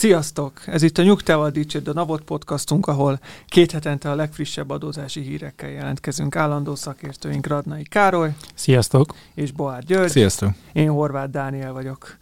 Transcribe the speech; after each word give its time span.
Sziasztok! 0.00 0.62
Ez 0.66 0.82
itt 0.82 0.98
a 0.98 1.02
Nyugtával 1.02 1.50
Dicsőd 1.50 1.88
a 1.88 1.92
Navot 1.92 2.22
podcastunk, 2.22 2.86
ahol 2.86 3.20
két 3.46 3.70
hetente 3.70 4.10
a 4.10 4.14
legfrissebb 4.14 4.70
adózási 4.70 5.20
hírekkel 5.20 5.70
jelentkezünk. 5.70 6.36
Állandó 6.36 6.74
szakértőink 6.74 7.46
Radnai 7.46 7.82
Károly 7.82 8.34
Sziasztok! 8.54 9.14
és 9.34 9.52
Boár 9.52 9.82
György. 9.82 10.10
Sziasztok! 10.10 10.50
Én 10.72 10.90
Horváth 10.90 11.30
Dániel 11.30 11.72
vagyok. 11.72 12.16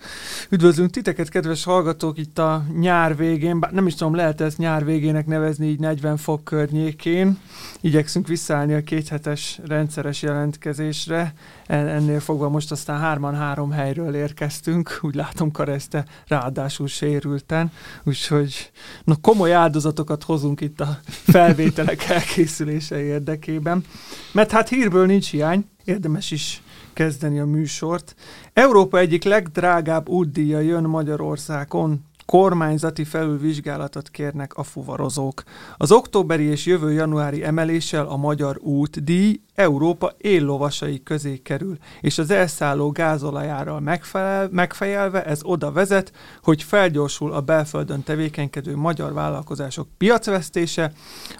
Üdvözlünk 0.50 0.90
titeket, 0.90 1.28
kedves 1.28 1.64
hallgatók, 1.64 2.18
itt 2.18 2.38
a 2.38 2.64
nyár 2.78 3.16
végén, 3.16 3.60
bár 3.60 3.72
nem 3.72 3.86
is 3.86 3.94
tudom, 3.94 4.14
lehet 4.14 4.40
ezt 4.40 4.58
nyár 4.58 4.84
végének 4.84 5.26
nevezni, 5.26 5.66
így 5.66 5.80
40 5.80 6.16
fok 6.16 6.44
környékén. 6.44 7.38
Igyekszünk 7.80 8.26
visszaállni 8.26 8.74
a 8.74 8.82
kéthetes 8.82 9.60
rendszeres 9.66 10.22
jelentkezésre. 10.22 11.32
En- 11.66 11.88
Ennél 11.88 12.20
fogva 12.20 12.48
most 12.48 12.70
aztán 12.70 12.98
hárman 12.98 13.34
három 13.34 13.70
helyről 13.70 14.14
érkeztünk, 14.14 14.98
úgy 15.02 15.14
látom 15.14 15.50
Kareszte 15.50 16.04
ráadásul 16.26 16.86
sérülten, 16.86 17.72
úgyhogy 18.04 18.70
na, 19.04 19.16
komoly 19.20 19.52
áldozatokat 19.52 20.22
hozunk 20.22 20.60
itt 20.60 20.80
a 20.80 20.98
felvételek 21.06 22.04
elkészülése 22.18 23.02
érdekében. 23.02 23.84
Mert 24.32 24.50
hát 24.50 24.68
hírből 24.68 25.06
nincs 25.06 25.30
hiány, 25.30 25.64
érdemes 25.84 26.30
is 26.30 26.62
kezdeni 26.92 27.38
a 27.38 27.46
műsort. 27.46 28.14
Európa 28.52 28.98
egyik 28.98 29.24
legdrágább 29.24 30.08
útdíja 30.08 30.60
jön 30.60 30.84
Magyarországon. 30.84 32.07
Kormányzati 32.32 33.04
felülvizsgálatot 33.04 34.08
kérnek 34.08 34.54
a 34.54 34.62
fuvarozók. 34.62 35.42
Az 35.76 35.92
októberi 35.92 36.44
és 36.44 36.66
jövő 36.66 36.92
januári 36.92 37.44
emeléssel 37.44 38.06
a 38.06 38.16
magyar 38.16 38.58
útdíj 38.60 39.40
Európa 39.54 40.12
éllovasai 40.18 41.02
közé 41.02 41.36
kerül, 41.36 41.76
és 42.00 42.18
az 42.18 42.30
elszálló 42.30 42.90
gázolajárral 42.90 43.80
megfelel, 43.80 44.48
megfejelve 44.50 45.24
ez 45.24 45.40
oda 45.42 45.72
vezet, 45.72 46.12
hogy 46.42 46.62
felgyorsul 46.62 47.32
a 47.32 47.40
belföldön 47.40 48.02
tevékenykedő 48.02 48.76
magyar 48.76 49.12
vállalkozások 49.12 49.88
piacvesztése, 49.96 50.92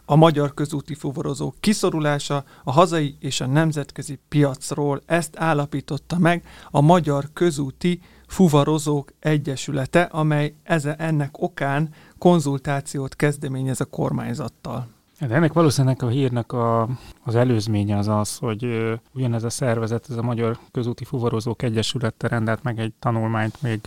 a 0.05 0.17
magyar 0.17 0.55
közúti 0.55 0.95
fuvarozók 0.95 1.55
kiszorulása 1.61 2.45
a 2.65 2.73
hazai 2.73 3.17
és 3.21 3.41
a 3.41 3.47
nemzetközi 3.47 4.19
piacról. 4.29 5.03
Ezt 5.07 5.37
állapította 5.37 6.19
meg 6.19 6.45
a 6.71 6.81
Magyar 6.81 7.29
Közúti 7.33 8.01
Fuvarozók 8.29 9.13
Egyesülete, 9.21 10.03
amely 10.03 10.55
eze, 10.63 10.95
ennek 10.95 11.43
okán 11.43 11.89
konzultációt 12.19 13.17
kezdeményez 13.17 13.81
a 13.81 13.85
kormányzattal. 13.85 14.87
De 15.21 15.35
ennek 15.35 15.53
valószínűleg 15.53 16.03
a 16.03 16.09
hírnek 16.09 16.53
a, 16.53 16.89
az 17.25 17.35
előzménye 17.35 17.97
az 17.97 18.09
az, 18.09 18.37
hogy 18.37 18.65
ö, 18.65 18.95
ugyanez 19.13 19.45
a 19.45 19.51
szervezet, 19.51 20.07
ez 20.11 20.17
a 20.17 20.23
Magyar 20.23 20.59
Közúti 20.73 21.05
Fuvarozók 21.05 21.63
Egyesülete 21.63 22.29
rendelt 22.29 22.63
meg 22.63 22.79
egy 22.79 22.93
tanulmányt 22.99 23.63
még 23.63 23.81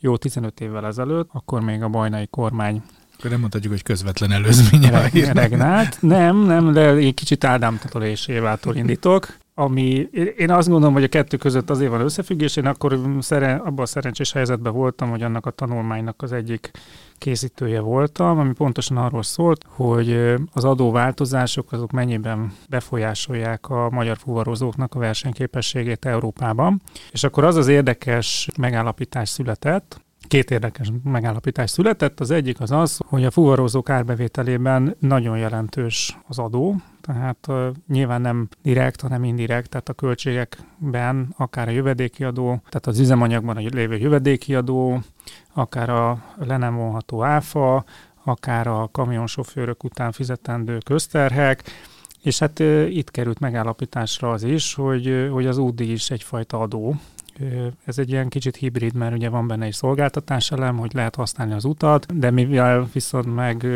jó 0.00 0.16
15 0.16 0.60
évvel 0.60 0.86
ezelőtt, 0.86 1.28
akkor 1.32 1.60
még 1.60 1.82
a 1.82 1.88
bajnai 1.88 2.26
kormány 2.26 2.82
Akkor 3.18 3.30
nem 3.30 3.40
mondhatjuk, 3.40 3.72
hogy 3.72 3.82
közvetlen 3.82 4.32
előzménye 4.32 4.88
a 4.88 5.00
reg- 5.00 5.12
hírnek. 5.12 5.34
regnált. 5.34 6.02
Nem, 6.02 6.36
nem, 6.36 6.72
de 6.72 6.88
egy 6.88 7.14
kicsit 7.14 7.44
Ádám 7.44 7.80
Éváttól 8.26 8.76
indítok. 8.76 9.36
Ami, 9.56 10.08
én 10.36 10.50
azt 10.50 10.68
gondolom, 10.68 10.94
hogy 10.94 11.04
a 11.04 11.08
kettő 11.08 11.36
között 11.36 11.70
azért 11.70 11.90
van 11.90 12.00
összefüggés. 12.00 12.56
Én 12.56 12.66
akkor 12.66 13.00
szeren, 13.18 13.58
abban 13.58 13.84
a 13.84 13.86
szerencsés 13.86 14.32
helyzetben 14.32 14.72
voltam, 14.72 15.10
hogy 15.10 15.22
annak 15.22 15.46
a 15.46 15.50
tanulmánynak 15.50 16.22
az 16.22 16.32
egyik 16.32 16.70
készítője 17.18 17.80
voltam, 17.80 18.38
ami 18.38 18.52
pontosan 18.52 18.96
arról 18.96 19.22
szólt, 19.22 19.64
hogy 19.68 20.34
az 20.52 20.64
adóváltozások 20.64 21.72
azok 21.72 21.90
mennyiben 21.90 22.52
befolyásolják 22.68 23.68
a 23.70 23.90
magyar 23.90 24.16
fuvarozóknak 24.16 24.94
a 24.94 24.98
versenyképességét 24.98 26.04
Európában. 26.04 26.82
És 27.10 27.24
akkor 27.24 27.44
az 27.44 27.56
az 27.56 27.68
érdekes 27.68 28.48
megállapítás 28.58 29.28
született, 29.28 30.02
Két 30.28 30.50
érdekes 30.50 30.92
megállapítás 31.02 31.70
született. 31.70 32.20
Az 32.20 32.30
egyik 32.30 32.60
az 32.60 32.70
az, 32.70 33.00
hogy 33.06 33.24
a 33.24 33.30
fuvarozók 33.30 33.90
árbevételében 33.90 34.96
nagyon 34.98 35.38
jelentős 35.38 36.18
az 36.28 36.38
adó, 36.38 36.76
tehát 37.06 37.46
uh, 37.48 37.66
nyilván 37.88 38.20
nem 38.20 38.48
direkt, 38.62 39.00
hanem 39.00 39.24
indirekt, 39.24 39.68
tehát 39.68 39.88
a 39.88 39.92
költségekben 39.92 41.34
akár 41.36 41.68
a 41.68 41.70
jövedéki 41.70 42.24
adó, 42.24 42.46
tehát 42.46 42.86
az 42.86 42.98
üzemanyagban 42.98 43.56
a 43.56 43.60
lévő 43.60 43.96
jövedéki 43.96 44.54
adó, 44.54 45.00
akár 45.52 45.90
a 45.90 46.24
le 46.36 46.56
nem 46.56 46.76
vonható 46.76 47.22
áfa, 47.22 47.84
akár 48.24 48.66
a 48.66 48.88
kamionsofőrök 48.92 49.84
után 49.84 50.12
fizetendő 50.12 50.78
közterhek, 50.78 51.62
és 52.22 52.38
hát 52.38 52.60
uh, 52.60 52.96
itt 52.96 53.10
került 53.10 53.38
megállapításra 53.38 54.30
az 54.30 54.42
is, 54.42 54.74
hogy, 54.74 55.08
uh, 55.08 55.30
hogy 55.30 55.46
az 55.46 55.58
útdíj 55.58 55.92
is 55.92 56.10
egyfajta 56.10 56.60
adó, 56.60 56.94
Ez 57.84 57.98
egy 57.98 58.10
ilyen 58.10 58.28
kicsit 58.28 58.56
hibrid, 58.56 58.94
mert 58.94 59.14
ugye 59.14 59.28
van 59.28 59.46
benne 59.46 59.64
egy 59.64 59.72
szolgáltatás 59.72 60.50
elem, 60.50 60.76
hogy 60.76 60.92
lehet 60.94 61.14
használni 61.14 61.52
az 61.52 61.64
utat, 61.64 62.18
de 62.18 62.30
mivel 62.30 62.88
viszont 62.92 63.34
meg 63.34 63.66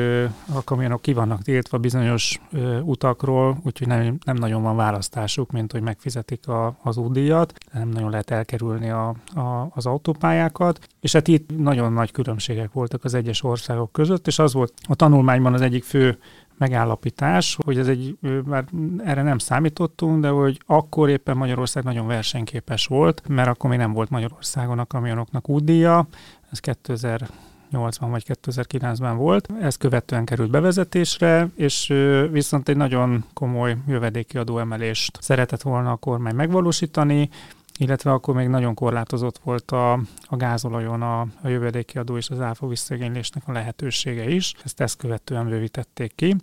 a 0.54 0.64
kamionok 0.64 1.02
ki 1.02 1.12
vannak 1.12 1.42
tiltva 1.42 1.78
bizonyos 1.78 2.40
utakról, 2.82 3.58
úgyhogy 3.64 3.86
nem, 3.86 4.18
nem 4.24 4.36
nagyon 4.36 4.62
van 4.62 4.76
választásuk, 4.76 5.50
mint 5.50 5.72
hogy 5.72 5.82
megfizetik 5.82 6.48
a, 6.48 6.76
az 6.82 6.96
útdíjat, 6.96 7.52
nem 7.72 7.88
nagyon 7.88 8.10
lehet 8.10 8.30
elkerülni 8.30 8.90
a, 8.90 9.08
a, 9.34 9.70
az 9.74 9.86
autópályákat, 9.86 10.88
és 11.00 11.12
hát 11.12 11.28
itt 11.28 11.58
nagyon 11.58 11.92
nagy 11.92 12.10
különbségek 12.10 12.72
voltak 12.72 13.04
az 13.04 13.14
egyes 13.14 13.42
országok 13.42 13.92
között, 13.92 14.26
és 14.26 14.38
az 14.38 14.52
volt 14.52 14.72
a 14.88 14.94
tanulmányban 14.94 15.54
az 15.54 15.60
egyik 15.60 15.84
fő 15.84 16.18
megállapítás, 16.58 17.58
hogy 17.64 17.78
ez 17.78 17.88
egy, 17.88 18.18
már 18.44 18.64
erre 19.04 19.22
nem 19.22 19.38
számítottunk, 19.38 20.20
de 20.20 20.28
hogy 20.28 20.60
akkor 20.66 21.08
éppen 21.08 21.36
Magyarország 21.36 21.84
nagyon 21.84 22.06
versenyképes 22.06 22.86
volt, 22.86 23.22
mert 23.28 23.48
akkor 23.48 23.70
még 23.70 23.78
nem 23.78 23.92
volt 23.92 24.10
Magyarországon 24.10 24.78
a 24.78 24.86
kamionoknak 24.86 25.48
útdíja, 25.48 26.08
ez 26.50 26.58
2008-ban 26.62 28.08
vagy 28.10 28.24
2009-ben 28.42 29.16
volt. 29.16 29.48
Ez 29.60 29.76
követően 29.76 30.24
került 30.24 30.50
bevezetésre, 30.50 31.48
és 31.54 31.94
viszont 32.30 32.68
egy 32.68 32.76
nagyon 32.76 33.24
komoly 33.32 33.76
jövedéki 33.86 34.38
adóemelést 34.38 35.18
szeretett 35.20 35.62
volna 35.62 35.90
a 35.90 35.96
kormány 35.96 36.34
megvalósítani, 36.34 37.28
illetve 37.78 38.12
akkor 38.12 38.34
még 38.34 38.48
nagyon 38.48 38.74
korlátozott 38.74 39.40
volt 39.44 39.70
a, 39.70 39.92
a 40.22 40.36
gázolajon 40.36 41.02
a, 41.02 41.20
a 41.20 41.48
jövedéki 41.48 41.98
adó 41.98 42.16
és 42.16 42.30
az 42.30 42.40
áfa 42.40 42.66
visszaigénylésnek 42.66 43.42
a 43.46 43.52
lehetősége 43.52 44.30
is. 44.30 44.54
Ezt 44.64 44.80
ezt 44.80 44.96
követően 44.96 45.48
bővítették 45.48 46.12
ki. 46.14 46.36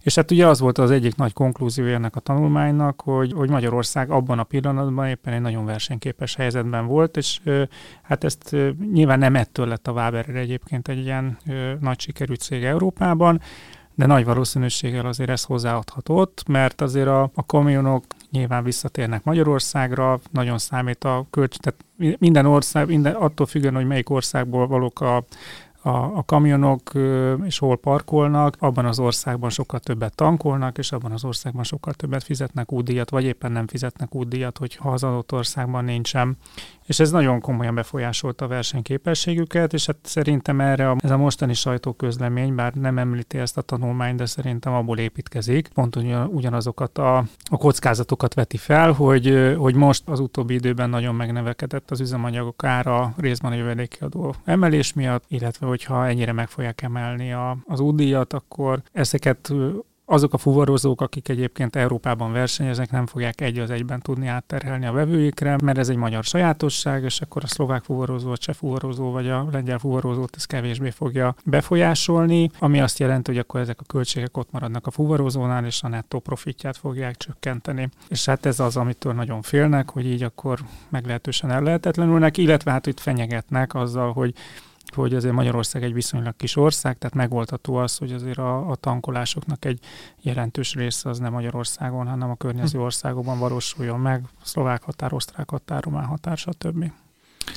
És 0.00 0.14
hát 0.14 0.30
ugye 0.30 0.46
az 0.46 0.60
volt 0.60 0.78
az 0.78 0.90
egyik 0.90 1.16
nagy 1.16 1.32
konklúziója 1.32 1.94
ennek 1.94 2.16
a 2.16 2.20
tanulmánynak, 2.20 3.00
hogy, 3.00 3.32
hogy 3.32 3.50
Magyarország 3.50 4.10
abban 4.10 4.38
a 4.38 4.44
pillanatban 4.44 5.06
éppen 5.06 5.32
egy 5.32 5.40
nagyon 5.40 5.64
versenyképes 5.64 6.34
helyzetben 6.34 6.86
volt, 6.86 7.16
és 7.16 7.40
hát 8.02 8.24
ezt 8.24 8.56
nyilván 8.92 9.18
nem 9.18 9.36
ettől 9.36 9.66
lett 9.66 9.86
a 9.88 9.92
Waber 9.92 10.28
egyébként 10.28 10.88
egy 10.88 10.98
ilyen 10.98 11.38
nagy 11.80 12.00
sikerű 12.00 12.34
cég 12.34 12.64
Európában, 12.64 13.40
de 13.94 14.06
nagy 14.06 14.24
valószínűséggel 14.24 15.06
azért 15.06 15.30
ez 15.30 15.42
hozzáadhatott, 15.42 16.42
mert 16.48 16.80
azért 16.80 17.08
a, 17.08 17.30
a 17.34 17.46
kamionok 17.46 18.04
nyilván 18.34 18.64
visszatérnek 18.64 19.24
Magyarországra, 19.24 20.20
nagyon 20.30 20.58
számít 20.58 21.04
a 21.04 21.26
költs, 21.30 21.56
tehát 21.56 21.84
minden 22.18 22.46
ország, 22.46 22.86
minden, 22.86 23.14
attól 23.14 23.46
függően, 23.46 23.74
hogy 23.74 23.86
melyik 23.86 24.10
országból 24.10 24.66
valók 24.66 25.00
a, 25.00 25.16
a, 25.82 25.88
a 25.90 26.22
kamionok 26.26 26.92
és 27.44 27.58
hol 27.58 27.76
parkolnak, 27.76 28.56
abban 28.58 28.84
az 28.84 28.98
országban 28.98 29.50
sokkal 29.50 29.80
többet 29.80 30.14
tankolnak, 30.14 30.78
és 30.78 30.92
abban 30.92 31.12
az 31.12 31.24
országban 31.24 31.64
sokkal 31.64 31.92
többet 31.92 32.22
fizetnek 32.22 32.72
útdíjat, 32.72 33.10
vagy 33.10 33.24
éppen 33.24 33.52
nem 33.52 33.66
fizetnek 33.66 34.14
útdíjat, 34.14 34.58
hogyha 34.58 34.90
az 34.90 35.02
adott 35.02 35.32
országban 35.32 35.84
nincsen. 35.84 36.36
És 36.86 37.00
ez 37.00 37.10
nagyon 37.10 37.40
komolyan 37.40 37.74
befolyásolta 37.74 38.44
a 38.44 38.48
versenyképességüket, 38.48 39.72
és 39.72 39.86
hát 39.86 39.96
szerintem 40.02 40.60
erre 40.60 40.90
a, 40.90 40.96
ez 40.98 41.10
a 41.10 41.16
mostani 41.16 41.54
sajtóközlemény, 41.54 42.54
bár 42.54 42.72
nem 42.74 42.98
említi 42.98 43.38
ezt 43.38 43.56
a 43.56 43.62
tanulmányt, 43.62 44.16
de 44.16 44.26
szerintem 44.26 44.72
abból 44.72 44.98
építkezik. 44.98 45.68
Pont 45.68 45.96
ugyan, 45.96 46.26
ugyanazokat 46.26 46.98
a, 46.98 47.16
a 47.50 47.56
kockázatokat 47.56 48.34
veti 48.34 48.56
fel, 48.56 48.92
hogy, 48.92 49.54
hogy 49.58 49.74
most 49.74 50.02
az 50.08 50.20
utóbbi 50.20 50.54
időben 50.54 50.90
nagyon 50.90 51.14
megnevekedett 51.14 51.90
az 51.90 52.00
üzemanyagok 52.00 52.64
ára 52.64 53.14
részben 53.16 53.52
a 53.52 53.54
jövedéki 53.54 53.98
adó 54.00 54.34
emelés 54.44 54.92
miatt, 54.92 55.24
illetve 55.28 55.66
hogyha 55.66 56.06
ennyire 56.06 56.32
meg 56.32 56.48
fogják 56.48 56.82
emelni 56.82 57.32
a, 57.32 57.56
az 57.66 57.80
útdíjat, 57.80 58.32
akkor 58.32 58.82
ezeket 58.92 59.52
azok 60.06 60.32
a 60.32 60.38
fuvarozók, 60.38 61.00
akik 61.00 61.28
egyébként 61.28 61.76
Európában 61.76 62.32
versenyeznek, 62.32 62.90
nem 62.90 63.06
fogják 63.06 63.40
egy 63.40 63.58
az 63.58 63.70
egyben 63.70 64.00
tudni 64.00 64.26
átterhelni 64.26 64.86
a 64.86 64.92
vevőikre, 64.92 65.56
mert 65.62 65.78
ez 65.78 65.88
egy 65.88 65.96
magyar 65.96 66.24
sajátosság, 66.24 67.04
és 67.04 67.20
akkor 67.20 67.42
a 67.44 67.46
szlovák 67.46 67.82
fuvarozó, 67.82 68.30
a 68.30 68.36
cseh 68.36 68.54
fuvarozó 68.54 69.10
vagy 69.10 69.28
a 69.28 69.48
lengyel 69.52 69.78
fuvarozót 69.78 70.36
ez 70.36 70.44
kevésbé 70.44 70.90
fogja 70.90 71.34
befolyásolni, 71.44 72.50
ami 72.58 72.80
azt 72.80 72.98
jelenti, 72.98 73.30
hogy 73.30 73.40
akkor 73.40 73.60
ezek 73.60 73.80
a 73.80 73.84
költségek 73.86 74.36
ott 74.36 74.50
maradnak 74.50 74.86
a 74.86 74.90
fuvarozónál, 74.90 75.64
és 75.64 75.82
a 75.82 75.88
nettó 75.88 76.18
profitját 76.18 76.76
fogják 76.76 77.16
csökkenteni. 77.16 77.88
És 78.08 78.24
hát 78.24 78.46
ez 78.46 78.60
az, 78.60 78.76
amitől 78.76 79.12
nagyon 79.12 79.42
félnek, 79.42 79.90
hogy 79.90 80.06
így 80.06 80.22
akkor 80.22 80.58
meglehetősen 80.88 81.50
ellehetetlenülnek, 81.50 82.36
illetve 82.36 82.70
hát 82.70 82.86
itt 82.86 83.00
fenyegetnek 83.00 83.74
azzal, 83.74 84.12
hogy 84.12 84.34
hogy 84.94 85.14
azért 85.14 85.34
Magyarország 85.34 85.82
egy 85.82 85.92
viszonylag 85.92 86.36
kis 86.36 86.56
ország, 86.56 86.98
tehát 86.98 87.14
megoldható 87.14 87.74
az, 87.74 87.96
hogy 87.96 88.12
azért 88.12 88.38
a, 88.38 88.70
a 88.70 88.74
tankolásoknak 88.74 89.64
egy 89.64 89.78
jelentős 90.22 90.74
része 90.74 91.08
az 91.08 91.18
nem 91.18 91.32
Magyarországon, 91.32 92.06
hanem 92.06 92.30
a 92.30 92.36
környező 92.36 92.78
hm. 92.78 92.84
országokban 92.84 93.38
valósuljon 93.38 94.00
meg, 94.00 94.24
szlovák 94.42 94.82
határ, 94.82 95.12
osztrák 95.12 95.50
határ, 95.50 95.82
román 95.82 96.04
határ, 96.04 96.36
stb. 96.36 96.90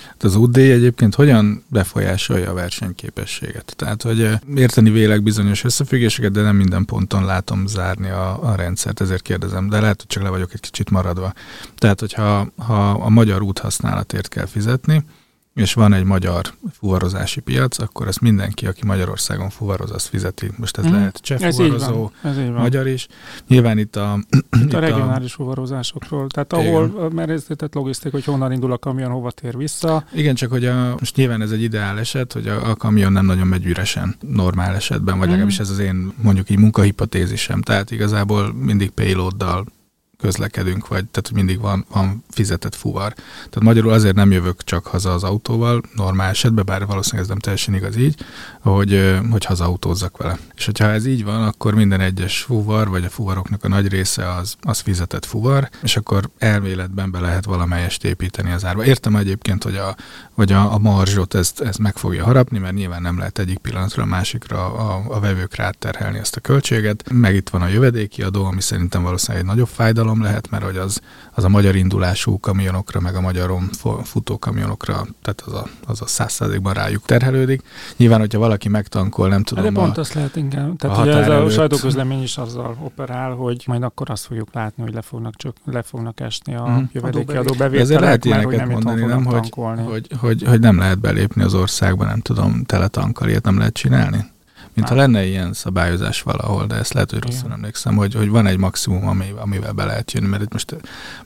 Hát 0.07 0.23
az 0.23 0.35
UD 0.35 0.57
egyébként 0.57 1.15
hogyan 1.15 1.63
befolyásolja 1.69 2.49
a 2.49 2.53
versenyképességet? 2.53 3.73
Tehát, 3.75 4.01
hogy 4.01 4.29
érteni 4.55 4.89
vélek 4.89 5.23
bizonyos 5.23 5.63
összefüggéseket, 5.63 6.31
de 6.31 6.41
nem 6.41 6.55
minden 6.55 6.85
ponton 6.85 7.25
látom 7.25 7.67
zárni 7.67 8.09
a, 8.09 8.49
a 8.49 8.55
rendszert, 8.55 9.01
ezért 9.01 9.21
kérdezem, 9.21 9.69
de 9.69 9.79
lehet, 9.79 10.01
hogy 10.01 10.09
csak 10.09 10.23
le 10.23 10.29
vagyok 10.29 10.53
egy 10.53 10.59
kicsit 10.59 10.89
maradva. 10.89 11.33
Tehát, 11.75 11.99
hogyha 11.99 12.47
ha 12.57 12.89
a 12.89 13.09
magyar 13.09 13.41
úthasználatért 13.41 14.27
kell 14.27 14.45
fizetni, 14.45 15.03
és 15.57 15.73
van 15.73 15.93
egy 15.93 16.03
magyar 16.03 16.41
fuvarozási 16.71 17.39
piac, 17.39 17.79
akkor 17.79 18.07
ezt 18.07 18.21
mindenki, 18.21 18.67
aki 18.67 18.85
Magyarországon 18.85 19.49
fuvaroz, 19.49 19.91
azt 19.91 20.07
fizeti. 20.07 20.51
Most 20.57 20.77
ez 20.77 20.85
mm. 20.85 20.91
lehet 20.91 21.17
cseh 21.17 21.41
ez 21.41 21.55
fuvarozó, 21.55 22.11
ez 22.23 22.37
így 22.37 22.51
van. 22.51 22.61
magyar 22.61 22.87
is. 22.87 23.07
Nyilván 23.47 23.77
itt 23.77 23.95
a... 23.95 24.19
Itt 24.61 24.73
a 24.73 24.79
regionális 24.79 25.33
a... 25.33 25.35
fuvarozásokról. 25.35 26.27
Tehát 26.27 26.53
ahol, 26.53 26.91
igen. 26.95 27.11
mert 27.11 27.29
ez 27.29 27.43
tehát 27.43 27.75
logisztik, 27.75 28.11
hogy 28.11 28.23
honnan 28.23 28.51
indul 28.51 28.71
a 28.71 28.77
kamion, 28.77 29.11
hova 29.11 29.31
tér 29.31 29.57
vissza. 29.57 30.03
Igen, 30.13 30.35
csak 30.35 30.49
hogy 30.49 30.65
a, 30.65 30.95
most 30.99 31.15
nyilván 31.15 31.41
ez 31.41 31.51
egy 31.51 31.61
ideál 31.61 31.99
eset, 31.99 32.33
hogy 32.33 32.47
a, 32.47 32.69
a 32.69 32.75
kamion 32.75 33.11
nem 33.11 33.25
nagyon 33.25 33.47
megy 33.47 33.65
üresen 33.65 34.15
normál 34.19 34.75
esetben, 34.75 35.17
vagy 35.17 35.27
mm. 35.27 35.29
legalábbis 35.29 35.59
ez 35.59 35.69
az 35.69 35.79
én 35.79 36.11
mondjuk 36.21 36.49
így 36.49 36.59
munkahipotézisem. 36.59 37.61
Tehát 37.61 37.91
igazából 37.91 38.53
mindig 38.53 38.89
payloaddal 38.89 39.65
közlekedünk, 40.17 40.87
vagy 40.87 41.05
tehát 41.05 41.31
mindig 41.31 41.59
van, 41.59 41.85
van 41.91 42.23
fizetett 42.29 42.75
fuvar. 42.75 43.13
Tehát 43.35 43.61
magyarul 43.61 43.91
azért 43.91 44.15
nem 44.15 44.31
jövök 44.31 44.63
csak 44.63 44.85
haza 44.85 45.13
az 45.13 45.23
autóval, 45.23 45.81
normál 45.95 46.29
esetben, 46.29 46.65
bár 46.65 46.85
valószínűleg 46.85 47.23
ez 47.23 47.29
nem 47.29 47.39
teljesen 47.39 47.73
igaz 47.73 47.97
így, 47.97 48.15
hogy, 48.61 49.19
hogy 49.31 49.45
hazautózzak 49.45 50.17
vele. 50.17 50.37
És 50.55 50.65
hogyha 50.65 50.89
ez 50.89 51.05
így 51.05 51.23
van, 51.23 51.43
akkor 51.43 51.73
minden 51.73 51.99
egyes 51.99 52.41
fuvar, 52.41 52.89
vagy 52.89 53.03
a 53.03 53.09
fuvaroknak 53.09 53.63
a 53.63 53.67
nagy 53.67 53.87
része 53.87 54.33
az, 54.33 54.55
az 54.61 54.79
fizetett 54.79 55.25
fuvar, 55.25 55.69
és 55.83 55.97
akkor 55.97 56.29
elméletben 56.37 57.11
be 57.11 57.19
lehet 57.19 57.45
valamelyest 57.45 58.03
építeni 58.03 58.51
az 58.51 58.65
árba. 58.65 58.85
Értem 58.85 59.15
egyébként, 59.15 59.63
hogy 59.63 59.75
a, 59.75 59.95
hogy 60.31 60.51
a, 60.51 60.73
a 60.73 60.77
marzsot 60.77 61.33
ezt, 61.33 61.61
ezt 61.61 61.79
meg 61.79 61.97
fogja 61.97 62.23
harapni, 62.23 62.57
mert 62.57 62.73
nyilván 62.73 63.01
nem 63.01 63.17
lehet 63.17 63.39
egyik 63.39 63.57
pillanatra 63.57 64.03
a 64.03 64.05
másikra 64.05 64.73
a, 64.73 65.15
a 65.15 65.19
vevőkre 65.19 65.63
átterhelni 65.63 66.17
ezt 66.17 66.35
a 66.35 66.39
költséget. 66.39 67.03
Meg 67.11 67.35
itt 67.35 67.49
van 67.49 67.61
a 67.61 67.67
jövedéki 67.67 68.21
adó, 68.23 68.45
ami 68.45 68.61
szerintem 68.61 69.03
valószínűleg 69.03 69.43
egy 69.43 69.49
nagyobb 69.49 69.67
fájdalom 69.67 70.06
lehet, 70.15 70.49
mert 70.49 70.63
hogy 70.63 70.77
az, 70.77 71.01
az 71.33 71.43
a 71.43 71.49
magyar 71.49 71.75
indulású 71.75 72.39
kamionokra, 72.39 72.99
meg 72.99 73.15
a 73.15 73.21
magyaron 73.21 73.69
futó 74.03 74.39
kamionokra, 74.39 75.07
tehát 75.21 75.41
az 75.45 75.53
a, 75.53 75.67
az 75.85 76.01
a 76.01 76.07
száz 76.07 76.41
rájuk 76.63 77.05
terhelődik. 77.05 77.61
Nyilván, 77.97 78.19
hogyha 78.19 78.39
valaki 78.39 78.69
megtankol, 78.69 79.27
nem 79.27 79.43
tudom. 79.43 79.63
De 79.63 79.71
pont 79.71 79.97
a, 79.97 79.99
azt 79.99 80.13
lehet 80.13 80.35
inkább. 80.35 80.75
Tehát 80.75 80.97
a 80.97 81.01
ugye 81.01 81.15
ez 81.15 81.27
a 81.27 81.49
sajtóközlemény 81.49 82.21
is 82.21 82.37
azzal 82.37 82.77
operál, 82.83 83.31
hogy 83.31 83.63
majd 83.67 83.83
akkor 83.83 84.09
azt 84.09 84.25
fogjuk 84.25 84.49
látni, 84.53 84.83
hogy 84.83 84.93
le 84.93 85.01
fognak, 85.01 85.35
csak, 85.35 85.55
le 85.65 85.81
fognak 85.81 86.19
esni 86.19 86.55
a 86.55 86.67
mm. 86.69 86.83
jövedéki 86.91 87.35
adóbevételek, 87.35 87.79
Ezért 87.79 87.99
lehet 87.99 88.25
ilyeneket 88.25 88.57
mert, 88.57 88.69
mondani, 88.69 89.01
nem, 89.01 89.25
hogy, 89.25 89.49
hogy, 89.85 90.07
hogy, 90.19 90.43
hogy, 90.43 90.59
nem 90.59 90.77
lehet 90.77 90.99
belépni 90.99 91.43
az 91.43 91.53
országba, 91.53 92.05
nem 92.05 92.19
tudom, 92.19 92.63
teletankkal, 92.63 93.29
ilyet 93.29 93.43
nem 93.43 93.57
lehet 93.57 93.73
csinálni? 93.73 94.35
Mint 94.77 94.89
ha 94.89 94.95
lenne 94.95 95.25
ilyen 95.25 95.53
szabályozás 95.53 96.21
valahol, 96.21 96.65
de 96.65 96.75
ezt 96.75 96.93
lehet, 96.93 97.11
hogy 97.11 97.23
rosszul 97.23 97.51
emlékszem, 97.51 97.95
hogy, 97.95 98.13
hogy 98.13 98.29
van 98.29 98.47
egy 98.47 98.57
maximum, 98.57 99.07
ami, 99.07 99.33
amivel 99.35 99.71
be 99.71 99.85
lehet 99.85 100.11
jönni, 100.11 100.27
mert 100.27 100.41
itt 100.41 100.51
most 100.51 100.75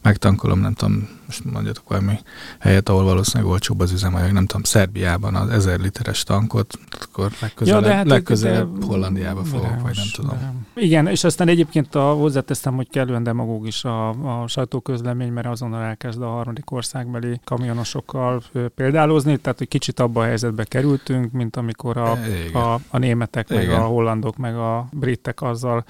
megtankolom, 0.02 0.60
nem 0.60 0.74
tudom, 0.74 1.10
most 1.32 1.54
mondjatok 1.54 1.90
valami 1.90 2.20
helyet, 2.60 2.90
ahol 2.90 3.04
valószínűleg 3.04 3.52
olcsóbb 3.52 3.80
az 3.80 3.92
üzemanyag, 3.92 4.32
nem 4.32 4.46
tudom, 4.46 4.64
Szerbiában 4.64 5.36
az 5.36 5.50
1000 5.50 5.80
literes 5.80 6.24
tankot, 6.24 6.80
akkor 7.02 7.32
legközelebb, 7.42 7.84
ja, 7.84 7.94
hát 7.94 8.08
legközelebb 8.08 8.78
de, 8.78 8.86
Hollandiába 8.86 9.44
fogok, 9.44 9.68
de, 9.68 9.80
vagy 9.82 9.96
nem 9.96 10.06
tudom. 10.14 10.38
De. 10.40 10.82
Igen, 10.82 11.08
és 11.08 11.24
aztán 11.24 11.48
egyébként 11.48 11.96
a, 11.96 12.14
hozzáteszem, 12.14 12.76
hogy 12.76 12.90
kellően 12.90 13.24
demagóg 13.24 13.68
is 13.68 13.84
a, 13.84 14.10
a 14.10 14.48
sajtóközlemény, 14.48 15.32
mert 15.32 15.48
azonnal 15.48 15.82
elkezd 15.82 16.22
a 16.22 16.28
harmadik 16.28 16.72
országbeli 16.72 17.40
kamionosokkal 17.44 18.44
példálozni, 18.76 19.38
tehát 19.38 19.58
hogy 19.58 19.68
kicsit 19.68 20.00
abba 20.00 20.22
a 20.22 20.26
helyzetbe 20.26 20.64
kerültünk, 20.64 21.32
mint 21.32 21.56
amikor 21.56 21.98
a, 21.98 22.18
a, 22.54 22.80
a 22.90 22.98
németek, 22.98 23.50
Igen. 23.50 23.66
meg 23.66 23.80
a 23.80 23.84
hollandok, 23.84 24.38
meg 24.38 24.56
a 24.56 24.88
britek 24.92 25.42
azzal 25.42 25.86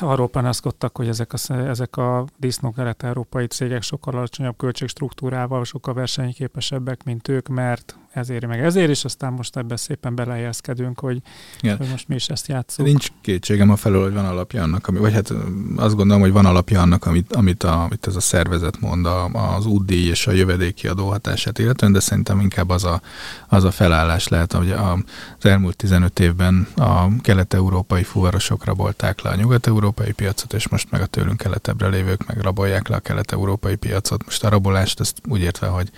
arról 0.00 0.28
panaszkodtak, 0.28 0.96
hogy 0.96 1.08
ezek 1.08 1.32
a, 1.32 1.52
ezek 1.52 1.96
a 1.96 2.24
disznó 2.36 2.70
kelet-európai 2.70 3.46
cégek 3.46 3.82
sokkal 3.82 4.14
alacsonyabb 4.14 4.56
költségstruktúrával, 4.56 5.64
sokkal 5.64 5.94
versenyképesebbek, 5.94 7.04
mint 7.04 7.28
ők, 7.28 7.48
mert 7.48 7.96
ezért 8.12 8.46
meg 8.46 8.60
ezért, 8.60 8.90
és 8.90 9.04
aztán 9.04 9.32
most 9.32 9.56
ebben 9.56 9.76
szépen 9.76 10.14
belehelyezkedünk, 10.14 11.00
hogy, 11.00 11.22
Igen. 11.60 11.76
hogy 11.76 11.88
most 11.88 12.08
mi 12.08 12.14
is 12.14 12.28
ezt 12.28 12.46
játszunk. 12.46 12.88
Nincs 12.88 13.06
kétségem 13.20 13.70
a 13.70 13.76
felől, 13.76 14.02
hogy 14.02 14.12
van 14.12 14.24
alapja 14.24 14.62
annak, 14.62 14.88
ami, 14.88 14.98
vagy 14.98 15.12
hát 15.12 15.32
azt 15.76 15.96
gondolom, 15.96 16.22
hogy 16.22 16.32
van 16.32 16.46
alapja 16.46 16.80
annak, 16.80 17.06
amit, 17.06 17.32
amit, 17.32 17.62
a, 17.62 17.82
amit 17.82 18.06
ez 18.06 18.16
a 18.16 18.20
szervezet 18.20 18.80
mond, 18.80 19.06
a, 19.06 19.24
az 19.56 19.66
útdíj 19.66 20.08
és 20.08 20.26
a 20.26 20.30
jövedéki 20.30 20.88
adóhatását 20.88 21.58
illetően, 21.58 21.92
de 21.92 22.00
szerintem 22.00 22.40
inkább 22.40 22.68
az 22.68 22.84
a, 22.84 23.00
az 23.48 23.64
a 23.64 23.70
felállás 23.70 24.28
lehet, 24.28 24.52
hogy 24.52 24.70
az 24.70 25.44
elmúlt 25.46 25.76
15 25.76 26.20
évben 26.20 26.66
a 26.76 27.20
kelet-európai 27.20 28.02
fuvarosok 28.02 28.64
rabolták 28.64 29.22
le 29.22 29.30
a 29.30 29.34
nyugat-európai 29.34 30.12
piacot, 30.12 30.52
és 30.52 30.68
most 30.68 30.90
meg 30.90 31.00
a 31.00 31.06
tőlünk 31.06 31.36
keletebbre 31.36 31.88
lévők 31.88 32.26
meg 32.26 32.40
rabolják 32.40 32.88
le 32.88 32.96
a 32.96 33.00
kelet-európai 33.00 33.76
piacot. 33.76 34.24
Most 34.24 34.44
a 34.44 34.48
rabolást 34.48 35.00
ezt 35.00 35.20
úgy 35.28 35.40
értve, 35.40 35.66
hogy 35.66 35.90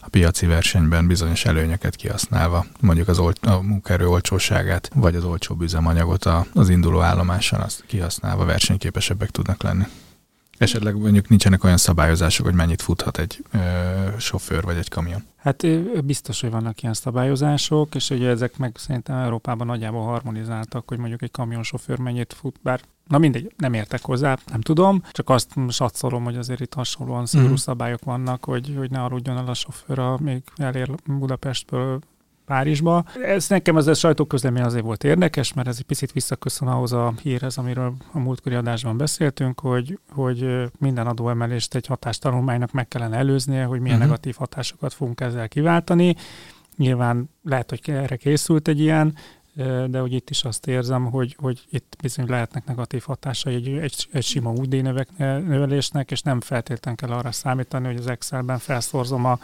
a 0.00 0.01
piaci 0.12 0.46
versenyben 0.46 1.06
bizonyos 1.06 1.44
elő 1.44 1.58
előnyöket 1.58 1.96
kihasználva, 1.96 2.66
mondjuk 2.80 3.08
az 3.08 3.18
ol- 3.18 3.46
a 3.46 3.60
munkaerő 3.60 4.06
olcsóságát, 4.06 4.90
vagy 4.94 5.16
az 5.16 5.24
olcsóbb 5.24 5.60
üzemanyagot 5.60 6.24
az 6.54 6.68
induló 6.68 7.00
állomáson 7.00 7.60
azt 7.60 7.84
kihasználva 7.86 8.44
versenyképesebbek 8.44 9.30
tudnak 9.30 9.62
lenni. 9.62 9.84
Esetleg 10.62 10.96
mondjuk 10.96 11.28
nincsenek 11.28 11.64
olyan 11.64 11.76
szabályozások, 11.76 12.46
hogy 12.46 12.54
mennyit 12.54 12.82
futhat 12.82 13.18
egy 13.18 13.44
ö, 13.52 13.58
sofőr 14.18 14.62
vagy 14.62 14.76
egy 14.76 14.88
kamion. 14.88 15.22
Hát 15.36 15.66
biztos, 16.04 16.40
hogy 16.40 16.50
vannak 16.50 16.82
ilyen 16.82 16.94
szabályozások, 16.94 17.94
és 17.94 18.10
ugye 18.10 18.28
ezek 18.28 18.56
meg 18.56 18.76
szerintem 18.76 19.16
Európában 19.16 19.66
nagyjából 19.66 20.04
harmonizáltak, 20.04 20.88
hogy 20.88 20.98
mondjuk 20.98 21.22
egy 21.22 21.30
kamionsofőr 21.30 21.98
mennyit 21.98 22.32
fut, 22.32 22.56
bár 22.62 22.80
Na 23.08 23.18
mindegy, 23.18 23.52
nem 23.56 23.74
értek 23.74 24.04
hozzá, 24.04 24.38
nem 24.50 24.60
tudom, 24.60 25.02
csak 25.10 25.30
azt 25.30 25.54
satszolom, 25.68 26.24
hogy 26.24 26.36
azért 26.36 26.60
itt 26.60 26.74
hasonlóan 26.74 27.26
szigorú 27.26 27.52
mm. 27.52 27.54
szabályok 27.54 28.04
vannak, 28.04 28.44
hogy, 28.44 28.74
hogy 28.78 28.90
ne 28.90 29.02
aludjon 29.02 29.36
el 29.36 29.48
a 29.48 29.54
sofőr, 29.54 30.20
még 30.20 30.42
elér 30.56 30.90
Budapestből 31.06 31.98
Párizsba. 32.52 33.04
Ez 33.22 33.48
nekem 33.48 33.76
ez 33.76 33.86
a 33.86 33.94
sajtóközlemény 33.94 34.62
azért 34.62 34.84
volt 34.84 35.04
érdekes, 35.04 35.52
mert 35.52 35.68
ez 35.68 35.76
egy 35.78 35.84
picit 35.84 36.12
visszaköszön 36.12 36.68
ahhoz 36.68 36.92
a 36.92 37.14
hírhez, 37.22 37.58
amiről 37.58 37.94
a 38.12 38.18
múltkori 38.18 38.54
adásban 38.54 38.96
beszéltünk, 38.96 39.60
hogy, 39.60 39.98
hogy 40.10 40.70
minden 40.78 41.06
adóemelést 41.06 41.74
egy 41.74 41.86
hatástanulmánynak 41.86 42.72
meg 42.72 42.88
kellene 42.88 43.16
előznie, 43.16 43.64
hogy 43.64 43.80
milyen 43.80 43.96
uh-huh. 43.96 44.10
negatív 44.10 44.34
hatásokat 44.38 44.92
fogunk 44.92 45.20
ezzel 45.20 45.48
kiváltani. 45.48 46.16
Nyilván 46.76 47.30
lehet, 47.44 47.70
hogy 47.70 47.80
erre 47.84 48.16
készült 48.16 48.68
egy 48.68 48.80
ilyen, 48.80 49.14
de 49.86 49.98
hogy 49.98 50.12
itt 50.12 50.30
is 50.30 50.44
azt 50.44 50.66
érzem, 50.66 51.04
hogy, 51.04 51.36
hogy 51.40 51.60
itt 51.70 51.96
bizony 52.02 52.28
lehetnek 52.28 52.64
negatív 52.64 53.02
hatásai 53.02 53.54
egy, 53.54 53.68
egy, 53.68 54.08
egy 54.12 54.24
sima 54.24 54.50
UD 54.50 54.82
növelésnek, 55.46 56.10
és 56.10 56.22
nem 56.22 56.40
feltétlenül 56.40 56.98
kell 57.00 57.16
arra 57.18 57.32
számítani, 57.32 57.86
hogy 57.86 57.96
az 57.96 58.06
Excelben 58.06 58.58
felszorzom 58.58 59.24
a, 59.24 59.38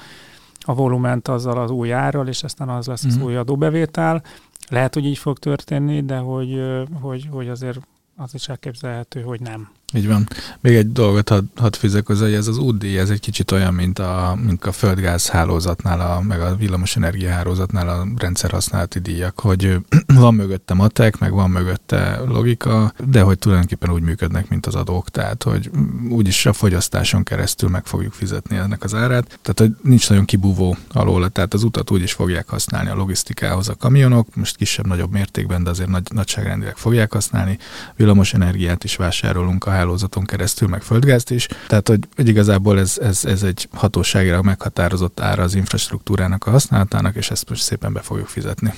a 0.69 0.75
volument 0.75 1.29
azzal 1.29 1.59
az 1.59 1.71
új 1.71 1.93
árral, 1.93 2.29
és 2.29 2.43
aztán 2.43 2.69
az 2.69 2.87
lesz 2.87 3.05
az 3.05 3.17
mhm. 3.17 3.25
új 3.25 3.37
adóbevétel. 3.37 4.23
Lehet, 4.69 4.95
hogy 4.95 5.05
így 5.05 5.19
fog 5.19 5.39
történni, 5.39 6.05
de 6.05 6.17
hogy, 6.17 6.63
hogy, 7.01 7.29
hogy 7.31 7.49
azért 7.49 7.79
az 8.17 8.35
is 8.35 8.49
elképzelhető, 8.49 9.23
hogy 9.23 9.41
nem. 9.41 9.71
Így 9.95 10.07
van. 10.07 10.29
Még 10.61 10.75
egy 10.75 10.93
dolgot 10.93 11.29
hadd 11.29 11.45
had 11.57 11.77
fizek 11.77 12.07
hozzá, 12.07 12.25
hogy 12.25 12.35
ez 12.35 12.47
az 12.47 12.59
útdíj, 12.59 12.99
ez 12.99 13.11
egy 13.11 13.21
kicsit 13.21 13.51
olyan, 13.51 13.75
mint 13.75 13.99
a, 13.99 14.39
mint 14.45 14.65
a 14.65 14.73
földgáz 14.73 15.29
hálózatnál, 15.29 16.01
a, 16.01 16.21
meg 16.21 16.41
a 16.41 16.57
villamosenergia 16.57 17.31
hálózatnál 17.31 17.89
a 17.89 18.07
rendszerhasználati 18.17 18.99
díjak, 18.99 19.41
hogy 19.41 19.77
van 20.07 20.35
mögötte 20.35 20.75
matek, 20.75 21.19
meg 21.19 21.33
van 21.33 21.51
mögötte 21.51 22.21
logika, 22.27 22.93
de 23.07 23.21
hogy 23.21 23.39
tulajdonképpen 23.39 23.91
úgy 23.91 24.03
működnek, 24.03 24.49
mint 24.49 24.67
az 24.67 24.75
adók, 24.75 25.09
tehát 25.09 25.43
hogy 25.43 25.71
úgyis 26.11 26.47
a 26.47 26.53
fogyasztáson 26.53 27.23
keresztül 27.23 27.69
meg 27.69 27.87
fogjuk 27.87 28.13
fizetni 28.13 28.57
ennek 28.57 28.85
az 28.85 28.95
árát, 28.95 29.39
tehát 29.43 29.59
hogy 29.59 29.77
nincs 29.83 30.09
nagyon 30.09 30.25
kibúvó 30.25 30.77
alól, 30.93 31.29
tehát 31.29 31.55
az 31.55 31.63
utat 31.63 31.91
úgy 31.91 32.03
is 32.03 32.13
fogják 32.13 32.49
használni 32.49 32.91
a 32.91 32.95
logisztikához 32.95 33.69
a 33.69 33.75
kamionok, 33.75 34.37
most 34.37 34.57
kisebb-nagyobb 34.57 35.11
mértékben, 35.11 35.63
de 35.63 35.71
azért 35.71 35.89
nagy, 35.89 36.07
nagyságrendileg 36.15 36.77
fogják 36.77 37.13
használni, 37.13 37.59
villamosenergiát 37.97 38.85
is 38.85 38.97
vásárolunk 38.97 39.65
a 39.65 39.77
hálózaton 39.79 40.25
keresztül, 40.25 40.69
meg 40.69 40.83
földgázt 40.83 41.31
is. 41.31 41.49
Tehát, 41.67 41.89
hogy, 41.89 42.09
hogy 42.17 42.29
igazából 42.29 42.79
ez, 42.79 42.99
ez, 43.03 43.25
ez 43.25 43.43
egy 43.43 43.69
hatóságira 43.73 44.43
meghatározott 44.43 45.21
ára 45.21 45.43
az 45.43 45.55
infrastruktúrának 45.55 46.47
a 46.47 46.51
használatának, 46.51 47.17
és 47.17 47.31
ezt 47.31 47.49
most 47.49 47.63
szépen 47.63 47.93
be 47.93 48.01
fogjuk 48.01 48.27
fizetni. 48.27 48.73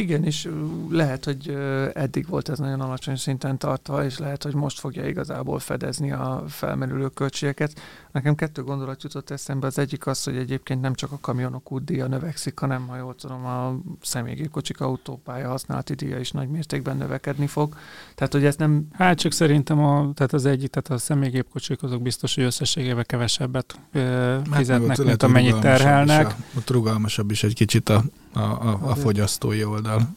Igen, 0.00 0.24
és 0.24 0.48
lehet, 0.90 1.24
hogy 1.24 1.56
eddig 1.94 2.26
volt 2.28 2.48
ez 2.48 2.58
nagyon 2.58 2.80
alacsony 2.80 3.16
szinten 3.16 3.58
tartva, 3.58 4.04
és 4.04 4.18
lehet, 4.18 4.42
hogy 4.42 4.54
most 4.54 4.78
fogja 4.78 5.08
igazából 5.08 5.58
fedezni 5.58 6.12
a 6.12 6.44
felmerülő 6.48 7.08
költségeket. 7.08 7.80
Nekem 8.12 8.34
kettő 8.34 8.62
gondolat 8.62 9.02
jutott 9.02 9.30
eszembe. 9.30 9.66
Az 9.66 9.78
egyik 9.78 10.06
az, 10.06 10.24
hogy 10.24 10.36
egyébként 10.36 10.80
nem 10.80 10.94
csak 10.94 11.12
a 11.12 11.18
kamionok 11.20 11.72
útdíja 11.72 12.06
növekszik, 12.06 12.58
hanem, 12.58 12.86
ha 12.86 12.96
jól 12.96 13.14
tudom, 13.14 13.44
a 13.44 13.76
személygépkocsik 14.02 14.80
autópálya 14.80 15.48
használati 15.48 15.94
díja 15.94 16.18
is 16.18 16.30
nagy 16.30 16.48
mértékben 16.48 16.96
növekedni 16.96 17.46
fog. 17.46 17.74
Tehát, 18.14 18.32
hogy 18.32 18.44
ez 18.44 18.56
nem... 18.56 18.86
Hát 18.92 19.18
csak 19.18 19.32
szerintem 19.32 19.84
a, 19.84 20.12
tehát 20.14 20.32
az 20.32 20.46
egyik, 20.46 20.70
tehát 20.70 20.90
a 20.90 21.04
személygépkocsik 21.04 21.82
azok 21.82 22.02
biztos, 22.02 22.34
hogy 22.34 22.44
összességében 22.44 23.04
kevesebbet 23.06 23.78
ö, 23.92 24.00
hát 24.00 24.56
fizetnek, 24.56 24.96
hát, 24.96 25.06
mint 25.06 25.22
amennyit 25.22 25.58
terhelnek. 25.58 26.26
A, 26.26 26.34
ott 26.56 26.70
rugalmasabb 26.70 27.30
is 27.30 27.42
egy 27.42 27.54
kicsit 27.54 27.88
a 27.88 28.02
a, 28.32 28.40
a, 28.40 28.78
a 28.82 28.94
fogyasztói 28.94 29.64
oldal. 29.64 30.08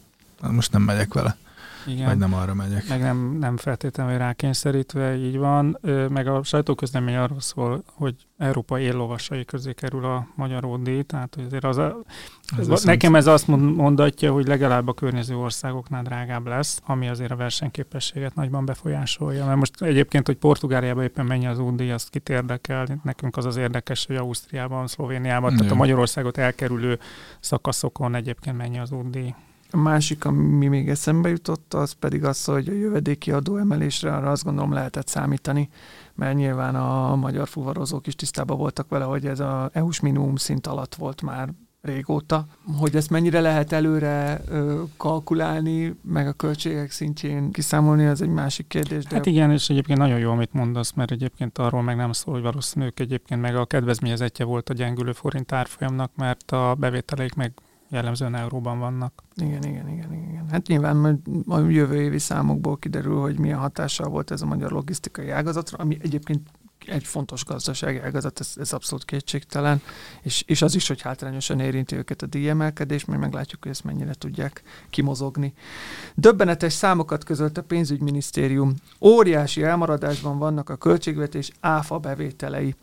Most 0.41 0.71
nem 0.71 0.81
megyek 0.81 1.13
vele. 1.13 1.37
Igen. 1.87 2.05
Vagy 2.05 2.17
nem 2.17 2.33
arra 2.33 2.53
megyek. 2.53 2.87
Meg 2.87 2.99
nem, 2.99 3.37
nem 3.39 3.57
feltétlenül 3.57 4.17
rákényszerítve, 4.17 5.15
így 5.15 5.37
van. 5.37 5.77
Meg 6.09 6.27
a 6.27 6.43
sajtóközlemény 6.43 7.15
arról 7.15 7.39
szól, 7.39 7.83
hogy 7.93 8.15
Európa 8.37 8.79
éllovasai 8.79 9.45
közé 9.45 9.73
kerül 9.73 10.05
a 10.05 10.27
magyar 10.35 10.65
ódíj, 10.65 11.01
tehát 11.01 11.37
azért 11.45 11.63
az 11.63 11.77
a, 11.77 11.97
ez 12.57 12.83
nekem 12.83 13.15
ez 13.15 13.27
azt 13.27 13.47
mondatja, 13.47 14.31
hogy 14.31 14.47
legalább 14.47 14.87
a 14.87 14.93
környező 14.93 15.35
országoknál 15.37 16.03
drágább 16.03 16.47
lesz, 16.47 16.81
ami 16.85 17.07
azért 17.07 17.31
a 17.31 17.35
versenyképességet 17.35 18.35
nagyban 18.35 18.65
befolyásolja. 18.65 19.45
Mert 19.45 19.57
most 19.57 19.81
egyébként, 19.81 20.25
hogy 20.25 20.35
Portugáliában 20.35 21.03
éppen 21.03 21.25
mennyi 21.25 21.47
az 21.47 21.59
útdíj, 21.59 21.91
azt 21.91 22.09
kit 22.09 22.29
érdekel. 22.29 22.99
Nekünk 23.03 23.37
az 23.37 23.45
az 23.45 23.57
érdekes, 23.57 24.05
hogy 24.05 24.15
Ausztriában, 24.15 24.87
Szlovéniában, 24.87 25.55
tehát 25.55 25.71
a 25.71 25.75
Magyarországot 25.75 26.37
elkerülő 26.37 26.99
szakaszokon 27.39 28.15
egyébként 28.15 28.57
mennyi 28.57 28.79
az 28.79 28.91
útdíj. 28.91 29.33
A 29.73 29.77
másik, 29.77 30.25
ami 30.25 30.67
még 30.67 30.89
eszembe 30.89 31.29
jutott, 31.29 31.73
az 31.73 31.91
pedig 31.91 32.23
az, 32.23 32.45
hogy 32.45 32.67
a 32.67 32.73
jövedéki 32.73 33.31
adó 33.31 33.57
emelésre 33.57 34.15
arra 34.15 34.31
azt 34.31 34.43
gondolom 34.43 34.71
lehetett 34.71 35.07
számítani, 35.07 35.69
mert 36.15 36.35
nyilván 36.35 36.75
a 36.75 37.15
magyar 37.15 37.47
fuvarozók 37.47 38.07
is 38.07 38.15
tisztában 38.15 38.57
voltak 38.57 38.89
vele, 38.89 39.05
hogy 39.05 39.25
ez 39.25 39.39
a 39.39 39.69
EU-s 39.73 39.99
minimum 39.99 40.35
szint 40.35 40.67
alatt 40.67 40.95
volt 40.95 41.21
már 41.21 41.49
régóta. 41.81 42.45
Hogy 42.77 42.95
ezt 42.95 43.09
mennyire 43.09 43.41
lehet 43.41 43.71
előre 43.71 44.41
ö, 44.47 44.83
kalkulálni, 44.97 45.95
meg 46.01 46.27
a 46.27 46.33
költségek 46.33 46.91
szintjén 46.91 47.51
kiszámolni, 47.51 48.05
az 48.05 48.21
egy 48.21 48.29
másik 48.29 48.67
kérdés. 48.67 49.03
De... 49.03 49.15
Hát 49.15 49.25
igen, 49.25 49.51
és 49.51 49.69
egyébként 49.69 49.99
nagyon 49.99 50.19
jó, 50.19 50.31
amit 50.31 50.53
mondasz, 50.53 50.91
mert 50.91 51.11
egyébként 51.11 51.57
arról 51.57 51.81
meg 51.81 51.95
nem 51.95 52.11
szól, 52.11 52.33
hogy 52.33 52.43
valószínűleg 52.43 52.93
egyébként 52.97 53.41
meg 53.41 53.55
a 53.55 53.65
kedvezményezetje 53.65 54.45
volt 54.45 54.69
a 54.69 54.73
gyengülő 54.73 55.11
forint 55.11 55.51
árfolyamnak, 55.51 56.11
mert 56.15 56.51
a 56.51 56.75
bevételeik 56.79 57.33
meg 57.33 57.53
jellemzően 57.93 58.35
euróban 58.35 58.79
vannak. 58.79 59.23
Igen, 59.35 59.63
igen, 59.63 59.89
igen, 59.89 60.13
igen. 60.13 60.49
Hát 60.49 60.67
nyilván 60.67 61.21
a 61.47 61.59
jövő 61.59 62.01
évi 62.01 62.19
számokból 62.19 62.77
kiderül, 62.77 63.19
hogy 63.19 63.39
milyen 63.39 63.59
hatással 63.59 64.09
volt 64.09 64.31
ez 64.31 64.41
a 64.41 64.45
magyar 64.45 64.71
logisztikai 64.71 65.29
ágazatra, 65.29 65.77
ami 65.77 65.97
egyébként 66.01 66.41
egy 66.87 67.03
fontos 67.03 67.45
gazdasági 67.45 67.99
ágazat, 67.99 68.39
ez, 68.39 68.53
ez 68.55 68.73
abszolút 68.73 69.05
kétségtelen, 69.05 69.81
és, 70.21 70.43
és 70.47 70.61
az 70.61 70.75
is, 70.75 70.87
hogy 70.87 71.01
hátrányosan 71.01 71.59
érinti 71.59 71.95
őket 71.95 72.21
a 72.21 72.25
díjemelkedés, 72.25 73.05
mert 73.05 73.19
meglátjuk, 73.19 73.61
hogy 73.61 73.71
ezt 73.71 73.83
mennyire 73.83 74.13
tudják 74.13 74.63
kimozogni. 74.89 75.53
Döbbenetes 76.15 76.73
számokat 76.73 77.23
közölt 77.23 77.57
a 77.57 77.63
pénzügyminisztérium. 77.63 78.73
Óriási 79.01 79.63
elmaradásban 79.63 80.37
vannak 80.37 80.69
a 80.69 80.75
költségvetés 80.75 81.51
áfa 81.59 81.97
bevételei. 81.97 82.75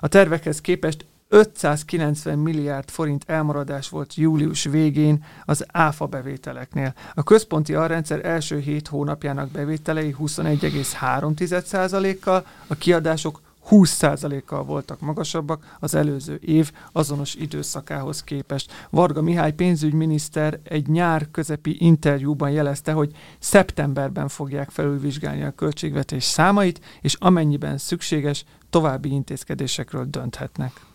A 0.00 0.08
tervekhez 0.08 0.60
képest 0.60 1.06
590 1.28 2.38
milliárd 2.38 2.90
forint 2.90 3.24
elmaradás 3.26 3.88
volt 3.88 4.14
július 4.14 4.64
végén 4.64 5.24
az 5.44 5.64
áfa 5.72 6.06
bevételeknél. 6.06 6.94
A 7.14 7.22
központi 7.22 7.74
arrendszer 7.74 8.24
első 8.24 8.58
hét 8.58 8.88
hónapjának 8.88 9.50
bevételei 9.50 10.14
21,3%-kal, 10.18 12.46
a 12.66 12.74
kiadások 12.74 13.40
20%-kal 13.70 14.64
voltak 14.64 15.00
magasabbak 15.00 15.76
az 15.80 15.94
előző 15.94 16.40
év 16.44 16.72
azonos 16.92 17.34
időszakához 17.34 18.24
képest. 18.24 18.72
Varga 18.90 19.22
Mihály 19.22 19.52
pénzügyminiszter 19.52 20.58
egy 20.64 20.88
nyár 20.88 21.28
közepi 21.30 21.76
interjúban 21.78 22.50
jelezte, 22.50 22.92
hogy 22.92 23.12
szeptemberben 23.38 24.28
fogják 24.28 24.70
felülvizsgálni 24.70 25.42
a 25.42 25.50
költségvetés 25.50 26.24
számait, 26.24 26.80
és 27.00 27.14
amennyiben 27.14 27.78
szükséges, 27.78 28.44
további 28.70 29.10
intézkedésekről 29.10 30.06
dönthetnek 30.10 30.87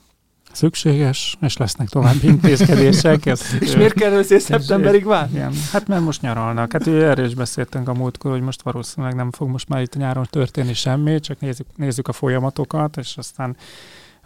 szükséges, 0.55 1.38
és 1.41 1.57
lesznek 1.57 1.89
további 1.89 2.27
intézkedések. 2.27 3.25
Ezt, 3.33 3.53
és 3.53 3.75
miért 3.75 3.93
kell 3.93 4.12
össze 4.12 4.39
szeptemberig 4.39 5.05
várni? 5.05 5.36
Igen. 5.36 5.53
Hát 5.72 5.88
mert 5.88 6.01
most 6.01 6.22
nyaralnak. 6.22 6.72
Hát 6.72 6.88
ő 6.88 7.03
erről 7.03 7.25
is 7.25 7.36
beszéltünk 7.36 7.89
a 7.89 7.93
múltkor, 7.93 8.31
hogy 8.31 8.41
most 8.41 8.62
valószínűleg 8.62 9.15
nem 9.15 9.31
fog 9.31 9.50
most 9.50 9.69
már 9.69 9.81
itt 9.81 9.95
nyáron 9.95 10.27
történni 10.29 10.74
semmi, 10.74 11.19
csak 11.19 11.39
nézzük, 11.39 11.67
nézzük 11.75 12.07
a 12.07 12.12
folyamatokat, 12.12 12.98
és 12.98 13.17
aztán 13.17 13.55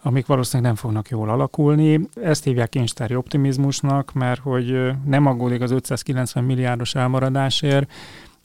amik 0.01 0.25
valószínűleg 0.25 0.72
nem 0.72 0.81
fognak 0.81 1.10
jól 1.10 1.29
alakulni. 1.29 2.00
Ezt 2.24 2.43
hívják 2.43 2.69
kincstári 2.69 3.15
optimizmusnak, 3.15 4.13
mert 4.13 4.39
hogy 4.39 4.91
nem 5.05 5.25
aggódik 5.25 5.62
az 5.62 5.72
590 5.72 6.43
milliárdos 6.43 6.96
elmaradásért, 6.96 7.91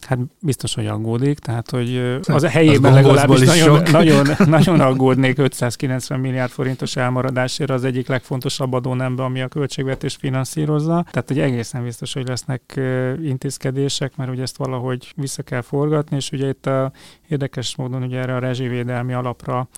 Hát 0.07 0.19
biztos, 0.41 0.75
hogy 0.75 0.87
aggódik, 0.87 1.39
tehát 1.39 1.71
hogy 1.71 2.19
az 2.23 2.43
a 2.43 2.49
helyében 2.49 2.93
legalábbis 2.93 3.41
nagyon, 3.41 3.83
nagyon, 3.91 4.27
nagyon 4.47 4.81
aggódnék 4.81 5.39
590 5.39 6.21
milliárd 6.21 6.51
forintos 6.51 6.97
elmaradásért 6.97 7.71
az 7.71 7.85
egyik 7.85 8.09
legfontosabb 8.09 8.73
adónembe, 8.73 9.23
ami 9.23 9.41
a 9.41 9.49
költségvetés 9.49 10.15
finanszírozza. 10.15 11.05
Tehát 11.11 11.29
hogy 11.29 11.41
egészen 11.41 11.83
biztos, 11.83 12.13
hogy 12.13 12.29
lesznek 12.29 12.81
intézkedések, 13.23 14.17
mert 14.17 14.31
ugye 14.31 14.43
ezt 14.43 14.57
valahogy 14.57 15.13
vissza 15.17 15.43
kell 15.43 15.61
forgatni, 15.61 16.17
és 16.17 16.31
ugye 16.31 16.49
itt 16.49 16.67
a, 16.67 16.93
érdekes 17.29 17.77
módon 17.77 18.03
ugye 18.03 18.19
erre 18.19 18.35
a 18.35 18.39
rezsivédelmi 18.39 19.13
alapra 19.13 19.69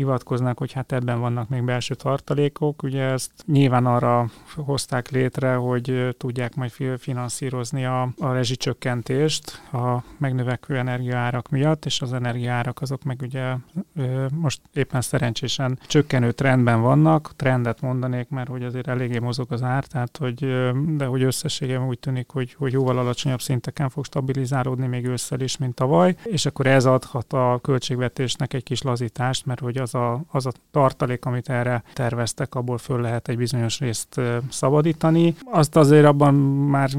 hivatkoznak, 0.00 0.58
hogy 0.58 0.72
hát 0.72 0.92
ebben 0.92 1.20
vannak 1.20 1.48
még 1.48 1.64
belső 1.64 1.94
tartalékok. 1.94 2.82
Ugye 2.82 3.02
ezt 3.02 3.30
nyilván 3.46 3.86
arra 3.86 4.30
hozták 4.56 5.10
létre, 5.10 5.54
hogy 5.54 6.16
tudják 6.18 6.54
majd 6.54 6.72
finanszírozni 6.98 7.84
a, 7.84 8.02
a 8.18 8.32
rezsicsökkentést 8.32 9.62
a 9.72 10.02
megnövekvő 10.18 10.76
energiaárak 10.78 11.48
miatt, 11.48 11.84
és 11.84 12.00
az 12.00 12.12
energiaárak 12.12 12.80
azok 12.80 13.02
meg 13.02 13.20
ugye 13.22 13.54
most 14.34 14.60
éppen 14.72 15.00
szerencsésen 15.00 15.78
csökkenő 15.86 16.32
trendben 16.32 16.80
vannak. 16.80 17.32
Trendet 17.36 17.80
mondanék, 17.80 18.28
mert 18.28 18.48
hogy 18.48 18.62
azért 18.62 18.88
eléggé 18.88 19.18
mozog 19.18 19.52
az 19.52 19.62
ár, 19.62 19.84
tehát 19.84 20.16
hogy, 20.16 20.70
de 20.96 21.04
hogy 21.04 21.22
összességében 21.22 21.86
úgy 21.86 21.98
tűnik, 21.98 22.30
hogy, 22.30 22.54
hogy 22.54 22.72
jóval 22.72 22.98
alacsonyabb 22.98 23.40
szinteken 23.40 23.88
fog 23.88 24.04
stabilizálódni 24.04 24.86
még 24.86 25.06
ősszel 25.06 25.40
is, 25.40 25.56
mint 25.56 25.74
tavaly, 25.74 26.16
és 26.24 26.46
akkor 26.46 26.66
ez 26.66 26.84
adhat 26.84 27.32
a 27.32 27.58
költségvetésnek 27.62 28.54
egy 28.54 28.62
kis 28.62 28.82
lazítást, 28.82 29.46
mert 29.46 29.60
hogy 29.60 29.78
az 29.78 29.89
a, 29.94 30.22
az 30.30 30.46
a 30.46 30.52
tartalék, 30.70 31.24
amit 31.24 31.48
erre 31.48 31.82
terveztek, 31.92 32.54
abból 32.54 32.78
föl 32.78 33.00
lehet 33.00 33.28
egy 33.28 33.36
bizonyos 33.36 33.78
részt 33.78 34.20
szabadítani. 34.50 35.34
Azt 35.44 35.76
azért 35.76 36.04
abban 36.04 36.34
már 36.34 36.90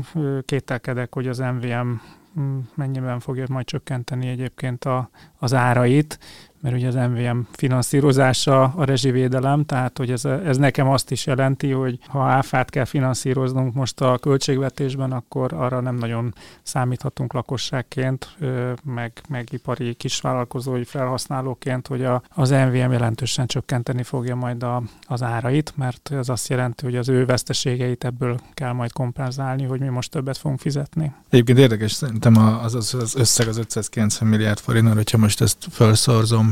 kételkedek, 0.45 1.13
hogy 1.13 1.27
az 1.27 1.37
MVM 1.37 1.87
mm, 2.39 2.59
mennyiben 2.75 3.19
fogja 3.19 3.45
majd 3.49 3.65
csökkenteni 3.65 4.27
egyébként 4.27 4.85
a, 4.85 5.09
az 5.39 5.53
árait, 5.53 6.19
mert 6.61 6.75
ugye 6.75 6.87
az 6.87 6.95
MVM 6.95 7.39
finanszírozása 7.51 8.63
a 8.63 8.83
rezsivédelem, 8.83 9.65
tehát 9.65 9.97
hogy 9.97 10.11
ez, 10.11 10.25
ez 10.25 10.57
nekem 10.57 10.89
azt 10.89 11.11
is 11.11 11.25
jelenti, 11.25 11.71
hogy 11.71 11.99
ha 12.07 12.23
áfát 12.23 12.69
kell 12.69 12.85
finanszíroznunk 12.85 13.73
most 13.73 14.01
a 14.01 14.17
költségvetésben, 14.17 15.11
akkor 15.11 15.53
arra 15.53 15.79
nem 15.79 15.95
nagyon 15.95 16.33
számíthatunk 16.63 17.33
lakosságként, 17.33 18.35
meg, 18.83 19.11
meg 19.29 19.47
ipari 19.51 19.93
kisvállalkozói 19.93 20.83
felhasználóként, 20.83 21.87
hogy 21.87 22.03
a, 22.03 22.21
az 22.29 22.49
MVM 22.49 22.91
jelentősen 22.91 23.47
csökkenteni 23.47 24.03
fogja 24.03 24.35
majd 24.35 24.63
a, 24.63 24.83
az 25.01 25.23
árait, 25.23 25.73
mert 25.75 26.11
ez 26.11 26.29
azt 26.29 26.49
jelenti, 26.49 26.85
hogy 26.85 26.95
az 26.95 27.09
ő 27.09 27.25
veszteségeit 27.25 28.03
ebből 28.03 28.39
kell 28.53 28.71
majd 28.71 28.91
kompenzálni, 28.91 29.63
hogy 29.63 29.79
mi 29.79 29.87
most 29.87 30.11
többet 30.11 30.37
fogunk 30.37 30.59
fizetni. 30.59 31.13
Egyébként 31.29 31.57
érdekes, 31.57 31.91
szerintem 31.91 32.35
az, 32.37 32.75
az, 32.75 32.93
az 32.93 33.15
összeg 33.15 33.47
az 33.47 33.57
590 33.57 34.29
milliárd 34.29 34.59
forint, 34.59 34.93
hogyha 34.93 35.17
most 35.17 35.41
ezt 35.41 35.67
felszorzom, 35.69 36.50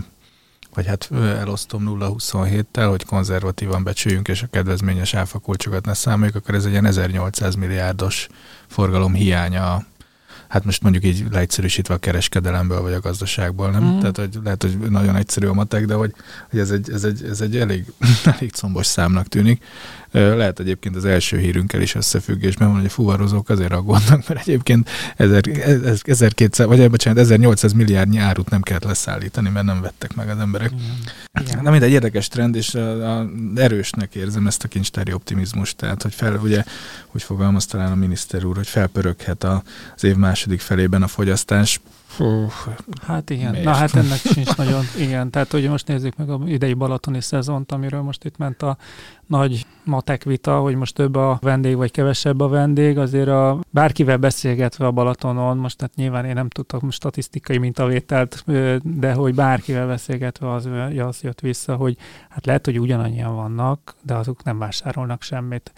vagy 0.73 0.85
hát 0.85 1.09
elosztom 1.11 1.97
0,27-tel, 1.99 2.87
hogy 2.89 3.05
konzervatívan 3.05 3.83
becsüljünk, 3.83 4.27
és 4.27 4.41
a 4.41 4.47
kedvezményes 4.51 5.13
áfakulcsokat 5.13 5.85
ne 5.85 5.93
számoljuk, 5.93 6.35
akkor 6.35 6.55
ez 6.55 6.65
egy 6.65 6.71
ilyen 6.71 6.85
1800 6.85 7.55
milliárdos 7.55 8.27
forgalom 8.67 9.13
hiánya 9.13 9.85
hát 10.49 10.65
most 10.65 10.81
mondjuk 10.81 11.03
így 11.03 11.25
leegyszerűsítve 11.31 11.93
a 11.93 11.97
kereskedelemből 11.97 12.81
vagy 12.81 12.93
a 12.93 12.99
gazdaságból, 12.99 13.69
nem? 13.69 13.83
Mm. 13.83 13.99
Tehát, 13.99 14.17
hogy 14.17 14.39
lehet, 14.43 14.61
hogy 14.61 14.77
nagyon 14.77 15.15
egyszerű 15.15 15.47
a 15.47 15.53
matek, 15.53 15.85
de 15.85 15.93
hogy, 15.93 16.13
hogy 16.49 16.59
ez, 16.59 16.71
egy, 16.71 16.91
ez, 16.91 17.03
egy, 17.03 17.23
ez 17.23 17.41
egy 17.41 17.57
elég, 17.57 17.85
elég 18.37 18.51
combos 18.51 18.85
számnak 18.85 19.27
tűnik. 19.27 19.63
Lehet 20.11 20.59
egyébként 20.59 20.95
az 20.95 21.05
első 21.05 21.37
hírünkkel 21.37 21.81
is 21.81 21.95
összefüggésben 21.95 22.67
van, 22.67 22.77
hogy 22.77 22.85
a 22.85 22.89
fuvarozók 22.89 23.49
azért 23.49 23.71
aggódnak, 23.71 24.27
mert 24.27 24.47
egyébként 24.47 24.89
1200, 25.15 26.67
vagy 26.67 26.89
bocsánat, 26.89 27.19
1800 27.19 27.73
milliárdnyi 27.73 28.17
árut 28.17 28.49
nem 28.49 28.61
kellett 28.61 28.83
leszállítani, 28.83 29.49
mert 29.49 29.65
nem 29.65 29.81
vettek 29.81 30.15
meg 30.15 30.29
az 30.29 30.37
emberek. 30.39 30.71
Igen. 31.41 31.63
Na 31.63 31.71
mindegy 31.71 31.91
érdekes 31.91 32.27
trend, 32.27 32.55
és 32.55 32.73
a, 32.73 33.17
a, 33.19 33.29
erősnek 33.55 34.15
érzem 34.15 34.47
ezt 34.47 34.63
a 34.63 34.67
kincstári 34.67 35.13
optimizmust, 35.13 35.75
tehát 35.75 36.01
hogy 36.01 36.13
fel, 36.13 36.39
ugye, 36.43 36.63
hogy 37.07 37.23
fogalmaz 37.23 37.65
talán 37.65 37.91
a 37.91 37.95
miniszter 37.95 38.43
úr, 38.43 38.55
hogy 38.55 38.67
felpöröghet 38.67 39.43
az 39.43 40.03
év 40.03 40.15
második 40.15 40.59
felében 40.59 41.03
a 41.03 41.07
fogyasztás, 41.07 41.79
Fú, 42.19 42.47
hát 43.01 43.29
igen, 43.29 43.51
miért? 43.51 43.65
na 43.65 43.73
hát 43.73 43.95
ennek 43.95 44.17
sincs 44.17 44.55
nagyon, 44.55 44.83
igen, 44.97 45.29
tehát 45.29 45.51
hogy 45.51 45.69
most 45.69 45.87
nézzük 45.87 46.15
meg 46.15 46.29
a 46.29 46.39
idei 46.45 46.73
balatoni 46.73 47.21
szezont, 47.21 47.71
amiről 47.71 48.01
most 48.01 48.23
itt 48.23 48.37
ment 48.37 48.61
a 48.61 48.77
nagy 49.27 49.65
matek 49.83 50.23
vita, 50.23 50.59
hogy 50.59 50.75
most 50.75 50.95
több 50.95 51.15
a 51.15 51.37
vendég, 51.41 51.75
vagy 51.75 51.91
kevesebb 51.91 52.39
a 52.39 52.47
vendég, 52.47 52.97
azért 52.97 53.27
a, 53.27 53.59
bárkivel 53.69 54.17
beszélgetve 54.17 54.85
a 54.85 54.91
Balatonon, 54.91 55.57
most 55.57 55.81
hát 55.81 55.95
nyilván 55.95 56.25
én 56.25 56.33
nem 56.33 56.49
tudtak 56.49 56.81
most 56.81 56.97
statisztikai 56.97 57.57
mintavételt, 57.57 58.43
de 58.83 59.13
hogy 59.13 59.35
bárkivel 59.35 59.87
beszélgetve 59.87 60.51
az, 60.51 60.69
az 60.97 61.21
jött 61.21 61.39
vissza, 61.39 61.75
hogy 61.75 61.97
hát 62.29 62.45
lehet, 62.45 62.65
hogy 62.65 62.79
ugyanannyian 62.79 63.35
vannak, 63.35 63.95
de 64.01 64.13
azok 64.13 64.43
nem 64.43 64.57
vásárolnak 64.57 65.21
semmit. 65.21 65.73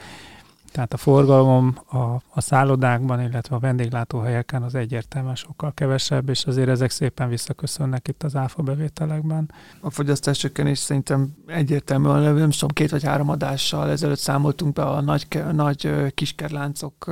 Tehát 0.71 0.93
a 0.93 0.97
forgalom 0.97 1.77
a, 1.89 1.97
a 2.29 2.41
szállodákban, 2.41 3.21
illetve 3.21 3.55
a 3.55 3.59
vendéglátóhelyeken 3.59 4.63
az 4.63 4.75
egyértelműen 4.75 5.35
sokkal 5.35 5.71
kevesebb, 5.73 6.29
és 6.29 6.45
azért 6.45 6.69
ezek 6.69 6.89
szépen 6.89 7.29
visszaköszönnek 7.29 8.07
itt 8.07 8.23
az 8.23 8.35
áfa 8.35 8.61
bevételekben. 8.63 9.51
A 9.79 9.89
fogyasztás 9.89 10.37
csökkenés 10.37 10.77
szerintem 10.79 11.35
egyértelműen, 11.47 12.33
nem 12.35 12.49
tudom, 12.49 12.69
két 12.73 12.91
vagy 12.91 13.03
három 13.03 13.29
adással 13.29 13.89
ezelőtt 13.89 14.19
számoltunk 14.19 14.73
be 14.73 14.83
a 14.83 15.01
nagy, 15.01 15.43
nagy 15.51 16.13
kiskerláncok 16.13 17.11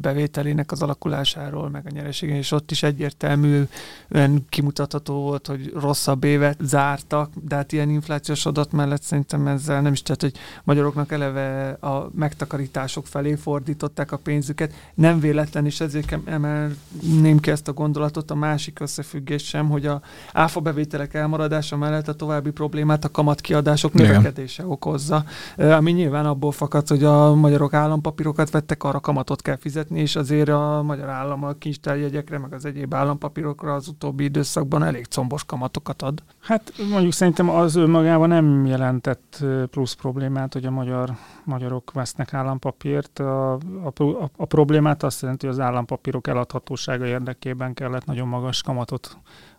bevételének 0.00 0.72
az 0.72 0.82
alakulásáról, 0.82 1.70
meg 1.70 1.86
a 1.86 1.90
nyereségen, 1.90 2.36
és 2.36 2.52
ott 2.52 2.70
is 2.70 2.82
egyértelműen 2.82 4.46
kimutatható 4.48 5.14
volt, 5.14 5.46
hogy 5.46 5.72
rosszabb 5.74 6.24
évet 6.24 6.58
zártak, 6.60 7.30
de 7.42 7.54
hát 7.54 7.72
ilyen 7.72 7.90
inflációs 7.90 8.46
adat 8.46 8.72
mellett 8.72 9.02
szerintem 9.02 9.46
ezzel 9.46 9.80
nem 9.80 9.92
is, 9.92 10.02
tehát, 10.02 10.20
hogy 10.20 10.34
magyaroknak 10.64 11.12
eleve 11.12 11.70
a 11.70 12.10
megtakarítás 12.14 12.70
megtakarítások 12.72 13.06
felé 13.06 13.34
fordították 13.34 14.12
a 14.12 14.16
pénzüket. 14.16 14.72
Nem 14.94 15.20
véletlen, 15.20 15.66
és 15.66 15.80
ezért 15.80 16.18
emelném 16.24 17.40
ki 17.40 17.50
ezt 17.50 17.68
a 17.68 17.72
gondolatot, 17.72 18.30
a 18.30 18.34
másik 18.34 18.80
összefüggés 18.80 19.44
sem, 19.44 19.68
hogy 19.68 19.86
a 19.86 20.00
áfa 20.32 20.60
bevételek 20.60 21.14
elmaradása 21.14 21.76
mellett 21.76 22.08
a 22.08 22.14
további 22.14 22.50
problémát 22.50 23.04
a 23.04 23.10
kamatkiadások 23.10 23.92
növekedése 23.92 24.66
okozza, 24.66 25.24
ami 25.56 25.90
nyilván 25.92 26.26
abból 26.26 26.52
fakad, 26.52 26.88
hogy 26.88 27.04
a 27.04 27.34
magyarok 27.34 27.72
állampapírokat 27.72 28.50
vettek, 28.50 28.84
arra 28.84 29.00
kamatot 29.00 29.42
kell 29.42 29.56
fizetni, 29.56 30.00
és 30.00 30.16
azért 30.16 30.48
a 30.48 30.82
magyar 30.82 31.08
állam 31.08 31.44
a 31.44 31.52
kincstárjegyekre, 31.52 32.38
meg 32.38 32.52
az 32.52 32.64
egyéb 32.64 32.94
állampapírokra 32.94 33.74
az 33.74 33.88
utóbbi 33.88 34.24
időszakban 34.24 34.84
elég 34.84 35.06
combos 35.06 35.44
kamatokat 35.44 36.02
ad. 36.02 36.22
Hát 36.40 36.72
mondjuk 36.90 37.12
szerintem 37.12 37.48
az 37.48 37.74
önmagában 37.74 38.28
nem 38.28 38.66
jelentett 38.66 39.44
plusz 39.70 39.92
problémát, 39.92 40.52
hogy 40.52 40.64
a 40.64 40.70
magyar, 40.70 41.16
magyarok 41.44 41.92
vesznek 41.92 42.34
állampapírokat, 42.34 42.61
állampapírt. 42.62 43.18
A, 43.18 43.52
a, 43.52 44.30
a 44.36 44.44
problémát 44.44 45.02
azt 45.02 45.22
jelenti, 45.22 45.46
hogy 45.46 45.54
az 45.54 45.60
állampapírok 45.60 46.26
eladhatósága 46.26 47.06
érdekében 47.06 47.74
kellett 47.74 48.04
nagyon 48.04 48.28
magas 48.28 48.62
kamatot 48.62 49.16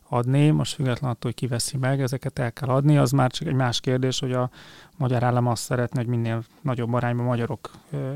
adni, 0.09 0.49
most 0.49 0.73
független 0.73 1.09
attól, 1.09 1.31
hogy 1.31 1.33
kiveszi 1.33 1.77
meg, 1.77 2.01
ezeket 2.01 2.39
el 2.39 2.53
kell 2.53 2.69
adni, 2.69 2.97
az 2.97 3.11
már 3.11 3.31
csak 3.31 3.47
egy 3.47 3.53
más 3.53 3.79
kérdés, 3.79 4.19
hogy 4.19 4.33
a 4.33 4.49
magyar 4.97 5.23
állam 5.23 5.47
azt 5.47 5.63
szeretne, 5.63 5.99
hogy 5.99 6.09
minél 6.09 6.43
nagyobb 6.61 6.93
arányban 6.93 7.25
magyarok 7.25 7.69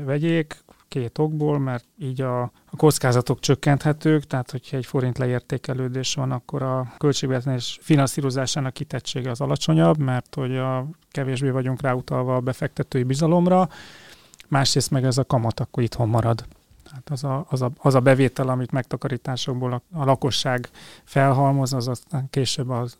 vegyék, 0.04 0.64
két 0.88 1.18
okból, 1.18 1.58
mert 1.58 1.84
így 1.98 2.20
a, 2.20 2.42
a 2.42 2.76
kockázatok 2.76 3.40
csökkenthetők, 3.40 4.24
tehát 4.26 4.50
hogyha 4.50 4.76
egy 4.76 4.86
forint 4.86 5.18
leértékelődés 5.18 6.14
van, 6.14 6.32
akkor 6.32 6.62
a 6.62 6.92
költségvetés 6.98 7.78
finanszírozásának 7.82 8.72
kitettsége 8.72 9.30
az 9.30 9.40
alacsonyabb, 9.40 9.98
mert 9.98 10.34
hogy 10.34 10.56
a 10.56 10.86
kevésbé 11.10 11.50
vagyunk 11.50 11.80
ráutalva 11.80 12.36
a 12.36 12.40
befektetői 12.40 13.02
bizalomra, 13.02 13.68
másrészt 14.48 14.90
meg 14.90 15.04
ez 15.04 15.18
a 15.18 15.24
kamat 15.24 15.60
akkor 15.60 15.82
itthon 15.82 16.08
marad. 16.08 16.44
Tehát 16.84 17.10
az 17.10 17.24
a, 17.24 17.46
az, 17.48 17.62
a, 17.62 17.70
az 17.78 17.94
a 17.94 18.00
bevétel, 18.00 18.48
amit 18.48 18.70
megtakarításokból 18.70 19.72
a, 19.72 19.82
a 19.92 20.04
lakosság 20.04 20.68
felhalmoz, 21.04 21.72
az 21.72 21.88
aztán 21.88 22.30
később 22.30 22.68
az 22.68 22.98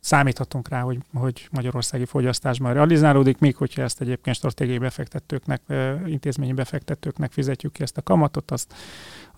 számíthatunk 0.00 0.68
rá, 0.68 0.80
hogy, 0.80 0.98
hogy 1.14 1.48
magyarországi 1.50 2.04
fogyasztásban 2.04 2.72
realizálódik, 2.72 3.38
még 3.38 3.56
hogyha 3.56 3.82
ezt 3.82 4.00
egyébként 4.00 4.36
stratégiai 4.36 4.78
befektetőknek, 4.78 5.62
intézményi 6.06 6.52
befektetőknek 6.52 7.32
fizetjük 7.32 7.72
ki 7.72 7.82
ezt 7.82 7.96
a 7.96 8.02
kamatot, 8.02 8.50
azt 8.50 8.74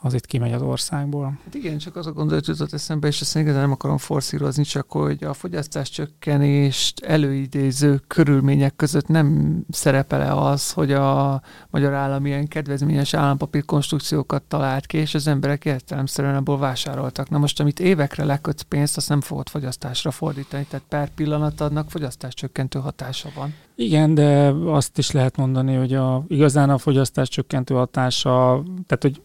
az 0.04 0.14
itt 0.14 0.26
kimegy 0.26 0.52
az 0.52 0.62
országból. 0.62 1.38
Hát 1.44 1.54
igen, 1.54 1.78
csak 1.78 1.96
az 1.96 2.06
a 2.06 2.12
gondolat 2.12 2.46
jutott 2.46 2.72
eszembe, 2.72 3.06
és 3.08 3.20
ezt 3.20 3.36
igazán 3.36 3.60
nem 3.60 3.72
akarom 3.72 3.98
forszírozni, 3.98 4.62
csak 4.62 4.90
hogy 4.90 5.24
a 5.24 5.32
fogyasztás 5.32 5.90
csökkenést 5.90 7.00
előidéző 7.00 8.00
körülmények 8.06 8.76
között 8.76 9.06
nem 9.06 9.58
szerepele 9.70 10.32
az, 10.32 10.72
hogy 10.72 10.92
a 10.92 11.42
magyar 11.70 11.92
állam 11.92 12.26
ilyen 12.26 12.48
kedvezményes 12.48 13.14
állampapír 13.14 13.64
konstrukciókat 13.64 14.42
talált 14.42 14.86
ki, 14.86 14.96
és 14.96 15.14
az 15.14 15.26
emberek 15.26 15.64
értelemszerűen 15.64 16.36
abból 16.36 16.58
vásároltak. 16.58 17.30
Na 17.30 17.38
most, 17.38 17.60
amit 17.60 17.80
évekre 17.80 18.24
lekötsz 18.24 18.62
pénzt, 18.62 18.96
azt 18.96 19.08
nem 19.08 19.20
fogod 19.20 19.48
fogyasztásra 19.48 20.10
fordítani, 20.10 20.66
tehát 20.68 20.86
per 20.88 21.10
pillanat 21.14 21.60
adnak 21.60 21.90
fogyasztás 21.90 22.34
csökkentő 22.34 22.78
hatása 22.78 23.28
van. 23.34 23.54
Igen, 23.74 24.14
de 24.14 24.52
azt 24.66 24.98
is 24.98 25.10
lehet 25.10 25.36
mondani, 25.36 25.74
hogy 25.74 25.94
a, 25.94 26.24
igazán 26.28 26.70
a 26.70 26.78
fogyasztás 26.78 27.28
csökkentő 27.28 27.74
hatása, 27.74 28.62
tehát 28.86 29.02
hogy 29.02 29.22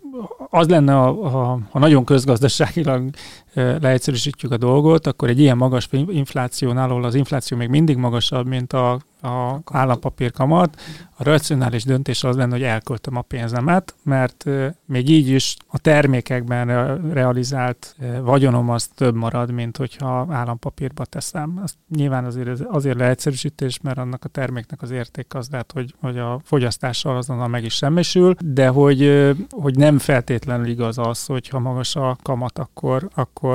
az 0.50 0.68
lenne, 0.68 0.94
ha, 0.94 1.60
ha 1.72 1.80
nagyon 1.80 2.06
közgazdaságilag 2.06 3.10
leegyszerűsítjük 3.58 4.52
a 4.52 4.58
dolgot, 4.58 5.08
akkor 5.08 5.30
egy 5.30 5.40
ilyen 5.40 5.58
magas 5.58 5.90
inflációnál, 5.92 6.90
ahol 6.90 7.04
az 7.04 7.16
infláció 7.16 7.58
még 7.58 7.70
mindig 7.70 7.98
magasabb, 7.98 8.48
mint 8.48 8.74
a 8.74 9.00
a 9.22 9.60
állampapír 9.66 10.32
kamat, 10.32 10.82
a 11.16 11.24
racionális 11.24 11.84
döntés 11.84 12.24
az 12.24 12.36
lenne, 12.36 12.52
hogy 12.52 12.64
elköltöm 12.64 13.16
a 13.16 13.22
pénzemet, 13.22 13.96
mert 14.04 14.46
még 14.86 15.10
így 15.10 15.28
is 15.28 15.56
a 15.68 15.78
termékekben 15.78 16.68
realizált 17.14 17.96
vagyonom 18.22 18.70
az 18.70 18.88
több 18.88 19.16
marad, 19.16 19.52
mint 19.52 19.78
hogyha 19.78 20.28
állampapírba 20.30 21.06
teszem. 21.06 21.60
Azt 21.64 21.76
nyilván 21.96 22.26
azért, 22.26 22.62
azért 22.62 22.98
leegyszerűsítés, 22.98 23.80
mert 23.82 23.98
annak 23.98 24.24
a 24.24 24.28
terméknek 24.28 24.82
az 24.82 24.92
érték 24.92 25.34
az 25.34 25.48
lehet, 25.52 25.72
hogy, 25.72 25.94
hogy 26.02 26.18
a 26.18 26.40
fogyasztással 26.44 27.18
azonnal 27.18 27.48
meg 27.48 27.64
is 27.64 27.74
semmisül, 27.74 28.36
de 28.44 28.68
hogy, 28.68 29.32
hogy 29.50 29.78
nem 29.78 29.98
feltétlenül 29.98 30.68
igaz 30.68 30.98
az, 30.98 31.26
hogy 31.26 31.48
ha 31.48 31.60
magas 31.60 31.96
a 31.96 32.18
kamat, 32.24 32.60
akkor, 32.60 33.10
akkor 33.16 33.47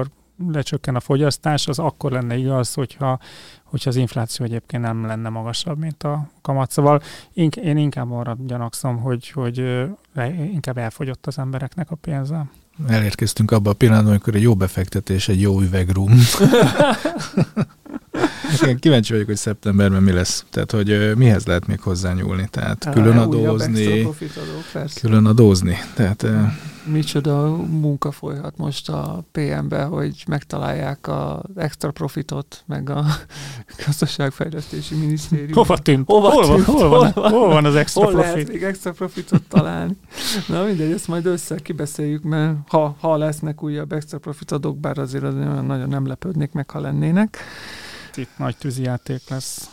lecsökken 0.53 0.95
a 0.95 1.01
fogyasztás, 1.01 1.69
az 1.69 1.79
akkor 1.79 2.13
lenne 2.13 2.37
igaz, 2.37 2.75
hogyha, 2.75 3.19
hogyha 3.65 3.91
az 3.91 3.97
infláció 3.97 4.45
egyébként 4.45 4.83
nem 4.83 5.07
lenne 5.07 5.29
magasabb, 5.29 5.79
mint 5.79 6.03
a 6.03 6.29
kamat. 6.43 6.71
Szóval 6.71 7.03
én 7.33 7.77
inkább 7.77 8.13
arra 8.13 8.37
gyanakszom, 8.47 8.97
hogy, 9.01 9.31
hogy 9.31 9.87
inkább 10.53 10.79
elfogyott 10.79 11.27
az 11.27 11.39
embereknek 11.39 11.91
a 11.91 11.95
pénze. 11.95 12.47
Elérkeztünk 12.89 13.51
abba 13.51 13.71
a 13.71 13.75
pillanatban, 13.75 14.11
amikor 14.11 14.35
egy 14.35 14.43
jó 14.43 14.55
befektetés, 14.55 15.29
egy 15.29 15.41
jó 15.41 15.61
üvegrum. 15.61 16.13
Igen, 18.63 18.79
kíváncsi 18.79 19.13
vagyok, 19.13 19.27
hogy 19.27 19.37
szeptemberben 19.37 20.03
mi 20.03 20.13
lesz. 20.13 20.45
Tehát, 20.51 20.71
hogy 20.71 21.17
mihez 21.17 21.47
lehet 21.47 21.67
még 21.67 21.81
hozzányúlni. 21.81 22.49
Tehát 22.51 22.89
külön 22.93 23.19
adózni. 23.19 24.09
Külön 25.01 25.27
adózni. 25.27 25.77
Tehát 25.95 26.27
micsoda 26.85 27.57
munka 27.57 28.11
folyhat 28.11 28.57
most 28.57 28.89
a 28.89 29.25
PM-be, 29.33 29.83
hogy 29.83 30.25
megtalálják 30.29 31.09
az 31.09 31.41
extra 31.57 31.91
profitot, 31.91 32.63
meg 32.67 32.91
a 32.91 33.05
gazdaságfejlesztési 33.87 34.95
minisztérium. 34.95 35.53
Hova 35.53 35.79
tűnt? 35.79 36.07
Hova 36.07 36.31
hol, 36.31 36.55
tűnt? 36.55 36.67
Van, 36.67 36.77
hol, 36.77 36.89
van, 36.89 37.13
Hol 37.13 37.23
van? 37.23 37.31
hol 37.33 37.49
van 37.49 37.65
az 37.65 37.75
extra 37.75 38.05
Hol 38.05 38.13
lehet 38.13 38.33
profit? 38.33 38.49
még 38.53 38.63
extra 38.63 38.93
profitot 38.93 39.43
találni? 39.49 39.97
Na 40.49 40.65
mindegy, 40.65 40.93
ezt 40.93 41.09
majd 41.09 41.27
össze 41.27 41.57
kibeszéljük, 41.57 42.23
mert 42.23 42.57
ha, 42.69 42.97
ha 43.01 43.17
lesznek 43.17 43.63
újabb 43.63 43.93
extra 43.93 44.19
profitadók, 44.19 44.79
bár 44.79 44.99
azért 44.99 45.25
az 45.25 45.35
olyan 45.35 45.65
nagyon 45.65 45.89
nem 45.89 46.07
lepődnék 46.07 46.53
meg, 46.53 46.71
ha 46.71 46.81
lennének. 46.81 47.39
Itt 48.17 48.39
nagy 48.39 48.57
tűzijáték 48.57 49.29
lesz. 49.29 49.71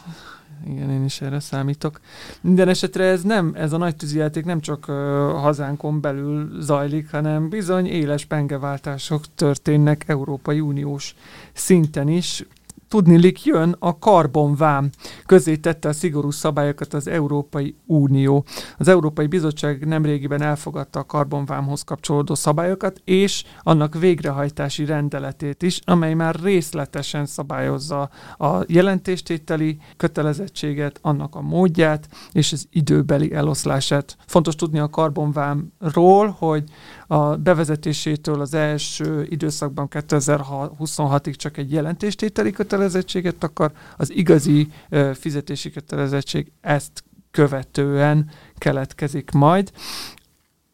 Igen, 0.68 0.90
én 0.90 1.04
is 1.04 1.22
erre 1.22 1.40
számítok. 1.40 2.00
Minden 2.42 2.68
esetre 2.68 3.04
ez 3.04 3.22
nem, 3.22 3.52
ez 3.56 3.74
a 3.74 3.78
nagy 3.78 3.96
tűzijáték 3.96 4.46
nem 4.46 4.60
csak 4.60 4.86
uh, 4.88 4.96
hazánkon 5.32 6.02
belül 6.02 6.62
zajlik, 6.62 7.12
hanem 7.12 7.50
bizony 7.50 7.88
éles 7.88 8.26
pengeváltások 8.26 9.24
történnek 9.36 10.04
Európai 10.08 10.60
Uniós 10.60 11.16
szinten 11.54 12.08
is. 12.08 12.46
Tudnilik 12.90 13.46
jön 13.46 13.76
a 13.80 14.00
karbonvám. 14.00 14.90
Közé 15.26 15.56
tette 15.56 15.90
a 15.90 15.94
szigorú 15.94 16.32
szabályokat 16.32 16.94
az 16.94 17.08
Európai 17.08 17.76
Unió. 17.86 18.46
Az 18.78 18.88
Európai 18.88 19.28
Bizottság 19.28 19.88
nemrégiben 19.88 20.42
elfogadta 20.42 21.00
a 21.00 21.04
karbonvámhoz 21.04 21.82
kapcsolódó 21.82 22.36
szabályokat, 22.36 23.02
és 23.04 23.44
annak 23.64 24.00
végrehajtási 24.00 24.86
rendeletét 24.86 25.64
is, 25.64 25.80
amely 25.84 26.14
már 26.14 26.36
részletesen 26.36 27.26
szabályozza 27.26 28.10
a 28.38 28.64
jelentéstételi 28.68 29.78
kötelezettséget, 29.98 31.00
annak 31.02 31.36
a 31.36 31.42
módját 31.42 32.08
és 32.32 32.52
az 32.52 32.68
időbeli 32.72 33.34
eloszlását. 33.34 34.18
Fontos 34.26 34.56
tudni 34.56 34.80
a 34.80 34.90
karbonvámról, 34.90 36.36
hogy 36.40 36.64
a 37.12 37.36
bevezetésétől 37.36 38.42
az 38.42 38.54
első 38.54 39.26
időszakban 39.30 39.88
2026-ig 39.92 41.36
csak 41.36 41.58
egy 41.58 41.72
jelentéstételi 41.72 42.52
kötelezettséget 42.52 43.44
akar, 43.44 43.72
az 43.98 44.12
igazi 44.12 44.72
fizetési 45.14 45.72
kötelezettség 45.72 46.52
ezt 46.62 47.04
követően 47.32 48.30
keletkezik 48.58 49.32
majd. 49.32 49.72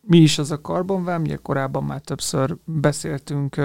Mi 0.01 0.17
is 0.17 0.37
az 0.37 0.51
a 0.51 0.61
karbonvám? 0.61 1.21
Ugye 1.21 1.35
korábban 1.35 1.83
már 1.83 2.01
többször 2.01 2.57
beszéltünk 2.63 3.57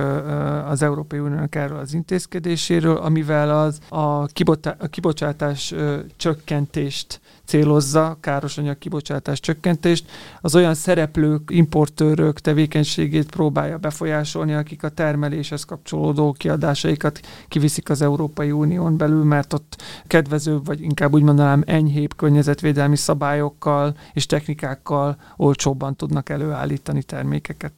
az 0.67 0.83
Európai 0.83 1.19
Uniónak 1.19 1.55
erről 1.55 1.79
az 1.79 1.95
intézkedéséről, 1.95 2.97
amivel 2.97 3.59
az 3.59 3.79
a, 3.89 4.27
kibota- 4.27 4.83
a 4.83 4.87
kibocsátás 4.87 5.75
csökkentést 6.17 7.21
célozza, 7.51 8.17
károsanyag 8.21 8.79
kibocsátás 8.79 9.41
csökkentést, 9.41 10.11
az 10.41 10.55
olyan 10.55 10.75
szereplők, 10.75 11.51
importőrök 11.53 12.41
tevékenységét 12.41 13.31
próbálja 13.31 13.79
befolyásolni, 13.79 14.53
akik 14.53 14.83
a 14.83 14.89
termeléshez 14.89 15.65
kapcsolódó 15.65 16.33
kiadásaikat 16.33 17.21
kiviszik 17.49 17.91
az 17.91 18.03
Európai 18.03 18.51
Unión 18.51 18.97
belül, 18.97 19.25
mert 19.25 19.53
ott 19.53 19.83
kedvezőbb, 20.07 20.67
vagy 20.67 20.83
inkább 20.83 21.15
úgy 21.15 21.23
mondanám 21.23 21.63
enyhébb 21.67 22.17
környezetvédelmi 22.17 22.97
szabályokkal 22.97 23.97
és 24.13 24.27
technikákkal 24.27 25.17
olcsóbban 25.37 25.97
tudnak 25.97 26.29
előállítani 26.29 27.03
termékeket. 27.03 27.73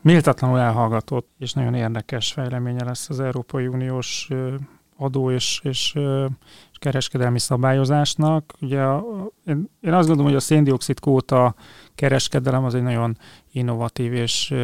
Méltatlanul 0.00 0.58
elhallgatott 0.58 1.28
és 1.38 1.52
nagyon 1.52 1.74
érdekes 1.74 2.32
fejleménye 2.32 2.84
lesz 2.84 3.08
az 3.08 3.20
Európai 3.20 3.66
Uniós 3.66 4.28
adó 4.98 5.30
és, 5.30 5.60
és, 5.62 5.94
és 6.72 6.78
kereskedelmi 6.78 7.38
szabályozásnak. 7.38 8.52
Ugye 8.60 8.82
én, 9.46 9.68
én 9.80 9.92
azt 9.92 10.06
gondolom, 10.06 10.30
hogy 10.30 10.40
a 10.40 10.40
széndiokszid 10.40 11.00
kóta 11.00 11.54
kereskedelem 11.94 12.64
az 12.64 12.74
egy 12.74 12.82
nagyon 12.82 13.18
innovatív 13.52 14.12
és, 14.12 14.54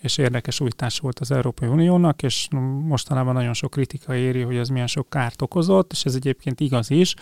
és 0.00 0.18
érdekes 0.18 0.60
újítás 0.60 0.98
volt 0.98 1.18
az 1.18 1.30
Európai 1.30 1.68
Uniónak, 1.68 2.22
és 2.22 2.48
mostanában 2.86 3.34
nagyon 3.34 3.54
sok 3.54 3.70
kritika 3.70 4.14
éri, 4.14 4.42
hogy 4.42 4.56
ez 4.56 4.68
milyen 4.68 4.86
sok 4.86 5.10
kárt 5.10 5.42
okozott, 5.42 5.92
és 5.92 6.04
ez 6.04 6.14
egyébként 6.14 6.60
igaz 6.60 6.90
is, 6.90 7.14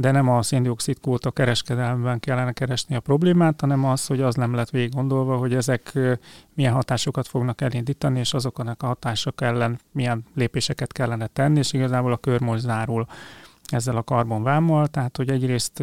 de 0.00 0.10
nem 0.10 0.28
a 0.28 0.42
széndiokszid 0.42 1.00
kóta 1.00 1.30
kereskedelemben 1.30 2.20
kellene 2.20 2.52
keresni 2.52 2.94
a 2.94 3.00
problémát, 3.00 3.60
hanem 3.60 3.84
az, 3.84 4.06
hogy 4.06 4.20
az 4.20 4.34
nem 4.34 4.54
lett 4.54 4.70
végig 4.70 4.94
gondolva, 4.94 5.36
hogy 5.36 5.54
ezek 5.54 5.98
milyen 6.54 6.72
hatásokat 6.72 7.26
fognak 7.26 7.60
elindítani, 7.60 8.18
és 8.18 8.34
azoknak 8.34 8.82
a 8.82 8.86
hatások 8.86 9.40
ellen 9.40 9.78
milyen 9.92 10.24
lépéseket 10.34 10.92
kellene 10.92 11.26
tenni, 11.26 11.58
és 11.58 11.72
igazából 11.72 12.12
a 12.12 12.16
kör 12.16 12.40
most 12.40 12.60
zárul 12.60 13.06
ezzel 13.64 13.96
a 13.96 14.02
karbonvámmal, 14.02 14.86
tehát 14.86 15.16
hogy 15.16 15.30
egyrészt 15.30 15.82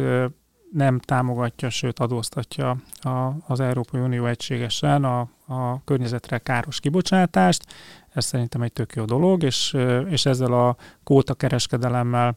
nem 0.72 0.98
támogatja, 0.98 1.70
sőt 1.70 1.98
adóztatja 1.98 2.76
a, 3.00 3.30
az 3.46 3.60
Európai 3.60 4.00
Unió 4.00 4.26
egységesen 4.26 5.04
a, 5.04 5.20
a 5.46 5.84
környezetre 5.84 6.38
káros 6.38 6.80
kibocsátást. 6.80 7.64
Ez 8.12 8.24
szerintem 8.24 8.62
egy 8.62 8.72
tök 8.72 8.94
jó 8.94 9.04
dolog, 9.04 9.42
és, 9.42 9.76
és 10.08 10.26
ezzel 10.26 10.52
a 10.52 10.76
kóta 11.04 11.34
kereskedelemmel 11.34 12.36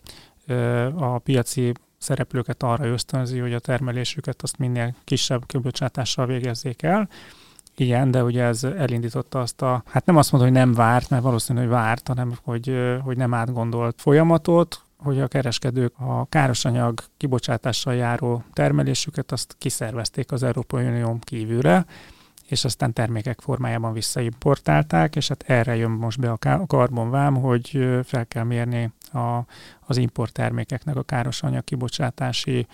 a 0.95 1.19
piaci 1.19 1.71
szereplőket 1.97 2.63
arra 2.63 2.85
ösztönzi, 2.85 3.39
hogy 3.39 3.53
a 3.53 3.59
termelésüket 3.59 4.41
azt 4.41 4.57
minél 4.57 4.95
kisebb 5.03 5.45
kibocsátással 5.45 6.25
végezzék 6.25 6.81
el. 6.81 7.09
Igen, 7.75 8.11
de 8.11 8.23
ugye 8.23 8.43
ez 8.43 8.63
elindította 8.63 9.39
azt 9.39 9.61
a, 9.61 9.83
hát 9.85 10.05
nem 10.05 10.15
azt 10.15 10.31
mondom, 10.31 10.49
hogy 10.49 10.59
nem 10.59 10.73
várt, 10.73 11.09
mert 11.09 11.23
valószínű, 11.23 11.59
hogy 11.59 11.67
várt, 11.67 12.07
hanem 12.07 12.33
hogy, 12.43 12.75
hogy 13.03 13.17
nem 13.17 13.33
átgondolt 13.33 14.01
folyamatot, 14.01 14.81
hogy 14.97 15.19
a 15.19 15.27
kereskedők 15.27 15.93
a 15.99 16.25
károsanyag 16.25 17.03
kibocsátással 17.17 17.93
járó 17.93 18.43
termelésüket 18.53 19.31
azt 19.31 19.55
kiszervezték 19.57 20.31
az 20.31 20.43
Európai 20.43 20.85
Unión 20.85 21.19
kívülre, 21.19 21.85
és 22.51 22.65
aztán 22.65 22.93
termékek 22.93 23.41
formájában 23.41 23.93
visszaimportálták, 23.93 25.15
és 25.15 25.27
hát 25.27 25.43
erre 25.47 25.75
jön 25.75 25.91
most 25.91 26.19
be 26.19 26.31
a 26.31 26.65
karbonvám, 26.67 27.35
hogy 27.35 27.89
fel 28.03 28.25
kell 28.27 28.43
mérni 28.43 28.91
a, 29.13 29.39
az 29.79 29.97
import 29.97 30.33
termékeknek 30.33 30.95
a 30.95 31.03
károsanyag 31.03 31.63
kibocsátási 31.63 32.67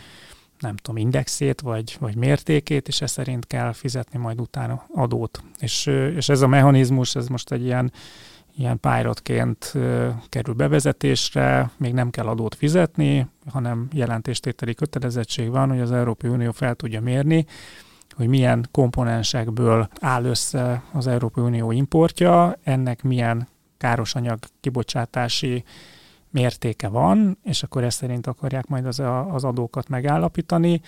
nem 0.60 0.76
tudom, 0.76 0.98
indexét 0.98 1.62
vagy, 1.62 1.98
vagy 2.00 2.16
mértékét, 2.16 2.88
és 2.88 3.02
ez 3.02 3.12
szerint 3.12 3.48
kell 3.48 3.74
fizetni 3.74 4.20
majd 4.20 4.42
utána 4.42 4.86
adót. 4.94 5.44
És, 5.60 5.86
és 6.16 6.30
ez 6.30 6.42
a 6.42 6.48
mechanizmus, 6.48 7.16
ez 7.16 7.28
most 7.28 7.52
egy 7.52 7.64
ilyen 7.64 7.92
ilyen 8.56 8.80
pilotként 8.80 9.74
kerül 10.30 10.54
bevezetésre, 10.54 11.72
még 11.78 11.94
nem 11.94 12.10
kell 12.10 12.28
adót 12.28 12.56
fizetni, 12.56 13.28
hanem 13.50 13.88
jelentéstételi 13.92 14.74
kötelezettség 14.74 15.50
van, 15.50 15.70
hogy 15.70 15.80
az 15.80 15.92
Európai 15.92 16.30
Unió 16.30 16.52
fel 16.52 16.76
tudja 16.76 17.02
mérni, 17.02 17.46
hogy 18.18 18.28
milyen 18.28 18.68
komponensekből 18.72 19.88
áll 20.00 20.24
össze 20.24 20.84
az 20.92 21.08
Európai 21.08 21.44
Unió 21.44 21.72
importja, 21.72 22.58
ennek 22.64 23.04
milyen 23.04 23.48
károsanyag 23.78 24.40
kibocsátási 24.60 25.64
mértéke 26.30 26.88
van, 26.88 27.38
és 27.44 27.64
akkor 27.64 27.84
ezt 27.84 27.98
szerint 27.98 28.28
akarják 28.28 28.68
majd 28.68 28.86
az, 28.86 29.00
a, 29.00 29.34
az 29.34 29.44
adókat 29.44 29.90
megállapítani, 29.90 30.82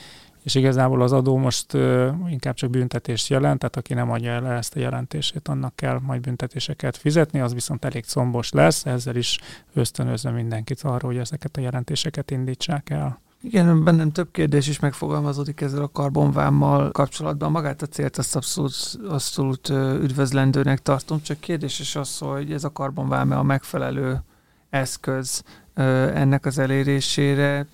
és 0.44 0.56
igazából 0.56 1.02
az 1.02 1.12
adó 1.12 1.38
most 1.38 1.74
ö, 1.74 2.10
inkább 2.30 2.54
csak 2.54 2.70
büntetést 2.70 3.30
jelent, 3.30 3.60
tehát 3.60 3.76
aki 3.76 3.94
nem 3.94 4.12
adja 4.12 4.32
el 4.32 4.48
ezt 4.48 4.76
a 4.76 4.80
jelentését, 4.80 5.48
annak 5.48 5.76
kell 5.76 6.00
majd 6.00 6.22
büntetéseket 6.22 6.98
fizetni, 6.98 7.40
az 7.40 7.54
viszont 7.54 7.86
elég 7.86 8.06
combos 8.06 8.52
lesz, 8.52 8.86
ezzel 8.86 9.16
is 9.16 9.40
ösztönözve 9.74 10.30
mindenkit 10.30 10.82
arra, 10.82 11.08
hogy 11.08 11.18
ezeket 11.18 11.58
a 11.58 11.62
jelentéseket 11.62 12.32
indítsák 12.32 12.90
el. 12.90 13.20
Igen, 13.42 13.84
bennem 13.84 14.12
több 14.12 14.32
kérdés 14.32 14.68
is 14.68 14.80
megfogalmazódik 14.80 15.62
ezzel 15.62 15.82
a 15.82 15.88
karbonvámmal 15.88 16.92
kapcsolatban. 16.92 17.52
Magát 17.52 17.82
a 17.82 17.86
célt 17.86 18.18
azt 18.18 18.36
abszolút, 18.36 18.76
abszolút 19.08 19.70
üdvözlendőnek 19.70 20.82
tartom, 20.82 21.22
csak 21.22 21.40
kérdés 21.40 21.80
is 21.80 21.96
az, 21.96 22.18
hogy 22.18 22.52
ez 22.52 22.64
a 22.64 22.72
karbonvám 22.72 23.32
a 23.32 23.44
megfelelő 23.44 24.24
eszköz 24.70 25.44
ennek 25.74 26.46
az 26.46 26.58
elérésére. 26.58 27.68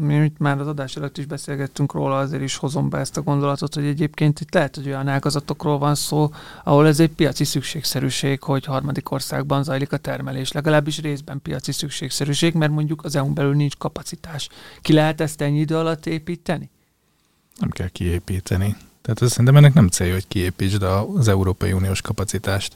Mi 0.00 0.24
itt 0.24 0.38
már 0.38 0.60
az 0.60 0.66
adás 0.66 0.96
előtt 0.96 1.18
is 1.18 1.26
beszélgettünk 1.26 1.92
róla, 1.92 2.18
azért 2.18 2.42
is 2.42 2.56
hozom 2.56 2.88
be 2.88 2.98
ezt 2.98 3.16
a 3.16 3.22
gondolatot, 3.22 3.74
hogy 3.74 3.84
egyébként 3.84 4.40
itt 4.40 4.54
lehet, 4.54 4.74
hogy 4.74 4.86
olyan 4.86 5.08
ágazatokról 5.08 5.78
van 5.78 5.94
szó, 5.94 6.30
ahol 6.64 6.86
ez 6.86 7.00
egy 7.00 7.10
piaci 7.10 7.44
szükségszerűség, 7.44 8.42
hogy 8.42 8.64
harmadik 8.64 9.10
országban 9.10 9.62
zajlik 9.62 9.92
a 9.92 9.96
termelés, 9.96 10.52
legalábbis 10.52 11.00
részben 11.00 11.42
piaci 11.42 11.72
szükségszerűség, 11.72 12.54
mert 12.54 12.72
mondjuk 12.72 13.04
az 13.04 13.16
EU-n 13.16 13.34
belül 13.34 13.54
nincs 13.54 13.76
kapacitás. 13.76 14.48
Ki 14.80 14.92
lehet 14.92 15.20
ezt 15.20 15.40
ennyi 15.40 15.58
idő 15.58 15.76
alatt 15.76 16.06
építeni? 16.06 16.70
Nem 17.58 17.70
kell 17.70 17.88
kiépíteni. 17.88 18.76
Tehát 19.02 19.22
ez 19.22 19.30
szerintem 19.30 19.56
ennek 19.56 19.74
nem 19.74 19.88
célja, 19.88 20.12
hogy 20.12 20.28
kiépítsd 20.28 20.82
az 20.82 21.28
Európai 21.28 21.72
Uniós 21.72 22.00
kapacitást. 22.00 22.74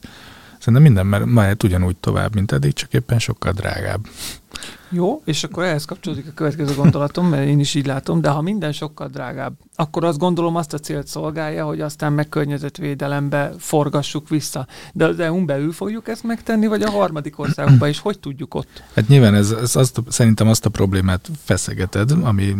Szerintem 0.59 0.83
minden 0.93 1.29
mehet 1.29 1.63
ugyanúgy 1.63 1.97
tovább, 1.97 2.35
mint 2.35 2.53
eddig, 2.53 2.73
csak 2.73 2.93
éppen 2.93 3.19
sokkal 3.19 3.53
drágább. 3.53 4.07
Jó, 4.91 5.23
és 5.25 5.45
akkor 5.45 5.65
ehhez 5.65 5.85
kapcsolódik 5.85 6.27
a 6.29 6.33
következő 6.35 6.75
gondolatom, 6.75 7.29
mert 7.29 7.47
én 7.47 7.61
is 7.61 7.75
így 7.75 7.87
látom, 7.87 8.21
de 8.21 8.29
ha 8.29 8.41
minden 8.41 8.73
sokkal 8.73 9.09
drágább, 9.09 9.53
akkor 9.81 10.05
azt 10.05 10.19
gondolom 10.19 10.57
azt 10.57 10.73
a 10.73 10.79
célt 10.79 11.07
szolgálja, 11.07 11.65
hogy 11.65 11.81
aztán 11.81 12.13
meg 12.13 12.29
környezetvédelembe 12.29 13.53
forgassuk 13.59 14.29
vissza. 14.29 14.67
De 14.93 15.05
az 15.05 15.21
EU-n 15.21 15.47
belül 15.47 15.73
fogjuk 15.73 16.09
ezt 16.09 16.23
megtenni, 16.23 16.67
vagy 16.67 16.83
a 16.83 16.91
harmadik 16.91 17.39
országokban, 17.39 17.89
és 17.89 17.99
hogy 17.99 18.19
tudjuk 18.19 18.55
ott? 18.55 18.83
Hát 18.95 19.09
nyilván 19.09 19.35
ez, 19.35 19.51
ez 19.51 19.77
azt, 19.77 20.03
szerintem 20.09 20.49
azt 20.49 20.67
a 20.67 20.69
problémát 20.69 21.31
feszegeted, 21.45 22.11
ami 22.23 22.55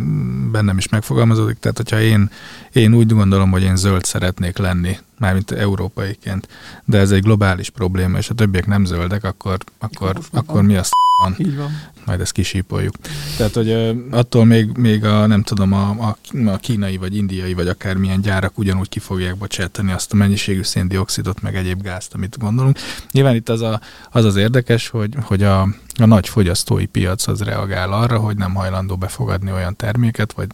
bennem 0.51 0.77
is 0.77 0.89
megfogalmazódik. 0.89 1.59
Tehát, 1.59 1.77
hogyha 1.77 1.99
én, 1.99 2.29
én 2.73 2.93
úgy 2.93 3.13
gondolom, 3.13 3.51
hogy 3.51 3.63
én 3.63 3.75
zöld 3.75 4.05
szeretnék 4.05 4.57
lenni, 4.57 4.97
mármint 5.19 5.51
európaiként, 5.51 6.47
de 6.85 6.97
ez 6.97 7.11
egy 7.11 7.21
globális 7.21 7.69
probléma, 7.69 8.17
és 8.17 8.29
a 8.29 8.33
többiek 8.33 8.67
nem 8.67 8.85
zöldek, 8.85 9.23
akkor, 9.23 9.57
akkor, 9.79 10.19
akkor 10.31 10.61
mi 10.61 10.75
azt 10.75 10.91
van. 11.21 11.35
Így 11.37 11.57
van. 11.57 11.81
Majd 12.05 12.21
ezt 12.21 12.31
kisípoljuk. 12.31 12.95
Tehát, 13.37 13.53
hogy 13.53 13.71
attól 14.11 14.45
még, 14.45 14.77
még 14.77 15.05
a, 15.05 15.25
nem 15.27 15.43
tudom, 15.43 15.73
a, 15.73 15.89
a, 15.89 16.17
a 16.45 16.57
kínai, 16.57 16.97
vagy 16.97 17.10
indiai, 17.15 17.53
vagy 17.53 17.67
akármilyen 17.67 18.21
gyárak 18.21 18.57
ugyanúgy 18.57 18.89
ki 18.89 18.99
fogják 18.99 19.37
bocsátani 19.37 19.91
azt 19.91 20.13
a 20.13 20.15
mennyiségű 20.15 20.63
széndiokszidot, 20.63 21.41
meg 21.41 21.55
egyéb 21.55 21.81
gázt, 21.81 22.13
amit 22.13 22.37
gondolunk. 22.39 22.77
Nyilván 23.11 23.35
itt 23.35 23.49
az 23.49 23.61
a, 23.61 23.81
az, 24.11 24.25
az 24.25 24.35
érdekes, 24.35 24.87
hogy, 24.87 25.15
hogy 25.21 25.43
a, 25.43 25.61
a 25.99 26.05
nagy 26.05 26.29
fogyasztói 26.29 26.85
piac 26.85 27.27
az 27.27 27.41
reagál 27.41 27.93
arra, 27.93 28.17
hogy 28.17 28.37
nem 28.37 28.53
hajlandó 28.53 28.95
befogadni 28.95 29.51
olyan 29.51 29.75
terméket, 29.75 30.33
vagy 30.33 30.47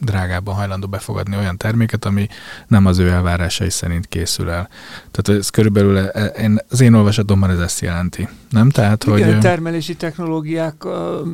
drágában 0.00 0.54
hajlandó 0.54 0.86
befogadni 0.86 1.36
olyan 1.36 1.56
terméket, 1.56 2.04
ami 2.04 2.28
nem 2.66 2.86
az 2.86 2.98
ő 2.98 3.08
elvárásai 3.08 3.70
szerint 3.70 4.06
készül 4.06 4.50
el. 4.50 4.68
Tehát 5.10 5.40
ez 5.40 5.50
körülbelül 5.50 5.98
e, 5.98 6.24
én, 6.24 6.58
az 6.68 6.80
én 6.80 6.94
olvasatomban 6.94 7.50
ez 7.50 7.58
ezt 7.58 7.80
jelenti. 7.80 8.28
Nem? 8.52 8.70
Tehát, 8.70 9.04
Igen, 9.04 9.24
hogy... 9.24 9.34
a 9.34 9.38
termelési 9.38 9.96
technológiák, 9.96 10.84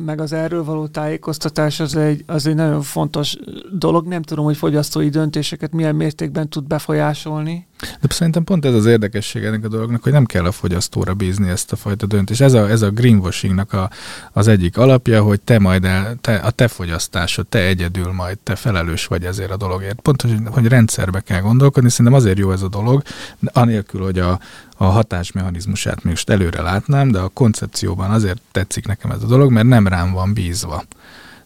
meg 0.05 0.21
az 0.21 0.33
erről 0.33 0.63
való 0.63 0.87
tájékoztatás 0.87 1.79
az 1.79 1.95
egy, 1.95 2.23
az 2.27 2.45
egy 2.45 2.55
nagyon 2.55 2.81
fontos 2.81 3.37
dolog. 3.71 4.07
Nem 4.07 4.21
tudom, 4.21 4.45
hogy 4.45 4.57
fogyasztói 4.57 5.09
döntéseket 5.09 5.73
milyen 5.73 5.95
mértékben 5.95 6.49
tud 6.49 6.67
befolyásolni. 6.67 7.67
De 7.79 8.07
szerintem 8.09 8.43
pont 8.43 8.65
ez 8.65 8.73
az 8.73 8.85
érdekesség 8.85 9.43
ennek 9.43 9.63
a 9.63 9.67
dolognak, 9.67 10.03
hogy 10.03 10.11
nem 10.11 10.25
kell 10.25 10.45
a 10.45 10.51
fogyasztóra 10.51 11.13
bízni 11.13 11.49
ezt 11.49 11.71
a 11.71 11.75
fajta 11.75 12.05
döntést. 12.05 12.41
Ez 12.41 12.53
a, 12.53 12.69
ez 12.69 12.81
a 12.81 12.89
greenwashingnak 12.89 13.73
a, 13.73 13.89
az 14.31 14.47
egyik 14.47 14.77
alapja, 14.77 15.23
hogy 15.23 15.41
te 15.41 15.59
majd 15.59 15.85
el, 15.85 16.15
te, 16.21 16.35
a 16.35 16.49
te 16.49 16.67
fogyasztásod, 16.67 17.47
te 17.47 17.59
egyedül 17.59 18.11
majd, 18.11 18.37
te 18.37 18.55
felelős 18.55 19.05
vagy 19.05 19.23
ezért 19.23 19.51
a 19.51 19.57
dologért. 19.57 20.01
Pont, 20.01 20.21
hogy, 20.21 20.35
hogy 20.45 20.67
rendszerbe 20.67 21.19
kell 21.19 21.41
gondolkodni, 21.41 21.89
szerintem 21.89 22.13
azért 22.13 22.37
jó 22.37 22.51
ez 22.51 22.61
a 22.61 22.69
dolog, 22.69 23.01
anélkül, 23.53 24.03
hogy 24.03 24.19
a, 24.19 24.39
a 24.81 24.85
hatásmechanizmusát 24.85 26.03
még 26.03 26.13
most 26.13 26.29
előre 26.29 26.61
látnám, 26.61 27.11
de 27.11 27.19
a 27.19 27.27
koncepcióban 27.27 28.11
azért 28.11 28.41
tetszik 28.51 28.87
nekem 28.87 29.11
ez 29.11 29.23
a 29.23 29.27
dolog, 29.27 29.51
mert 29.51 29.67
nem 29.67 29.87
rám 29.87 30.11
van 30.11 30.33
bízva. 30.33 30.83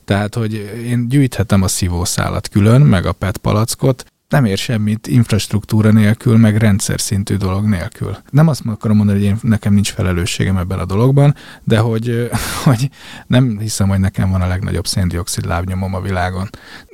Tehát, 0.05 0.35
hogy 0.35 0.53
én 0.85 1.07
gyűjthetem 1.07 1.61
a 1.61 1.67
szívószálat 1.67 2.47
külön, 2.47 2.81
meg 2.81 3.05
a 3.05 3.11
PET 3.11 3.37
palackot, 3.37 4.05
nem 4.33 4.45
ér 4.45 4.57
semmit 4.57 5.07
infrastruktúra 5.07 5.91
nélkül, 5.91 6.37
meg 6.37 6.57
rendszer 6.57 7.01
szintű 7.01 7.35
dolog 7.35 7.65
nélkül. 7.65 8.17
Nem 8.29 8.47
azt 8.47 8.61
akarom 8.65 8.97
mondani, 8.97 9.17
hogy 9.17 9.27
én, 9.27 9.37
nekem 9.41 9.73
nincs 9.73 9.91
felelősségem 9.91 10.57
ebben 10.57 10.79
a 10.79 10.85
dologban, 10.85 11.35
de 11.63 11.77
hogy, 11.77 12.29
hogy 12.63 12.89
nem 13.27 13.57
hiszem, 13.59 13.87
hogy 13.87 13.99
nekem 13.99 14.29
van 14.29 14.41
a 14.41 14.47
legnagyobb 14.47 14.87
széndiokszid 14.87 15.45
lábnyomom 15.45 15.93
a 15.93 16.01
világon. 16.01 16.49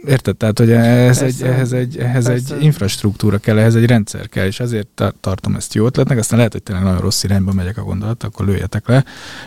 Érted? 0.06 0.38
Tehát, 0.38 0.58
hogy 0.60 0.72
ez 0.72 1.22
egy, 1.22 1.42
ehhez, 1.44 1.74
egy, 1.74 1.98
ehhez 1.98 2.28
egy 2.28 2.56
infrastruktúra 2.60 3.38
kell, 3.38 3.58
ehhez 3.58 3.76
egy 3.76 3.86
rendszer 3.86 4.30
kell, 4.30 4.46
és 4.46 4.60
ezért 4.60 5.04
tartom 5.20 5.56
ezt 5.56 5.74
jó 5.74 5.86
ötletnek. 5.86 6.18
Aztán 6.18 6.38
lehet, 6.38 6.54
hogy 6.54 6.64
tényleg 6.64 6.86
nagyon 6.86 7.00
rossz 7.00 7.24
irányba 7.24 7.54
megyek 7.54 7.78
a 7.78 7.84
gondolat, 7.84 8.24
akkor 8.24 8.46
lőjetek 8.46 8.88
le, 8.88 9.06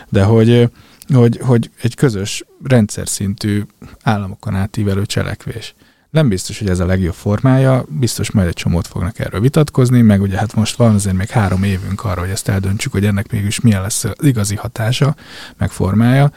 de 0.09 0.23
hogy 0.23 0.69
hogy, 1.13 1.39
hogy 1.41 1.69
egy 1.81 1.95
közös 1.95 2.43
rendszer 2.63 3.07
szintű 3.07 3.63
államokon 4.03 4.55
átívelő 4.55 5.05
cselekvés. 5.05 5.75
Nem 6.13 6.27
biztos, 6.27 6.59
hogy 6.59 6.69
ez 6.69 6.79
a 6.79 6.85
legjobb 6.85 7.13
formája, 7.13 7.85
biztos 7.87 8.31
majd 8.31 8.47
egy 8.47 8.53
csomót 8.53 8.87
fognak 8.87 9.19
erről 9.19 9.41
vitatkozni, 9.41 10.01
meg 10.01 10.21
ugye 10.21 10.37
hát 10.37 10.55
most 10.55 10.75
van 10.75 10.93
azért 10.93 11.15
még 11.15 11.29
három 11.29 11.63
évünk 11.63 12.03
arra, 12.03 12.19
hogy 12.19 12.29
ezt 12.29 12.47
eldöntsük, 12.47 12.91
hogy 12.91 13.05
ennek 13.05 13.31
mégis 13.31 13.59
milyen 13.59 13.81
lesz 13.81 14.03
az 14.03 14.13
igazi 14.19 14.55
hatása, 14.55 15.15
meg 15.57 15.69
formája, 15.71 16.31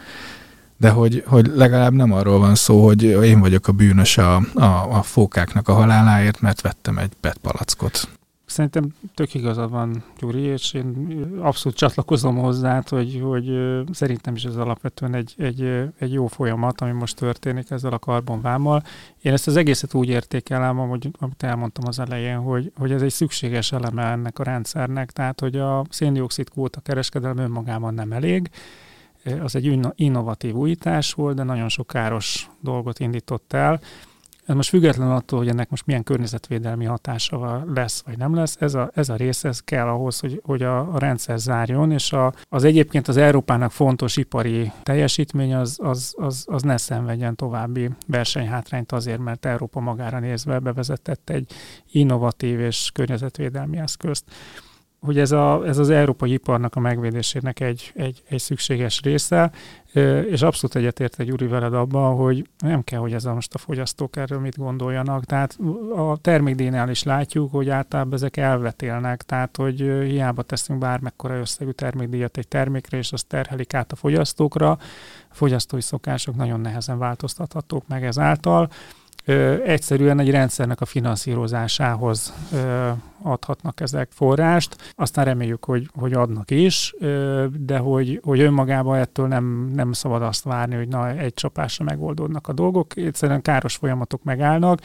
de 0.77 0.89
hogy, 0.89 1.23
hogy 1.27 1.51
legalább 1.55 1.93
nem 1.93 2.13
arról 2.13 2.39
van 2.39 2.55
szó, 2.55 2.85
hogy 2.85 3.03
én 3.03 3.41
vagyok 3.41 3.69
a 3.69 3.73
bűnös 3.73 4.19
a, 4.19 4.37
a, 4.55 4.97
a 4.99 5.03
fókáknak 5.03 5.69
a 5.69 5.75
haláláért, 5.75 6.41
mert 6.41 6.61
vettem 6.61 6.99
egy 6.99 7.13
PET. 7.21 7.39
Szerintem 8.57 8.95
tök 9.15 9.35
igazad 9.35 9.71
van, 9.71 10.05
Gyuri, 10.19 10.41
és 10.41 10.73
én 10.73 11.27
abszolút 11.41 11.79
csatlakozom 11.79 12.37
hozzá, 12.37 12.83
hogy, 12.89 13.21
hogy 13.23 13.51
szerintem 13.93 14.35
is 14.35 14.45
ez 14.45 14.57
alapvetően 14.57 15.15
egy, 15.15 15.35
egy, 15.39 15.63
egy 15.99 16.13
jó 16.13 16.27
folyamat, 16.27 16.81
ami 16.81 16.91
most 16.91 17.17
történik 17.17 17.71
ezzel 17.71 17.93
a 17.93 17.99
karbonvámmal. 17.99 18.83
Én 19.23 19.33
ezt 19.33 19.47
az 19.47 19.57
egészet 19.57 19.95
úgy 19.95 20.09
értékelem, 20.09 20.77
hogy, 20.77 21.11
amit 21.19 21.43
elmondtam 21.43 21.85
az 21.89 21.99
elején, 21.99 22.39
hogy, 22.39 22.73
hogy 22.77 22.93
ez 22.93 23.03
egy 23.03 23.13
szükséges 23.13 23.73
eleme 23.73 24.03
ennek 24.03 24.39
a 24.39 24.43
rendszernek, 24.43 25.11
tehát 25.11 25.41
hogy 25.41 25.57
a 25.57 25.85
széndiokszid 25.89 26.51
kvóta 26.51 26.81
kereskedelem 26.81 27.39
önmagában 27.39 27.95
nem 27.95 28.13
elég, 28.13 28.51
az 29.43 29.57
egy 29.57 29.79
innovatív 29.95 30.55
újítás 30.55 31.13
volt, 31.13 31.37
de 31.37 31.43
nagyon 31.43 31.69
sok 31.69 31.87
káros 31.87 32.51
dolgot 32.61 32.99
indított 32.99 33.53
el, 33.53 33.81
ez 34.47 34.55
most 34.55 34.69
független 34.69 35.11
attól, 35.11 35.39
hogy 35.39 35.49
ennek 35.49 35.71
most 35.71 35.87
milyen 35.87 36.03
környezetvédelmi 36.03 36.85
hatása 36.85 37.65
lesz, 37.75 38.03
vagy 38.07 38.19
nem 38.19 38.35
lesz, 38.35 38.57
ez 38.61 38.75
a, 38.75 38.91
ez 38.95 39.09
a 39.09 39.17
rész 39.17 39.45
ez 39.45 39.61
kell 39.61 39.89
ahhoz, 39.89 40.21
hogy, 40.21 40.41
hogy 40.45 40.63
a, 40.63 40.95
a 40.95 40.99
rendszer 40.99 41.39
zárjon, 41.39 41.93
és 41.93 42.13
a, 42.13 42.33
az 42.49 42.65
egyébként 42.65 43.09
az 43.09 43.17
Európának 43.17 43.73
fontos 43.73 44.17
ipari 44.17 44.73
teljesítmény 44.83 45.55
az, 45.55 45.79
az, 45.83 46.15
az, 46.19 46.45
az 46.49 46.63
ne 46.63 46.77
szenvedjen 46.77 47.37
további 47.37 47.91
versenyhátrányt 48.07 48.93
azért, 48.93 49.21
mert 49.21 49.45
Európa 49.45 49.81
magára 49.81 50.19
nézve 50.19 50.59
bevezetett 50.59 51.31
egy 51.31 51.53
innovatív 51.91 52.61
és 52.61 52.91
környezetvédelmi 52.93 53.79
eszközt 53.79 54.25
hogy 55.01 55.19
ez, 55.19 55.33
a, 55.33 55.67
ez 55.67 55.79
az 55.79 55.91
európai 55.91 56.33
iparnak 56.33 56.75
a 56.75 56.81
megvédésének 56.81 57.61
egy, 57.61 57.93
egy, 57.95 58.23
egy 58.29 58.41
szükséges 58.41 59.01
része, 59.01 59.51
és 60.31 60.43
abszolút 60.43 60.77
egyetért 60.77 61.23
Gyuri 61.23 61.47
veled 61.47 61.75
abban, 61.75 62.17
hogy 62.17 62.49
nem 62.59 62.85
kell, 62.85 62.99
hogy 62.99 63.13
ez 63.13 63.25
a 63.25 63.35
most 63.35 63.55
a 63.55 63.59
fogyasztók 63.59 64.17
erről 64.17 64.41
mit 64.41 64.57
gondoljanak. 64.57 65.25
Tehát 65.25 65.59
a 65.97 66.17
termékdíjnál 66.17 66.91
is 66.91 67.03
látjuk, 67.03 67.51
hogy 67.51 67.69
általában 67.69 68.13
ezek 68.13 68.37
elvetélnek, 68.37 69.23
tehát 69.23 69.57
hogy 69.57 69.79
hiába 69.79 70.43
teszünk 70.43 70.79
bármekkora 70.79 71.39
összegű 71.39 71.71
termékdíjat 71.71 72.37
egy 72.37 72.49
termékre, 72.49 72.99
és 72.99 73.13
azt 73.13 73.27
terhelik 73.27 73.75
át 73.75 73.93
a 73.93 73.97
fogyasztókra. 73.97 74.71
A 74.71 74.79
fogyasztói 75.35 75.81
szokások 75.81 76.37
nagyon 76.37 76.61
nehezen 76.61 76.99
változtathatók 76.99 77.89
meg 77.89 78.05
ezáltal 78.05 78.69
egyszerűen 79.65 80.19
egy 80.19 80.31
rendszernek 80.31 80.81
a 80.81 80.85
finanszírozásához 80.85 82.35
adhatnak 83.23 83.81
ezek 83.81 84.09
forrást. 84.13 84.93
Aztán 84.95 85.25
reméljük, 85.25 85.65
hogy, 85.65 85.89
hogy 85.95 86.13
adnak 86.13 86.51
is, 86.51 86.95
de 87.59 87.79
hogy, 87.79 88.21
hogy 88.25 88.41
önmagában 88.41 88.99
ettől 88.99 89.27
nem, 89.27 89.71
nem 89.75 89.93
szabad 89.93 90.23
azt 90.23 90.45
várni, 90.45 90.75
hogy 90.75 90.89
na, 90.89 91.11
egy 91.11 91.35
csapásra 91.35 91.85
megoldódnak 91.85 92.49
a 92.49 92.53
dolgok. 92.53 92.97
Egyszerűen 92.97 93.43
káros 93.43 93.77
folyamatok 93.77 94.23
megállnak, 94.23 94.81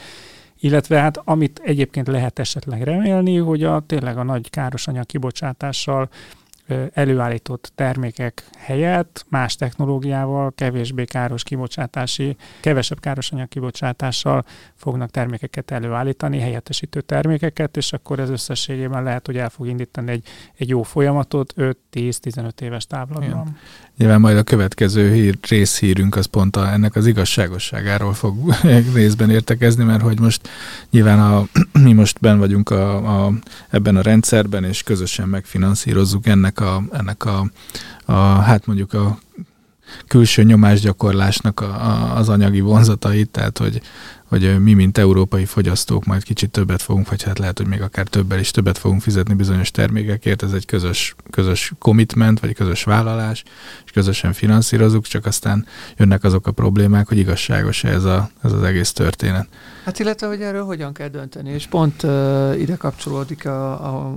illetve 0.60 1.00
hát 1.00 1.20
amit 1.24 1.60
egyébként 1.64 2.08
lehet 2.08 2.38
esetleg 2.38 2.82
remélni, 2.82 3.36
hogy 3.36 3.64
a 3.64 3.80
tényleg 3.86 4.18
a 4.18 4.22
nagy 4.22 4.50
károsanyag 4.50 5.06
kibocsátással 5.06 6.08
előállított 6.92 7.72
termékek 7.74 8.44
helyett 8.58 9.26
más 9.28 9.54
technológiával, 9.56 10.52
kevésbé 10.54 11.04
káros 11.04 11.42
kibocsátási, 11.42 12.36
kevesebb 12.60 13.00
káros 13.00 13.32
anyag 13.32 13.48
kibocsátással 13.48 14.44
fognak 14.74 15.10
termékeket 15.10 15.70
előállítani, 15.70 16.38
helyettesítő 16.38 17.00
termékeket, 17.00 17.76
és 17.76 17.92
akkor 17.92 18.18
ez 18.18 18.30
összességében 18.30 19.02
lehet, 19.02 19.26
hogy 19.26 19.36
el 19.36 19.48
fog 19.48 19.66
indítani 19.66 20.10
egy, 20.10 20.26
egy 20.56 20.68
jó 20.68 20.82
folyamatot 20.82 21.54
5-10-15 21.56 22.60
éves 22.60 22.86
távlatban. 22.86 23.58
Nyilván 24.02 24.20
majd 24.20 24.36
a 24.36 24.42
következő 24.42 25.12
hír, 25.12 25.38
részhírünk 25.48 26.16
az 26.16 26.26
pont 26.26 26.56
a, 26.56 26.72
ennek 26.72 26.96
az 26.96 27.06
igazságosságáról 27.06 28.14
fog 28.14 28.54
részben 28.94 29.30
értekezni, 29.30 29.84
mert 29.84 30.02
hogy 30.02 30.20
most 30.20 30.48
nyilván 30.90 31.20
a, 31.20 31.46
mi 31.84 31.92
most 31.92 32.20
ben 32.20 32.38
vagyunk 32.38 32.70
a, 32.70 33.24
a, 33.26 33.32
ebben 33.70 33.96
a 33.96 34.02
rendszerben, 34.02 34.64
és 34.64 34.82
közösen 34.82 35.28
megfinanszírozzuk 35.28 36.26
ennek 36.26 36.60
a, 36.60 36.82
ennek 36.92 37.24
a, 37.24 37.50
a 38.04 38.12
hát 38.22 38.66
mondjuk 38.66 38.92
a 38.92 39.18
külső 40.06 40.42
nyomásgyakorlásnak 40.42 41.60
a, 41.60 41.64
a, 41.64 42.16
az 42.16 42.28
anyagi 42.28 42.60
vonzatait, 42.60 43.30
tehát 43.30 43.58
hogy 43.58 43.80
hogy 44.32 44.62
mi, 44.62 44.72
mint 44.72 44.98
európai 44.98 45.44
fogyasztók 45.44 46.04
majd 46.04 46.22
kicsit 46.22 46.50
többet 46.50 46.82
fogunk, 46.82 47.08
vagy 47.08 47.22
hát 47.22 47.38
lehet, 47.38 47.58
hogy 47.58 47.66
még 47.66 47.82
akár 47.82 48.06
többel 48.06 48.38
is 48.38 48.50
többet 48.50 48.78
fogunk 48.78 49.02
fizetni 49.02 49.34
bizonyos 49.34 49.70
termékekért, 49.70 50.42
ez 50.42 50.52
egy 50.52 50.66
közös, 50.66 51.14
közös 51.30 51.72
commitment, 51.78 52.40
vagy 52.40 52.54
közös 52.54 52.84
vállalás, 52.84 53.42
és 53.84 53.90
közösen 53.90 54.32
finanszírozunk, 54.32 55.06
csak 55.06 55.26
aztán 55.26 55.66
jönnek 55.96 56.24
azok 56.24 56.46
a 56.46 56.50
problémák, 56.50 57.08
hogy 57.08 57.18
igazságos 57.18 57.84
ez, 57.84 58.04
a, 58.04 58.30
ez 58.42 58.52
az 58.52 58.62
egész 58.62 58.92
történet. 58.92 59.48
Hát 59.84 59.98
illetve, 59.98 60.26
hogy 60.26 60.40
erről 60.40 60.64
hogyan 60.64 60.92
kell 60.92 61.08
dönteni, 61.08 61.50
és 61.50 61.66
pont 61.66 62.02
uh, 62.02 62.60
ide 62.60 62.76
kapcsolódik 62.76 63.46
a, 63.46 63.72
a... 63.72 64.16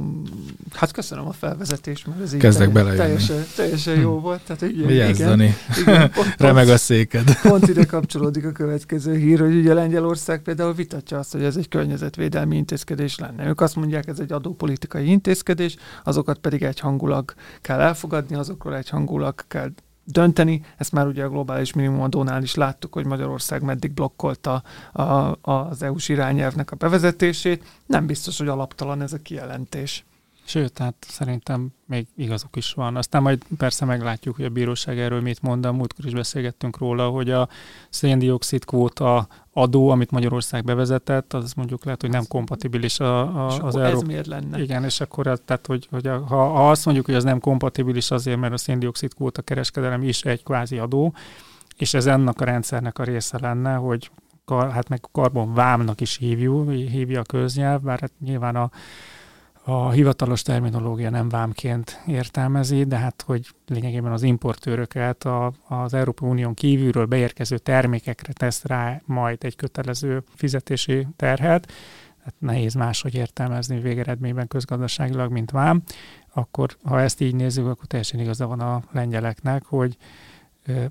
Hát 0.74 0.92
köszönöm 0.92 1.28
a 1.28 1.32
felvezetést, 1.32 2.08
mert 2.08 2.22
ez 2.22 2.34
így 2.34 2.40
Kezdek 2.40 2.74
teljes, 2.74 2.96
teljesen, 2.96 3.46
teljesen 3.56 4.00
jó 4.00 4.20
volt. 4.20 4.42
Tehát, 4.46 4.62
igen, 4.62 4.88
Vigyázz, 4.88 5.20
igen, 5.20 5.42
igen, 5.78 6.12
pont, 6.16 6.36
Remeg 6.38 6.70
a 6.70 6.78
széked. 6.78 7.38
Pont 7.42 7.68
ide 7.68 7.86
kapcsolódik 7.86 8.46
a 8.46 8.52
következő 8.52 9.16
hír, 9.16 9.40
hogy 9.40 9.56
ugye 9.56 9.74
Lengyelország 9.74 10.42
például 10.42 10.74
vitatja 10.74 11.20
azt, 11.20 11.32
hogy 11.32 11.44
ez 11.44 11.56
egy 11.56 11.68
környezetvédelmi 11.68 12.56
intézkedés 12.56 13.18
lenne. 13.18 13.48
Ők 13.48 13.62
azt 13.62 13.76
mondják, 13.76 14.08
ez 14.08 14.20
egy 14.20 14.32
adópolitikai 14.32 15.10
intézkedés, 15.10 15.76
azokat 16.04 16.38
pedig 16.38 16.64
egyhangulag 16.64 17.34
kell 17.62 17.80
elfogadni, 17.80 18.36
azokról 18.36 18.76
egyhangulag 18.76 19.36
kell 19.48 19.70
dönteni. 20.06 20.62
Ezt 20.78 20.92
már 20.92 21.08
ugye 21.08 21.24
a 21.24 21.30
globális 21.30 21.74
minimumadónál 21.74 22.44
is 22.44 22.56
láttuk, 22.56 22.94
hogy 22.94 23.06
Magyarország 23.06 23.62
meddig 23.62 23.92
blokkolta 23.92 24.64
a, 24.94 25.38
az 25.42 25.84
EU-s 25.84 26.10
irányelvnek 26.10 26.72
a 26.72 26.76
bevezetését. 26.76 27.64
Nem 27.86 28.06
biztos, 28.06 28.38
hogy 28.38 28.48
alaptalan 28.48 29.02
ez 29.02 29.14
a 29.14 29.22
kijelentés. 29.22 30.06
Sőt, 30.48 30.74
tehát 30.74 30.96
szerintem 31.08 31.74
még 31.86 32.08
igazuk 32.16 32.56
is 32.56 32.74
van. 32.74 32.96
Aztán 32.96 33.22
majd 33.22 33.44
persze 33.58 33.86
meglátjuk, 33.86 34.36
hogy 34.36 34.46
a 34.46 34.50
bíróság 34.50 35.00
erről 35.00 35.22
mit 35.22 35.42
mond, 35.42 35.66
a 35.66 35.72
múltkor 35.72 36.06
is 36.06 36.14
beszélgettünk 36.14 36.78
róla, 36.78 37.10
hogy 37.10 37.30
a 37.30 37.50
széndiokszid 37.90 38.66
kvóta 38.66 39.28
adó, 39.54 39.90
amit 39.90 40.12
Magyarország 40.12 40.64
bevezetett, 40.64 41.34
az 41.34 41.54
mondjuk 41.54 41.84
lehet, 41.86 42.02
hogy 42.02 42.10
nem 42.10 42.28
kompatibilis 42.28 43.00
a, 43.00 43.22
a, 43.22 43.46
az 43.46 43.76
Európa. 43.76 43.96
ez 43.96 44.02
miért 44.02 44.28
lenne? 44.28 44.62
Igen, 44.62 44.84
és 44.84 45.02
akkor 45.02 45.40
tehát, 45.46 45.66
hogy, 45.66 45.88
hogy 45.92 46.08
a, 46.08 46.26
ha, 46.26 46.48
ha 46.48 46.70
azt 46.70 46.86
mondjuk, 46.86 47.06
hogy 47.06 47.16
az 47.16 47.24
nem 47.24 47.40
kompatibilis 47.40 48.12
azért, 48.12 48.40
mert 48.40 48.54
a 48.54 48.58
széndiokszid 48.58 49.14
kvóta 49.14 49.42
kereskedelem 49.42 50.04
is 50.04 50.24
egy 50.24 50.44
kvázi 50.44 50.78
adó, 50.78 51.14
és 51.78 51.94
ez 51.94 52.06
ennek 52.06 52.42
a 52.42 52.46
rendszernek 52.46 53.00
a 53.00 53.04
része 53.04 53.40
lenne, 53.42 53.76
hogy 53.76 54.12
hát 54.48 54.90
meg 54.90 55.02
karbonvámnak 55.12 56.02
is 56.02 56.18
hívjuk, 56.18 56.72
hívja 56.72 57.20
a 57.20 57.24
köznyelv, 57.24 57.82
bár 57.82 58.00
hát 58.00 58.12
nyilván 58.20 58.56
a 58.56 58.70
a 59.68 59.90
hivatalos 59.90 60.42
terminológia 60.42 61.10
nem 61.10 61.30
vámként 61.30 62.02
értelmezi, 62.08 62.84
de 62.84 62.98
hát 62.98 63.22
hogy 63.22 63.48
lényegében 63.68 64.12
az 64.12 64.24
importőröket 64.24 65.24
a, 65.24 65.54
az 65.68 65.94
Európai 65.94 66.30
Unión 66.30 66.54
kívülről 66.54 67.06
beérkező 67.06 67.58
termékekre 67.58 68.34
tesz 68.34 68.64
rá 68.64 69.02
majd 69.06 69.44
egy 69.44 69.56
kötelező 69.56 70.24
fizetési 70.36 71.08
terhet, 71.16 71.72
hát 72.24 72.34
nehéz 72.40 72.74
máshogy 72.74 73.16
értelmezni 73.16 73.80
végeredményben 73.80 74.48
közgazdaságilag, 74.48 75.32
mint 75.32 75.52
vám, 75.52 75.84
akkor 76.34 76.78
ha 76.84 77.02
ezt 77.02 77.22
így 77.22 77.36
nézzük, 77.36 77.66
akkor 77.68 77.86
teljesen 77.86 78.20
igaza 78.20 78.48
van 78.48 78.60
a 78.60 78.82
lengyeleknek, 78.92 79.66
hogy 79.66 79.98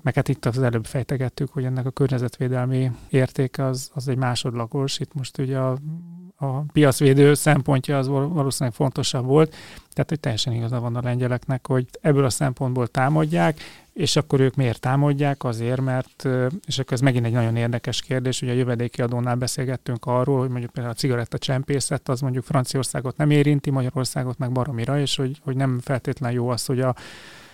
meg 0.01 0.13
hát 0.13 0.27
itt 0.27 0.45
az 0.45 0.61
előbb 0.61 0.85
fejtegettük, 0.85 1.51
hogy 1.51 1.65
ennek 1.65 1.85
a 1.85 1.91
környezetvédelmi 1.91 2.91
értéke 3.09 3.65
az, 3.65 3.91
az 3.93 4.07
egy 4.07 4.17
másodlagos. 4.17 4.99
Itt 4.99 5.13
most 5.13 5.37
ugye 5.37 5.57
a 5.57 5.77
a 6.35 6.59
piacvédő 6.73 7.33
szempontja 7.33 7.97
az 7.97 8.07
valószínűleg 8.07 8.75
fontosabb 8.75 9.25
volt. 9.25 9.55
Tehát, 9.93 10.09
hogy 10.09 10.19
teljesen 10.19 10.53
igaza 10.53 10.79
van 10.79 10.95
a 10.95 11.01
lengyeleknek, 11.01 11.67
hogy 11.67 11.85
ebből 12.01 12.25
a 12.25 12.29
szempontból 12.29 12.87
támadják, 12.87 13.59
és 13.93 14.15
akkor 14.15 14.39
ők 14.39 14.55
miért 14.55 14.79
támadják? 14.79 15.43
Azért, 15.43 15.81
mert, 15.81 16.27
és 16.65 16.79
akkor 16.79 16.93
ez 16.93 16.99
megint 16.99 17.25
egy 17.25 17.31
nagyon 17.31 17.55
érdekes 17.55 18.01
kérdés, 18.01 18.41
ugye 18.41 18.51
a 18.51 18.55
jövedéki 18.55 19.01
adónál 19.01 19.35
beszélgettünk 19.35 20.05
arról, 20.05 20.39
hogy 20.39 20.49
mondjuk 20.49 20.71
például 20.71 20.95
a 20.95 20.99
cigaretta 20.99 21.37
csempészet, 21.37 22.09
az 22.09 22.21
mondjuk 22.21 22.43
Franciaországot 22.43 23.17
nem 23.17 23.29
érinti, 23.29 23.69
Magyarországot 23.69 24.37
meg 24.37 24.51
baromira, 24.51 24.99
és 24.99 25.15
hogy, 25.15 25.39
hogy 25.43 25.55
nem 25.55 25.79
feltétlenül 25.79 26.35
jó 26.35 26.49
az, 26.49 26.65
hogy 26.65 26.79
a, 26.79 26.95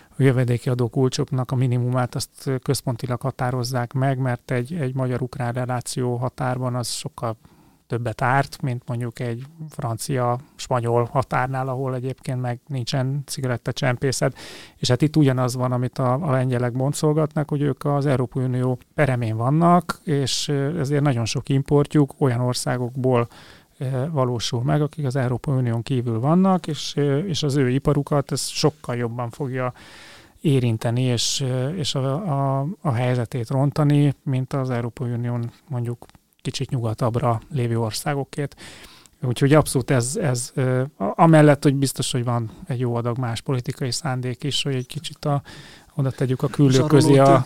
a 0.09 0.23
jövedéki 0.23 0.69
adó 0.69 0.87
kulcsoknak 0.87 1.51
a 1.51 1.55
minimumát 1.55 2.15
azt 2.15 2.51
központilag 2.63 3.21
határozzák 3.21 3.93
meg, 3.93 4.17
mert 4.17 4.51
egy, 4.51 4.73
egy 4.73 4.95
magyar-ukrán 4.95 5.53
reláció 5.53 6.15
határban 6.15 6.75
az 6.75 6.89
sokkal 6.89 7.37
többet 7.91 8.21
árt, 8.21 8.61
mint 8.61 8.83
mondjuk 8.87 9.19
egy 9.19 9.43
francia-spanyol 9.69 11.03
határnál, 11.11 11.67
ahol 11.67 11.95
egyébként 11.95 12.41
meg 12.41 12.59
nincsen 12.67 13.23
cigarettacsempészet. 13.25 14.37
És 14.77 14.87
hát 14.89 15.01
itt 15.01 15.15
ugyanaz 15.15 15.55
van, 15.55 15.71
amit 15.71 15.97
a, 15.97 16.13
a 16.13 16.31
lengyelek 16.31 16.71
boncolgatnak, 16.71 17.49
hogy 17.49 17.61
ők 17.61 17.85
az 17.85 18.05
Európai 18.05 18.43
Unió 18.43 18.79
peremén 18.93 19.37
vannak, 19.37 19.99
és 20.03 20.47
ezért 20.79 21.01
nagyon 21.01 21.25
sok 21.25 21.49
importjuk 21.49 22.13
olyan 22.17 22.39
országokból 22.39 23.27
valósul 24.11 24.63
meg, 24.63 24.81
akik 24.81 25.05
az 25.05 25.15
Európai 25.15 25.55
Unión 25.55 25.81
kívül 25.81 26.19
vannak, 26.19 26.67
és, 26.67 26.95
és 27.25 27.43
az 27.43 27.55
ő 27.55 27.69
iparukat 27.69 28.31
ez 28.31 28.47
sokkal 28.47 28.95
jobban 28.95 29.29
fogja 29.29 29.73
érinteni, 30.41 31.01
és, 31.01 31.45
és 31.75 31.95
a, 31.95 32.13
a, 32.59 32.67
a 32.81 32.91
helyzetét 32.91 33.49
rontani, 33.49 34.13
mint 34.23 34.53
az 34.53 34.69
Európai 34.69 35.11
Unión 35.11 35.51
mondjuk 35.67 36.05
kicsit 36.41 36.69
nyugatabbra 36.69 37.41
lévő 37.53 37.79
országokért. 37.79 38.61
Úgyhogy 39.23 39.53
abszolút 39.53 39.91
ez, 39.91 40.15
ez 40.15 40.53
amellett, 40.97 41.63
hogy 41.63 41.75
biztos, 41.75 42.11
hogy 42.11 42.23
van 42.23 42.51
egy 42.67 42.79
jó 42.79 42.95
adag 42.95 43.17
más 43.17 43.41
politikai 43.41 43.91
szándék 43.91 44.43
is, 44.43 44.63
hogy 44.63 44.75
egy 44.75 44.87
kicsit 44.87 45.25
a, 45.25 45.41
oda 46.01 46.11
tegyük 46.11 46.43
a 46.43 46.47
küllő 46.47 46.83
közé 46.83 47.17
a, 47.17 47.45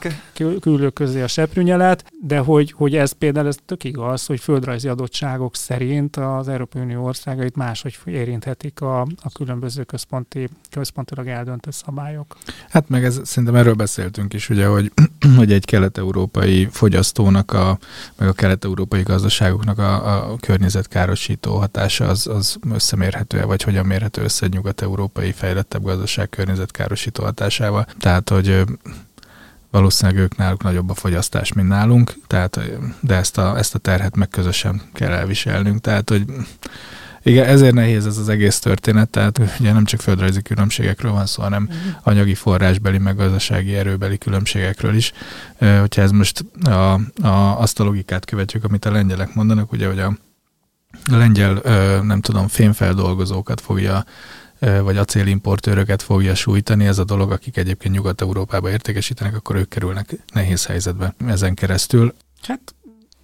küllő 0.59 0.89
közé 0.89 1.21
a 1.21 1.27
seprűnyelet, 1.27 2.05
de 2.21 2.37
hogy, 2.37 2.71
hogy 2.71 2.95
ez 2.95 3.11
például 3.11 3.47
ez 3.47 3.57
tök 3.65 3.83
igaz, 3.83 4.25
hogy 4.25 4.39
földrajzi 4.39 4.87
adottságok 4.87 5.55
szerint 5.55 6.15
az 6.15 6.47
Európai 6.47 6.81
Unió 6.81 7.03
országait 7.03 7.55
máshogy 7.55 7.97
érinthetik 8.05 8.81
a, 8.81 9.01
a 9.01 9.31
különböző 9.33 9.83
központi, 9.83 10.49
központilag 10.69 11.27
eldöntött 11.27 11.73
szabályok. 11.73 12.37
Hát 12.69 12.89
meg 12.89 13.03
ez, 13.03 13.19
szerintem 13.23 13.55
erről 13.55 13.73
beszéltünk 13.73 14.33
is, 14.33 14.49
ugye, 14.49 14.65
hogy, 14.65 14.91
hogy 15.37 15.51
egy 15.51 15.65
kelet-európai 15.65 16.67
fogyasztónak, 16.71 17.53
a, 17.53 17.77
meg 18.17 18.27
a 18.27 18.33
kelet-európai 18.33 19.01
gazdaságoknak 19.01 19.77
a, 19.77 20.31
a 20.31 20.35
környezetkárosító 20.39 21.55
hatása 21.55 22.07
az, 22.07 22.27
az 22.27 22.57
összemérhető 22.73 23.45
vagy 23.45 23.63
hogyan 23.63 23.85
mérhető 23.85 24.23
össze 24.23 24.45
egy 24.45 24.53
nyugat-európai 24.53 25.31
fejlettebb 25.31 25.83
gazdaság 25.83 26.29
környezetkárosító 26.29 27.23
hatásával. 27.23 27.85
Tehát, 27.99 28.29
hogy 28.29 28.44
valószínűleg 29.71 30.21
ők 30.21 30.37
náluk 30.37 30.63
nagyobb 30.63 30.89
a 30.89 30.93
fogyasztás, 30.93 31.53
mint 31.53 31.67
nálunk, 31.67 32.13
tehát, 32.27 32.59
de 32.99 33.15
ezt 33.15 33.37
a, 33.37 33.57
ezt 33.57 33.75
a 33.75 33.79
terhet 33.79 34.15
meg 34.15 34.29
közösen 34.29 34.81
kell 34.93 35.11
elviselnünk. 35.11 35.81
Tehát, 35.81 36.09
hogy 36.09 36.25
igen, 37.23 37.45
ezért 37.45 37.73
nehéz 37.73 38.05
ez 38.05 38.17
az 38.17 38.29
egész 38.29 38.59
történet, 38.59 39.09
tehát 39.09 39.39
ugye 39.59 39.73
nem 39.73 39.85
csak 39.85 40.01
földrajzi 40.01 40.41
különbségekről 40.41 41.11
van 41.11 41.25
szó, 41.25 41.41
hanem 41.41 41.63
uh-huh. 41.63 41.93
anyagi 42.03 42.35
forrásbeli, 42.35 42.97
meg 42.97 43.15
gazdasági 43.15 43.75
erőbeli 43.75 44.17
különbségekről 44.17 44.95
is. 44.95 45.11
Hogyha 45.57 46.01
ez 46.01 46.11
most 46.11 46.45
a, 46.63 46.93
a, 47.21 47.59
azt 47.59 47.79
a 47.79 47.83
logikát 47.83 48.25
követjük, 48.25 48.63
amit 48.63 48.85
a 48.85 48.91
lengyelek 48.91 49.33
mondanak, 49.33 49.71
ugye, 49.71 49.87
hogy 49.87 49.99
a, 49.99 50.17
a 51.11 51.15
lengyel, 51.15 51.61
nem 52.01 52.21
tudom, 52.21 52.47
fémfeldolgozókat 52.47 53.61
fogja 53.61 54.05
vagy 54.59 54.97
acélimportőröket 54.97 56.01
fogja 56.01 56.35
sújtani 56.35 56.85
ez 56.85 56.97
a 56.97 57.03
dolog, 57.03 57.31
akik 57.31 57.57
egyébként 57.57 57.93
Nyugat-Európába 57.93 58.69
értékesítenek, 58.69 59.35
akkor 59.35 59.55
ők 59.55 59.69
kerülnek 59.69 60.15
nehéz 60.33 60.65
helyzetbe 60.65 61.15
ezen 61.27 61.53
keresztül. 61.53 62.13
Hát 62.41 62.75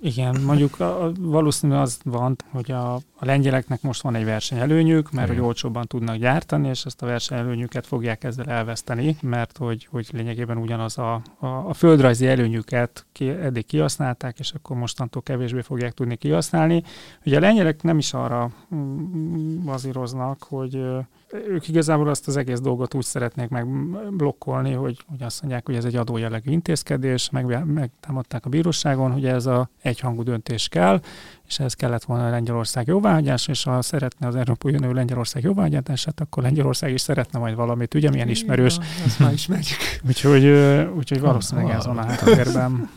igen, 0.03 0.41
mondjuk 0.45 0.79
a, 0.79 1.11
valószínű 1.19 1.73
az 1.73 1.99
van, 2.03 2.35
hogy 2.49 2.71
a, 2.71 2.93
a 2.93 3.25
lengyeleknek 3.25 3.81
most 3.81 4.01
van 4.01 4.15
egy 4.15 4.25
versenyelőnyük, 4.25 5.11
mert 5.11 5.27
Igen. 5.27 5.39
hogy 5.39 5.47
olcsóbban 5.47 5.87
tudnak 5.87 6.15
gyártani, 6.15 6.67
és 6.67 6.85
ezt 6.85 7.01
a 7.01 7.05
versenyelőnyüket 7.05 7.87
fogják 7.87 8.23
ezzel 8.23 8.45
elveszteni, 8.45 9.17
mert 9.21 9.57
hogy, 9.57 9.87
hogy 9.91 10.09
lényegében 10.11 10.57
ugyanaz 10.57 10.97
a, 10.97 11.21
a, 11.39 11.45
a 11.47 11.73
földrajzi 11.73 12.27
előnyüket 12.27 13.05
ki, 13.11 13.29
eddig 13.29 13.65
kihasználták, 13.65 14.39
és 14.39 14.51
akkor 14.51 14.77
mostantól 14.77 15.21
kevésbé 15.21 15.61
fogják 15.61 15.93
tudni 15.93 16.15
kihasználni. 16.15 16.83
Ugye 17.25 17.37
a 17.37 17.39
lengyelek 17.39 17.83
nem 17.83 17.97
is 17.97 18.13
arra 18.13 18.51
bazíroznak, 19.65 20.43
hogy 20.43 20.81
ők 21.47 21.67
igazából 21.67 22.09
azt 22.09 22.27
az 22.27 22.37
egész 22.37 22.59
dolgot 22.59 22.93
úgy 22.93 23.03
szeretnék 23.03 23.49
megblokkolni, 23.49 24.73
hogy, 24.73 25.03
hogy 25.07 25.23
azt 25.23 25.41
mondják, 25.41 25.65
hogy 25.65 25.75
ez 25.75 25.85
egy 25.85 25.95
adójellegű 25.95 26.51
intézkedés, 26.51 27.29
meg, 27.29 27.65
megtámadták 27.65 28.45
a 28.45 28.49
bíróságon, 28.49 29.11
hogy 29.11 29.25
ez 29.25 29.45
a 29.45 29.69
egyhangú 29.81 30.23
döntés 30.23 30.67
kell, 30.67 31.01
és 31.47 31.59
ez 31.59 31.73
kellett 31.73 32.03
volna 32.03 32.27
a 32.27 32.29
Lengyelország 32.29 32.87
jóváhagyása, 32.87 33.51
és 33.51 33.63
ha 33.63 33.81
szeretne 33.81 34.27
az 34.27 34.35
Európai 34.35 34.73
Unió 34.73 34.91
Lengyelország 34.91 35.43
jóváhagyását, 35.43 36.19
akkor 36.19 36.43
Lengyelország 36.43 36.91
is 36.91 37.01
szeretne 37.01 37.39
majd 37.39 37.55
valamit, 37.55 37.93
ugye 37.93 38.09
milyen 38.09 38.29
ismerős. 38.29 38.77
Azt 39.05 39.19
már 39.19 39.33
ismerjük. 39.33 39.77
úgyhogy, 40.07 40.45
úgyhogy 40.95 41.19
valószínűleg 41.19 41.75
ez 41.75 41.85
van 41.85 41.97
a 41.97 42.05
háttérben. 42.05 42.89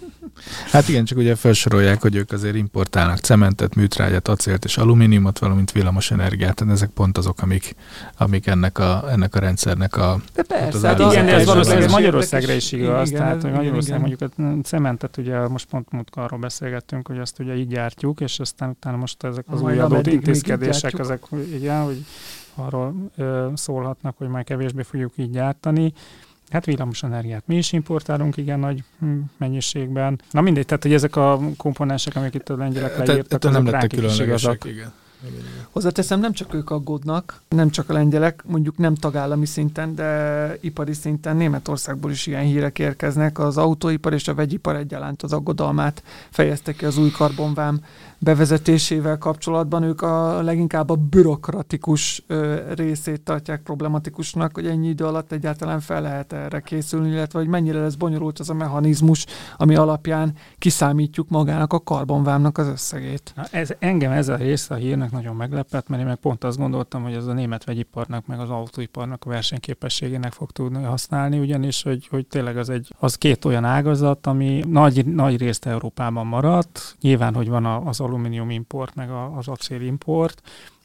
Hát 0.70 0.88
igen, 0.88 1.05
csak 1.05 1.18
ugye 1.18 1.35
felsorolják, 1.35 2.01
hogy 2.01 2.14
ők 2.14 2.33
azért 2.33 2.55
importálnak 2.55 3.18
cementet, 3.18 3.75
műtrágyat, 3.75 4.29
acélt 4.29 4.64
és 4.64 4.77
alumíniumot, 4.77 5.38
valamint 5.38 5.73
villamos 5.73 6.11
energiát. 6.11 6.55
Tehát 6.55 6.75
ezek 6.75 6.90
pont 6.90 7.18
azok, 7.18 7.42
amik, 7.42 7.75
amik 8.18 8.47
ennek, 8.47 8.79
a, 8.79 9.05
ennek 9.11 9.35
a 9.35 9.38
rendszernek 9.38 9.97
a... 9.97 10.20
De 10.35 10.42
persze, 10.42 10.87
hát 10.87 11.01
az 11.01 11.12
Igen, 11.12 11.27
de 11.27 11.33
ez 11.33 11.47
valószínűleg 11.47 11.90
Magyarországra 11.90 12.53
is 12.53 12.73
igaz. 12.73 13.09
igen, 13.09 13.20
tehát, 13.20 13.35
hogy 13.35 13.51
igen, 13.51 13.57
Magyarország 13.57 14.01
igen. 14.01 14.01
mondjuk 14.01 14.31
a 14.37 14.68
cementet, 14.68 15.16
ugye 15.16 15.49
most 15.49 15.66
pont 15.66 15.90
múltkor 15.90 16.23
arról 16.23 16.40
beszélgettünk, 16.40 17.07
hogy 17.07 17.18
azt 17.18 17.38
ugye 17.38 17.57
így 17.57 17.68
gyártjuk, 17.68 18.20
és 18.20 18.38
aztán 18.38 18.68
utána 18.68 18.97
most 18.97 19.25
ezek 19.25 19.44
az 19.49 19.61
új 19.61 19.79
adott 19.79 20.07
intézkedések, 20.07 20.99
ezek 20.99 21.23
igen, 21.53 21.83
hogy 21.85 22.05
arról 22.55 22.94
ö, 23.16 23.49
szólhatnak, 23.55 24.16
hogy 24.18 24.29
már 24.29 24.44
kevésbé 24.44 24.83
fogjuk 24.83 25.12
így 25.16 25.31
gyártani. 25.31 25.92
Hát 26.55 26.64
villamos 26.64 27.03
energiát 27.03 27.47
mi 27.47 27.57
is 27.57 27.73
importálunk 27.73 28.37
igen 28.37 28.59
nagy 28.59 28.83
hm, 28.99 29.19
mennyiségben. 29.37 30.21
Na 30.31 30.40
mindegy, 30.40 30.67
tehát 30.67 30.83
hogy 30.83 30.93
ezek 30.93 31.17
a 31.17 31.40
komponensek, 31.57 32.17
amik 32.17 32.35
itt 32.35 32.49
a 32.49 32.57
lengyelek 32.57 32.97
leírtak, 32.97 33.33
ettől 33.33 33.51
azok 33.51 33.62
nem 33.62 33.73
lettek 33.73 33.90
különlegesek. 33.90 34.64
Igen. 34.64 34.93
Hozzáteszem, 35.70 36.20
nem 36.20 36.32
csak 36.32 36.54
ők 36.54 36.70
aggódnak, 36.70 37.40
nem 37.48 37.70
csak 37.70 37.90
a 37.90 37.92
lengyelek, 37.92 38.42
mondjuk 38.46 38.76
nem 38.76 38.94
tagállami 38.94 39.46
szinten, 39.46 39.94
de 39.94 40.58
ipari 40.60 40.92
szinten 40.92 41.37
Németországból 41.37 42.10
is 42.10 42.26
ilyen 42.26 42.44
hírek 42.44 42.78
érkeznek. 42.78 43.38
Az 43.38 43.56
autóipar 43.58 44.12
és 44.12 44.28
a 44.28 44.34
vegyipar 44.34 44.76
egyaránt 44.76 45.22
az 45.22 45.32
aggodalmát 45.32 46.02
fejezte 46.30 46.72
ki 46.72 46.84
az 46.84 46.98
új 46.98 47.10
karbonvám 47.10 47.80
bevezetésével 48.18 49.18
kapcsolatban. 49.18 49.82
Ők 49.82 50.02
a 50.02 50.42
leginkább 50.42 50.90
a 50.90 50.94
bürokratikus 50.94 52.22
ö, 52.26 52.56
részét 52.74 53.20
tartják 53.20 53.62
problematikusnak, 53.62 54.54
hogy 54.54 54.66
ennyi 54.66 54.88
idő 54.88 55.04
alatt 55.04 55.32
egyáltalán 55.32 55.80
fel 55.80 56.02
lehet 56.02 56.32
erre 56.32 56.60
készülni, 56.60 57.10
illetve 57.10 57.38
hogy 57.38 57.48
mennyire 57.48 57.80
lesz 57.80 57.94
bonyolult 57.94 58.38
az 58.38 58.50
a 58.50 58.54
mechanizmus, 58.54 59.26
ami 59.56 59.74
alapján 59.74 60.32
kiszámítjuk 60.58 61.28
magának 61.28 61.72
a 61.72 61.80
karbonvámnak 61.80 62.58
az 62.58 62.66
összegét. 62.66 63.32
Na, 63.37 63.44
ez, 63.50 63.70
engem 63.78 64.12
ez 64.12 64.28
a 64.28 64.37
része 64.37 64.74
a 64.74 64.76
hírnek 64.76 65.10
nagyon 65.14 65.37
meglepett, 65.37 65.88
mert 65.88 66.03
én 66.03 66.09
meg 66.09 66.16
pont 66.16 66.44
azt 66.44 66.59
gondoltam, 66.59 67.03
hogy 67.03 67.14
ez 67.14 67.27
a 67.27 67.33
német 67.33 67.64
vegyiparnak, 67.64 68.27
meg 68.27 68.40
az 68.40 68.50
autóiparnak 68.50 69.24
a 69.24 69.29
versenyképességének 69.29 70.33
fog 70.33 70.50
tudni 70.50 70.83
használni, 70.83 71.38
ugyanis, 71.38 71.83
hogy, 71.83 72.07
hogy 72.07 72.27
tényleg 72.27 72.57
az, 72.57 72.68
egy, 72.68 72.94
az 72.98 73.14
két 73.14 73.44
olyan 73.44 73.64
ágazat, 73.64 74.27
ami 74.27 74.62
nagy, 74.66 75.07
nagy 75.07 75.38
részt 75.38 75.66
Európában 75.66 76.27
maradt. 76.27 76.96
Nyilván, 77.00 77.35
hogy 77.35 77.48
van 77.48 77.64
az 77.64 78.00
alumínium 78.00 78.50
import, 78.50 78.94
meg 78.94 79.11
az 79.11 79.48
acél 79.48 79.81
import, 79.81 80.42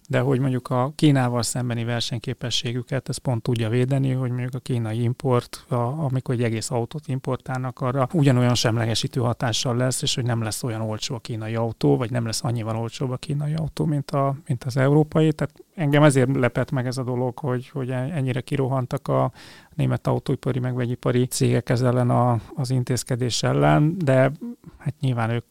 de 0.10 0.20
hogy 0.20 0.40
mondjuk 0.40 0.70
a 0.70 0.92
Kínával 0.96 1.42
szembeni 1.42 1.84
versenyképességüket 1.84 3.10
ez 3.10 3.18
pont 3.18 3.42
tudja 3.42 3.70
védeni, 3.70 4.12
hogy 4.12 4.30
mondjuk 4.30 4.54
a 4.54 4.60
kínai 4.60 5.02
import, 5.02 5.66
a, 5.68 5.76
amikor 5.76 6.36
egy 6.36 6.44
egész 6.44 6.72
autót 6.72 7.08
importálnak, 7.08 7.80
arra 7.80 8.08
ugyanolyan 8.14 8.56
semlegesítő 8.56 9.20
hatással 9.20 9.76
lesz, 9.76 10.02
és 10.02 10.16
hogy 10.16 10.24
nem 10.24 10.42
lesz 10.42 10.64
olyan 10.64 10.82
olcsó 10.82 11.16
a 11.16 11.20
kínai 11.20 11.56
autó, 11.56 11.98
vagy 11.98 12.12
nem 12.12 12.26
lesz 12.26 12.44
annyival 12.44 12.78
olcsóbb 12.78 13.12
a 13.12 13.18
kínai 13.18 13.54
autó, 13.54 13.86
mint, 13.86 14.12
a, 14.12 14.36
mint 14.48 14.64
az 14.64 14.78
európai. 14.78 15.32
Tehát 15.32 15.54
engem 15.76 16.04
ezért 16.04 16.36
lepett 16.36 16.72
meg 16.72 16.86
ez 16.86 16.98
a 16.98 17.04
dolog, 17.04 17.38
hogy, 17.40 17.70
hogy 17.70 17.90
ennyire 17.90 18.42
kirohantak 18.42 19.08
a 19.08 19.32
német 19.76 20.08
autóipari, 20.08 20.60
meg 20.60 20.76
vegyipari 20.76 21.26
cégek 21.26 21.70
ez 21.70 21.82
ellen 21.82 22.10
a, 22.10 22.40
az 22.56 22.70
intézkedés 22.70 23.44
ellen, 23.44 23.98
de 23.98 24.32
hát 24.78 24.94
nyilván 25.00 25.30
ők 25.30 25.46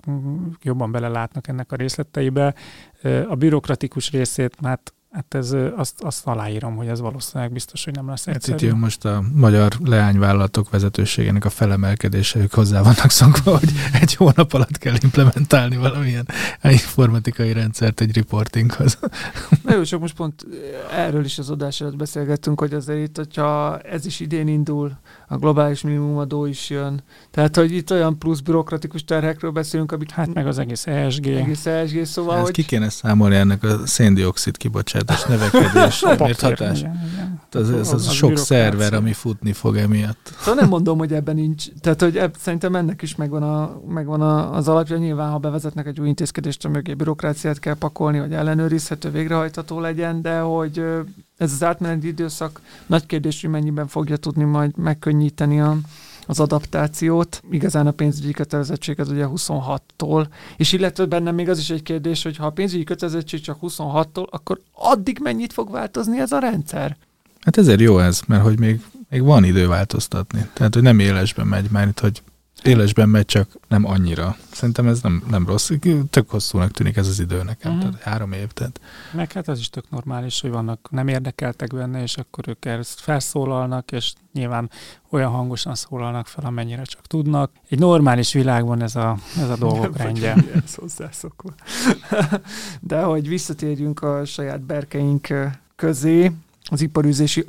jobban 0.62 0.92
belelátnak 0.92 1.48
ennek 1.48 1.72
a 1.72 1.76
részleteibe. 1.76 2.54
A 3.28 3.34
bürokratikus 3.34 4.10
részét, 4.10 4.56
hát 4.62 4.92
Hát 5.10 5.34
ez, 5.34 5.56
azt, 5.76 6.02
azt 6.02 6.26
aláírom, 6.26 6.76
hogy 6.76 6.86
ez 6.86 7.00
valószínűleg 7.00 7.52
biztos, 7.52 7.84
hogy 7.84 7.94
nem 7.94 8.08
lesz 8.08 8.24
Hát 8.26 8.34
egyszerű. 8.34 8.56
itt 8.56 8.62
jön 8.62 8.76
most 8.78 9.04
a 9.04 9.22
magyar 9.34 9.72
leányvállalatok 9.84 10.70
vezetőségének 10.70 11.44
a 11.44 11.50
felemelkedése, 11.50 12.38
ők 12.38 12.52
hozzá 12.54 12.82
vannak 12.82 13.10
szokva, 13.10 13.58
hogy 13.58 13.72
egy 14.00 14.14
hónap 14.14 14.52
alatt 14.52 14.78
kell 14.78 14.94
implementálni 15.02 15.76
valamilyen 15.76 16.28
informatikai 16.62 17.52
rendszert 17.52 18.00
egy 18.00 18.16
reportinghoz. 18.16 18.98
Na 19.62 19.74
jó, 19.74 19.82
csak 19.82 20.00
most 20.00 20.14
pont 20.14 20.46
erről 20.92 21.24
is 21.24 21.38
az 21.38 21.50
adás 21.50 21.80
előtt 21.80 21.96
beszélgettünk, 21.96 22.60
hogy 22.60 22.74
azért 22.74 23.08
itt, 23.08 23.16
hogyha 23.16 23.78
ez 23.78 24.06
is 24.06 24.20
idén 24.20 24.48
indul, 24.48 24.92
a 25.30 25.36
globális 25.36 25.80
minimumadó 25.82 26.44
is 26.46 26.70
jön. 26.70 27.02
Tehát, 27.30 27.56
hogy 27.56 27.72
itt 27.72 27.90
olyan 27.90 28.18
plusz 28.18 28.40
bürokratikus 28.40 29.04
terhekről 29.04 29.50
beszélünk, 29.50 29.92
amit 29.92 30.10
Hát 30.10 30.34
meg 30.34 30.46
az 30.46 30.58
egész 30.58 30.86
ESG. 30.86 31.26
egész 31.26 31.66
ESG, 31.66 32.04
szóval, 32.04 32.36
Ez 32.36 32.42
hogy 32.42 32.52
ki 32.52 32.64
kéne 32.64 32.88
számolni 32.88 33.36
ennek 33.36 33.62
a 33.62 33.86
széndiokszid 33.86 34.56
kibocsátás 34.56 35.24
növekedés, 35.24 35.98
papír, 36.16 36.36
hatás? 36.40 36.78
igen, 36.80 37.00
igen. 37.12 37.40
Ez, 37.52 37.60
ez 37.68 37.68
az, 37.68 37.92
Az- 37.92 38.06
a 38.06 38.08
az 38.08 38.10
sok 38.14 38.36
szerver, 38.38 38.94
ami 38.94 39.12
futni 39.12 39.52
fog 39.52 39.76
emiatt. 39.76 40.32
Szóval 40.38 40.54
nem 40.60 40.68
mondom, 40.68 40.98
hogy 40.98 41.12
ebben 41.12 41.34
nincs. 41.34 41.64
Tehát, 41.80 42.00
hogy 42.00 42.16
ebb, 42.16 42.34
szerintem 42.38 42.74
ennek 42.74 43.02
is 43.02 43.14
megvan, 43.16 43.42
a, 43.42 43.80
megvan 43.88 44.20
a, 44.20 44.54
az 44.54 44.68
alapja. 44.68 44.96
Nyilván, 44.96 45.30
ha 45.30 45.38
bevezetnek 45.38 45.86
egy 45.86 46.00
új 46.00 46.08
intézkedést, 46.08 46.64
a 46.64 46.68
mögé 46.68 46.94
bürokráciát 46.94 47.58
kell 47.58 47.74
pakolni, 47.74 48.18
hogy 48.18 48.32
ellenőrizhető, 48.32 49.10
végrehajtható 49.10 49.80
legyen, 49.80 50.22
de 50.22 50.38
hogy 50.38 50.82
ez 51.38 51.52
az 51.52 51.62
átmeneti 51.62 52.06
időszak 52.06 52.60
nagy 52.86 53.06
kérdés, 53.06 53.40
hogy 53.40 53.50
mennyiben 53.50 53.86
fogja 53.86 54.16
tudni 54.16 54.44
majd 54.44 54.76
megkönnyíteni 54.76 55.60
a, 55.60 55.76
az 56.26 56.40
adaptációt. 56.40 57.42
Igazán 57.50 57.86
a 57.86 57.90
pénzügyi 57.90 58.32
kötelezettség 58.32 59.00
az 59.00 59.08
ugye 59.08 59.24
26-tól, 59.28 60.26
és 60.56 60.72
illetve 60.72 61.06
bennem 61.06 61.34
még 61.34 61.48
az 61.48 61.58
is 61.58 61.70
egy 61.70 61.82
kérdés, 61.82 62.22
hogy 62.22 62.36
ha 62.36 62.46
a 62.46 62.50
pénzügyi 62.50 62.84
kötelezettség 62.84 63.40
csak 63.40 63.58
26-tól, 63.62 64.28
akkor 64.30 64.60
addig 64.72 65.18
mennyit 65.22 65.52
fog 65.52 65.70
változni 65.70 66.20
ez 66.20 66.32
a 66.32 66.38
rendszer? 66.38 66.96
Hát 67.40 67.58
ezért 67.58 67.80
jó 67.80 67.98
ez, 67.98 68.20
mert 68.26 68.42
hogy 68.42 68.58
még, 68.58 68.80
még 69.08 69.22
van 69.22 69.44
idő 69.44 69.68
változtatni. 69.68 70.48
Tehát, 70.52 70.74
hogy 70.74 70.82
nem 70.82 70.98
élesben 70.98 71.46
megy, 71.46 71.70
már 71.70 71.88
itt, 71.88 72.00
hogy 72.00 72.22
élesben 72.62 73.08
megy, 73.08 73.24
csak 73.24 73.48
nem 73.68 73.86
annyira. 73.86 74.36
Szerintem 74.52 74.86
ez 74.86 75.00
nem, 75.00 75.22
nem 75.30 75.46
rossz. 75.46 75.70
Tök 76.10 76.30
hosszúnak 76.30 76.70
tűnik 76.70 76.96
ez 76.96 77.06
az 77.06 77.20
idő 77.20 77.42
nekem. 77.42 77.72
Mhm. 77.72 77.80
Tehát 77.80 78.02
három 78.02 78.32
év, 78.32 78.46
tehát 78.46 78.80
Meg 79.12 79.32
hát 79.32 79.48
ez 79.48 79.58
is 79.58 79.70
tök 79.70 79.90
normális, 79.90 80.40
hogy 80.40 80.50
vannak 80.50 80.88
nem 80.90 81.08
érdekeltek 81.08 81.74
benne, 81.74 82.02
és 82.02 82.16
akkor 82.16 82.44
ők 82.48 82.64
ezt 82.64 83.00
felszólalnak, 83.00 83.92
és 83.92 84.12
nyilván 84.32 84.70
olyan 85.10 85.30
hangosan 85.30 85.74
szólalnak 85.74 86.26
fel, 86.26 86.44
amennyire 86.44 86.82
csak 86.82 87.06
tudnak. 87.06 87.50
Egy 87.68 87.78
normális 87.78 88.32
világban 88.32 88.82
ez 88.82 88.96
a, 88.96 89.16
ez 89.38 89.48
a 89.48 89.56
dolgok 89.66 89.96
rendje. 89.96 90.34
Ez 90.64 90.74
hozzászokva. 90.74 91.54
De 92.80 93.02
hogy 93.02 93.28
visszatérjünk 93.28 94.02
a 94.02 94.24
saját 94.24 94.60
berkeink 94.60 95.28
közé, 95.76 96.32
az 96.70 96.80
iparűzési 96.80 97.44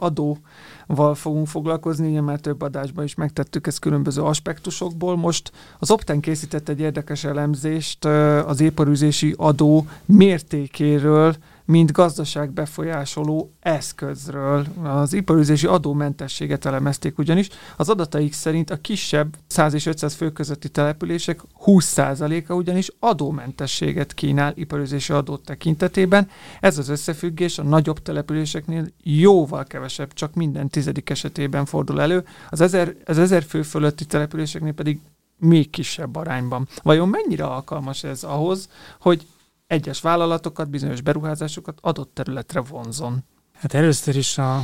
adóval 0.90 1.16
fogunk 1.16 1.48
foglalkozni, 1.48 2.10
ugye 2.10 2.22
már 2.22 2.40
több 2.40 2.62
adásban 2.62 3.04
is 3.04 3.16
megtettük 3.16 3.68
ezt 3.68 3.80
különböző 3.80 4.22
aspektusokból. 4.22 5.18
Most 5.18 5.52
az 5.80 5.92
Opten 5.92 6.20
készített 6.20 6.70
egy 6.70 6.80
érdekes 6.80 7.24
elemzést 7.24 8.06
az 8.46 8.60
iparűzési 8.62 9.34
adó 9.38 9.86
mértékéről, 10.06 11.36
mint 11.70 11.92
gazdaság 11.92 12.52
befolyásoló 12.52 13.54
eszközről. 13.60 14.66
Az 14.84 15.14
iparűzési 15.14 15.68
adómentességet 15.68 16.66
elemezték 16.66 17.18
ugyanis. 17.18 17.50
Az 17.78 17.90
adataik 17.90 18.34
szerint 18.34 18.70
a 18.70 18.82
kisebb 18.82 19.36
100 19.48 19.74
és 19.74 19.86
500 19.86 20.14
fő 20.14 20.32
közötti 20.32 20.70
települések 20.70 21.42
20%-a 21.66 22.54
ugyanis 22.54 22.92
adómentességet 23.00 24.14
kínál 24.14 24.54
iparűzési 24.56 25.14
adót 25.14 25.46
tekintetében. 25.46 26.30
Ez 26.60 26.78
az 26.78 26.90
összefüggés 26.90 27.58
a 27.58 27.64
nagyobb 27.64 28.02
településeknél 28.02 28.88
jóval 29.04 29.64
kevesebb, 29.64 30.14
csak 30.14 30.34
minden 30.34 30.70
tizedik 30.70 31.10
esetében 31.10 31.66
fordul 31.66 32.02
elő. 32.02 32.26
Az 32.50 32.62
1000, 32.62 32.96
az 33.06 33.18
1000 33.18 33.44
fő 33.44 33.62
fölötti 33.62 34.06
településeknél 34.06 34.74
pedig 34.74 35.00
még 35.38 35.70
kisebb 35.70 36.16
arányban. 36.16 36.68
Vajon 36.84 37.10
mennyire 37.10 37.44
alkalmas 37.44 38.04
ez 38.04 38.24
ahhoz, 38.24 38.70
hogy 39.00 39.26
egyes 39.70 40.02
vállalatokat, 40.02 40.70
bizonyos 40.70 41.02
beruházásokat 41.02 41.78
adott 41.82 42.14
területre 42.14 42.62
vonzon? 42.62 43.24
Hát 43.54 43.74
először 43.74 44.16
is 44.16 44.38
a 44.38 44.62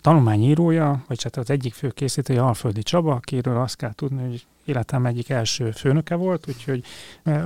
tanulmányírója, 0.00 1.04
vagy 1.06 1.22
hát 1.22 1.36
az 1.36 1.50
egyik 1.50 1.74
fő 1.74 1.90
készítője 1.90 2.42
Alföldi 2.42 2.82
Csaba, 2.82 3.14
akiről 3.14 3.56
azt 3.56 3.76
kell 3.76 3.92
tudni, 3.92 4.28
hogy 4.28 4.46
életem 4.70 5.06
egyik 5.06 5.28
első 5.28 5.70
főnöke 5.70 6.14
volt, 6.14 6.48
úgyhogy 6.48 6.84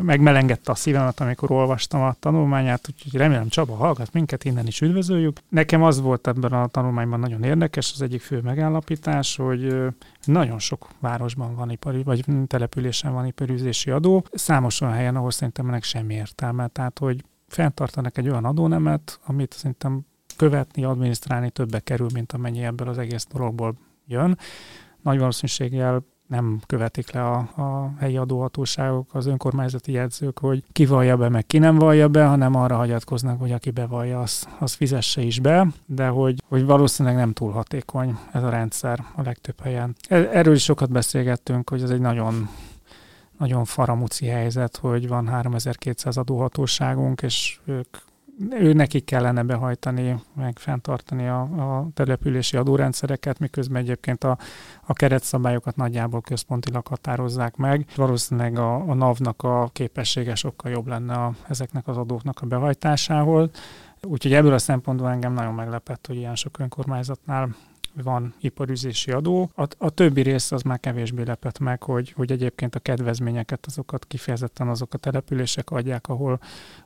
megmelengedte 0.01 0.73
a 0.73 0.75
szívemet, 0.75 1.21
amikor 1.21 1.51
olvastam 1.51 2.03
a 2.03 2.17
tanulmányát, 2.19 2.89
úgyhogy 2.91 3.21
remélem 3.21 3.49
Csaba 3.49 3.75
hallgat 3.75 4.13
minket, 4.13 4.45
innen 4.45 4.67
is 4.67 4.81
üdvözöljük. 4.81 5.39
Nekem 5.49 5.83
az 5.83 6.01
volt 6.01 6.27
ebben 6.27 6.53
a 6.53 6.67
tanulmányban 6.67 7.21
nagyon 7.21 7.43
érdekes, 7.43 7.93
az 7.95 8.03
egyik 8.03 8.21
fő 8.21 8.41
megállapítás, 8.41 9.37
hogy 9.37 9.77
nagyon 10.25 10.59
sok 10.59 10.89
városban 11.01 11.55
van 11.55 11.71
ipari, 11.71 12.03
vagy 12.03 12.25
településen 12.47 13.13
van 13.13 13.27
iparűzési 13.27 13.91
adó, 13.91 14.25
számos 14.33 14.81
olyan 14.81 14.95
helyen, 14.95 15.17
ahol 15.17 15.31
szerintem 15.31 15.69
ennek 15.69 15.83
semmi 15.83 16.15
értelme, 16.15 16.69
tehát 16.69 16.99
hogy 16.99 17.25
fenntartanak 17.49 18.19
egy 18.19 18.29
olyan 18.29 18.45
adónemet, 18.45 19.21
amit 19.25 19.53
szerintem 19.53 20.01
követni, 20.37 20.85
adminisztrálni 20.85 21.51
többe 21.51 21.81
kerül, 21.81 22.09
mint 22.13 22.33
amennyi 22.33 22.65
ebből 22.65 22.89
az 22.89 22.99
egész 22.99 23.27
dologból 23.33 23.75
jön. 24.07 24.39
Nagy 25.03 25.19
valószínűséggel 25.19 26.05
nem 26.27 26.61
követik 26.67 27.13
le 27.13 27.27
a, 27.27 27.37
a 27.37 27.93
helyi 27.99 28.17
adóhatóságok, 28.17 29.15
az 29.15 29.27
önkormányzati 29.27 29.93
jegyzők, 29.93 30.39
hogy 30.39 30.63
ki 30.73 30.87
vallja 30.87 31.17
be, 31.17 31.29
meg 31.29 31.47
ki 31.47 31.59
nem 31.59 31.79
vallja 31.79 32.09
be, 32.09 32.25
hanem 32.25 32.55
arra 32.55 32.77
hagyatkoznak, 32.77 33.41
hogy 33.41 33.53
aki 33.53 33.71
bevallja, 33.71 34.21
az, 34.21 34.49
az 34.59 34.73
fizesse 34.73 35.21
is 35.21 35.41
be, 35.41 35.67
de 35.87 36.07
hogy, 36.07 36.43
hogy 36.49 36.65
valószínűleg 36.65 37.19
nem 37.19 37.33
túl 37.33 37.53
hatékony 37.53 38.19
ez 38.33 38.43
a 38.43 38.49
rendszer 38.49 39.05
a 39.15 39.23
legtöbb 39.23 39.61
helyen. 39.61 39.97
E- 40.09 40.29
Erről 40.33 40.55
is 40.55 40.63
sokat 40.63 40.91
beszélgettünk, 40.91 41.71
hogy 41.71 41.83
ez 41.83 41.91
egy 41.91 42.01
nagyon 42.01 42.49
nagyon 43.39 43.65
faramuci 43.65 44.27
helyzet, 44.27 44.77
hogy 44.77 45.09
van 45.09 45.29
3200 45.29 46.17
adóhatóságunk, 46.17 47.23
és 47.23 47.59
ők 47.65 47.97
ő 48.51 48.73
nekik 48.73 49.05
kellene 49.05 49.43
behajtani, 49.43 50.23
meg 50.35 50.59
fenntartani 50.59 51.29
a, 51.29 51.41
a 51.41 51.89
települési 51.95 52.57
adórendszereket, 52.57 53.39
miközben 53.39 53.83
egyébként 53.83 54.25
a, 54.25 54.39
a 54.87 54.93
keretszabályokat 54.93 55.77
nagyjából 55.77 56.21
központilag 56.21 56.87
határozzák 56.87 57.57
meg. 57.57 57.87
Valószínűleg 57.97 58.59
a, 58.59 58.75
a 58.75 58.95
NAV-nak 58.95 59.43
a 59.43 59.71
képessége 59.73 60.35
sokkal 60.35 60.71
jobb 60.71 60.87
lenne 60.87 61.15
a, 61.15 61.35
ezeknek 61.49 61.89
az 61.89 61.97
adóknak 61.97 62.41
a 62.41 62.47
behajtásához. 62.47 63.51
Úgyhogy 64.03 64.33
ebből 64.33 64.53
a 64.53 64.59
szempontból 64.59 65.11
engem 65.11 65.33
nagyon 65.33 65.55
meglepett, 65.55 66.07
hogy 66.07 66.17
ilyen 66.17 66.35
sok 66.35 66.59
önkormányzatnál 66.59 67.49
van 68.03 68.35
iparüzési 68.41 69.11
adó. 69.11 69.51
A, 69.55 69.69
a 69.79 69.91
többi 69.91 70.21
rész 70.23 70.53
az 70.53 70.63
már 70.63 70.81
kevésbé 70.81 71.23
lepett 71.23 71.59
meg, 71.59 71.83
hogy, 71.83 72.13
hogy 72.13 72.33
egyébként 72.33 72.75
a 72.75 72.79
kedvezményeket 72.79 73.67
azokat 73.67 74.07
kifejezetten 74.07 74.69
azok 74.69 74.95
a 74.95 74.99
települések 74.99 75.71
adják, 75.71 76.09
ahol, 76.09 76.41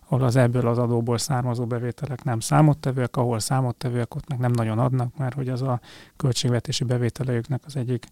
ahol 0.09 0.25
az 0.25 0.37
ebből 0.37 0.67
az 0.67 0.79
adóból 0.79 1.19
származó 1.19 1.67
bevételek 1.67 2.25
nem 2.25 2.41
számottevőek, 2.41 3.17
ahol 3.17 3.39
számottevőek 3.39 4.15
ott 4.15 4.29
meg 4.29 4.39
nem 4.39 4.51
nagyon 4.51 4.79
adnak, 4.79 5.17
mert 5.17 5.35
hogy 5.35 5.49
az 5.49 5.63
a 5.63 5.81
költségvetési 6.17 6.85
bevételeiknek 6.85 7.63
az 7.67 7.77
egyik 7.77 8.07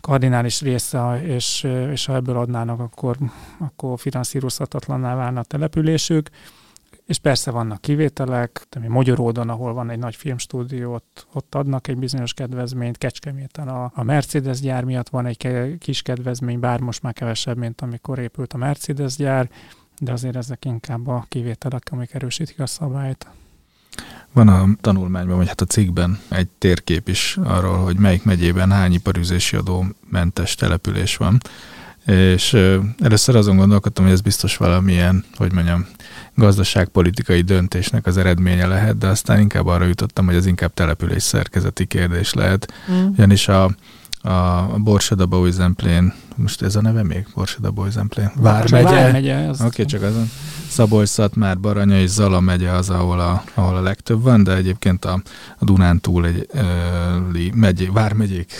kardinális 0.00 0.60
része, 0.60 1.22
és, 1.22 1.62
és 1.90 2.06
ha 2.06 2.14
ebből 2.14 2.36
adnának, 2.36 2.80
akkor, 2.80 3.16
akkor 3.58 3.98
finanszírozhatatlanná 3.98 5.14
válna 5.14 5.40
a 5.40 5.44
településük. 5.44 6.30
És 7.08 7.18
persze 7.18 7.50
vannak 7.50 7.80
kivételek, 7.80 8.66
Magyaródon, 8.88 9.48
ahol 9.48 9.72
van 9.72 9.90
egy 9.90 9.98
nagy 9.98 10.16
filmstúdió, 10.16 10.92
ott, 11.32 11.54
adnak 11.54 11.88
egy 11.88 11.96
bizonyos 11.96 12.32
kedvezményt, 12.34 12.98
Kecskeméten 12.98 13.68
a, 13.68 13.90
a 13.94 14.02
Mercedes 14.02 14.60
gyár 14.60 14.84
miatt 14.84 15.08
van 15.08 15.26
egy 15.26 15.48
kis 15.78 16.02
kedvezmény, 16.02 16.60
bár 16.60 16.80
most 16.80 17.02
már 17.02 17.12
kevesebb, 17.12 17.56
mint 17.56 17.80
amikor 17.80 18.18
épült 18.18 18.52
a 18.52 18.56
Mercedes 18.56 19.16
gyár, 19.16 19.50
de 19.98 20.12
azért 20.12 20.36
ezek 20.36 20.64
inkább 20.64 21.06
a 21.06 21.24
kivételek, 21.28 21.88
amik 21.90 22.14
erősítik 22.14 22.60
a 22.60 22.66
szabályt. 22.66 23.26
Van 24.32 24.48
a 24.48 24.66
tanulmányban, 24.80 25.36
vagy 25.36 25.48
hát 25.48 25.60
a 25.60 25.64
cikkben 25.64 26.18
egy 26.28 26.48
térkép 26.58 27.08
is 27.08 27.38
arról, 27.44 27.76
hogy 27.76 27.96
melyik 27.96 28.24
megyében 28.24 28.70
hány 28.70 28.92
iparüzési 28.92 29.56
adó 29.56 29.84
mentes 30.10 30.54
település 30.54 31.16
van. 31.16 31.40
És 32.08 32.52
először 32.98 33.36
azon 33.36 33.56
gondolkodtam, 33.56 34.04
hogy 34.04 34.12
ez 34.12 34.20
biztos 34.20 34.56
valamilyen, 34.56 35.24
hogy 35.36 35.52
mondjam, 35.52 35.86
gazdaságpolitikai 36.34 37.40
döntésnek 37.40 38.06
az 38.06 38.16
eredménye 38.16 38.66
lehet, 38.66 38.98
de 38.98 39.06
aztán 39.06 39.40
inkább 39.40 39.66
arra 39.66 39.84
jutottam, 39.84 40.26
hogy 40.26 40.34
ez 40.34 40.46
inkább 40.46 40.74
település 40.74 41.22
szerkezeti 41.22 41.86
kérdés 41.86 42.34
lehet. 42.34 42.72
Mm. 42.92 43.06
Ugyanis 43.06 43.48
a, 43.48 43.64
a 44.22 44.66
Borsada 44.78 45.26
Boys 45.26 45.54
Zemplén, 45.54 46.14
most 46.38 46.62
ez 46.62 46.76
a 46.76 46.80
neve 46.80 47.02
még? 47.02 47.26
Borsada 47.34 47.70
Boys 47.70 47.92
Zemplén? 47.92 48.30
Vármegye. 48.34 48.82
Vármegye 48.82 49.48
Oké, 49.48 49.64
okay, 49.64 49.84
csak 49.84 50.02
azon. 50.02 50.30
Szabolcs, 50.68 51.10
már 51.34 51.58
Baranya 51.58 52.00
és 52.00 52.10
Zala 52.10 52.40
megye 52.40 52.70
az, 52.70 52.90
ahol 52.90 53.20
a, 53.20 53.42
ahol 53.54 53.76
a 53.76 53.80
legtöbb 53.80 54.22
van, 54.22 54.42
de 54.42 54.54
egyébként 54.54 55.04
a, 55.04 55.22
a 55.58 55.64
Dunántúl 55.64 56.26
egy 56.26 56.48
ö, 56.52 56.60
megyé, 57.54 57.86
vármegyék, 57.92 58.52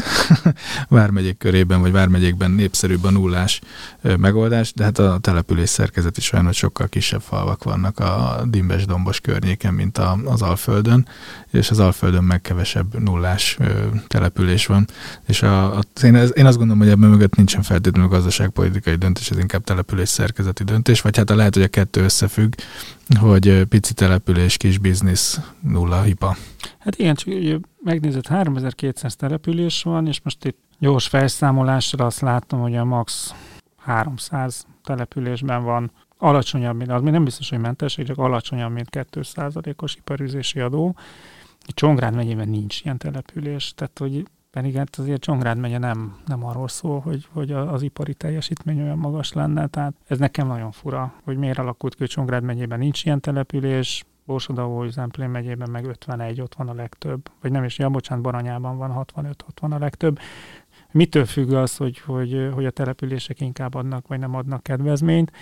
vármegyék 0.89 1.39
körében, 1.39 1.81
vagy 1.81 1.93
vármegyékben 1.93 2.51
népszerűbb 2.51 3.05
a 3.05 3.11
nullás 3.11 3.61
ö, 4.03 4.17
megoldás, 4.17 4.73
de 4.73 4.85
hát 4.85 4.99
a 4.99 5.19
település 5.21 5.69
szerkezet 5.69 6.17
is 6.17 6.33
olyan, 6.33 6.45
hogy 6.45 6.55
sokkal 6.55 6.89
kisebb 6.89 7.21
falvak 7.21 7.65
vannak 7.65 7.99
a 7.99 8.43
Dimbes-Dombos 8.47 9.21
környéken, 9.21 9.75
mint 9.75 9.99
a, 9.99 10.19
az 10.25 10.43
Alföldön, 10.43 11.09
és 11.51 11.71
az 11.71 11.79
Alföldön 11.79 12.25
meg 12.25 12.41
kevesebb 12.41 12.99
nullás 13.01 13.57
ö, 13.61 13.65
település 14.07 14.67
van. 14.67 14.87
És 15.27 15.43
a, 15.43 15.77
a, 15.77 15.83
én, 16.03 16.15
ez, 16.15 16.33
én 16.35 16.47
azt 16.47 16.57
gondolom, 16.57 16.83
hogy 16.83 16.91
ebben 16.91 17.11
mögött 17.11 17.37
nincsen 17.37 17.63
feltétlenül 17.69 18.11
gazdaságpolitikai 18.11 18.95
döntés, 18.95 19.31
ez 19.31 19.39
inkább 19.39 19.65
település 19.65 20.09
szerkezeti 20.09 20.65
döntés, 20.65 21.01
vagy 21.01 21.17
hát 21.17 21.29
lehet, 21.29 21.55
hogy 21.55 21.63
a 21.63 21.69
kettő 21.69 22.03
összefügg, 22.03 22.53
hogy 23.21 23.65
pici 23.65 23.95
település, 23.95 24.57
kis 24.57 24.79
biznisz, 24.79 25.41
nulla 25.61 26.03
hipa. 26.03 26.37
Hát 26.79 26.97
igen, 26.97 27.15
csak 27.15 27.35
ugye 27.35 27.59
megnézed, 27.83 28.27
3200 28.27 29.17
település 29.17 29.83
van, 29.83 30.07
és 30.07 30.21
most 30.23 30.45
itt 30.45 30.59
gyors 30.79 31.07
felszámolásra 31.09 32.07
azt 32.07 32.21
látom, 32.21 32.61
hogy 32.61 32.77
a 32.77 32.85
max 32.85 33.35
300 33.77 34.67
településben 34.85 35.65
van 35.65 35.91
alacsonyabb, 36.19 36.77
mint 36.77 36.91
az, 36.91 37.03
még 37.03 37.13
nem 37.13 37.25
biztos, 37.25 37.51
hogy 37.51 37.59
mentesség, 37.59 38.07
csak 38.07 38.19
alacsonyabb, 38.19 38.73
mint 38.73 38.89
2%-os 38.93 39.95
iparüzési 39.95 40.61
adó. 40.61 40.97
Csongrád 41.67 42.15
megyében 42.15 42.49
nincs 42.49 42.81
ilyen 42.85 42.99
település, 42.99 43.73
tehát 43.77 43.99
hogy 43.99 44.25
pedig 44.51 44.77
hát 44.77 44.97
azért 44.97 45.21
Csongrád 45.21 45.59
megye 45.59 45.79
nem, 45.79 46.17
nem 46.27 46.45
arról 46.45 46.69
szól, 46.69 47.01
hogy, 47.01 47.29
hogy 47.33 47.53
az 47.53 47.83
ipari 47.83 48.15
teljesítmény 48.15 48.81
olyan 48.81 48.99
magas 48.99 49.33
lenne, 49.33 49.67
tehát 49.67 49.95
ez 50.07 50.19
nekem 50.19 50.47
nagyon 50.47 50.71
fura, 50.71 51.13
hogy 51.25 51.37
miért 51.37 51.59
alakult 51.59 51.93
ki, 51.93 51.99
hogy 52.01 52.09
Csongrád 52.09 52.43
megyében 52.43 52.79
nincs 52.79 53.05
ilyen 53.05 53.21
település, 53.21 54.05
Borsodavó, 54.25 54.89
Zemplén 54.89 55.29
megyében 55.29 55.71
meg 55.71 55.85
51, 55.85 56.41
ott 56.41 56.55
van 56.55 56.69
a 56.69 56.75
legtöbb, 56.75 57.31
vagy 57.41 57.51
nem 57.51 57.65
is, 57.65 57.79
ja, 57.79 57.89
bocsánat, 57.89 58.25
Baranyában 58.25 58.77
van 58.77 58.91
65, 58.91 59.45
ott 59.49 59.61
van 59.61 59.73
a 59.73 59.79
legtöbb. 59.79 60.19
Mitől 60.91 61.25
függ 61.25 61.53
az, 61.53 61.77
hogy, 61.77 61.99
hogy, 61.99 62.51
hogy 62.55 62.67
a 62.67 62.71
települések 62.71 63.41
inkább 63.41 63.75
adnak, 63.75 64.07
vagy 64.07 64.19
nem 64.19 64.35
adnak 64.35 64.63
kedvezményt? 64.63 65.33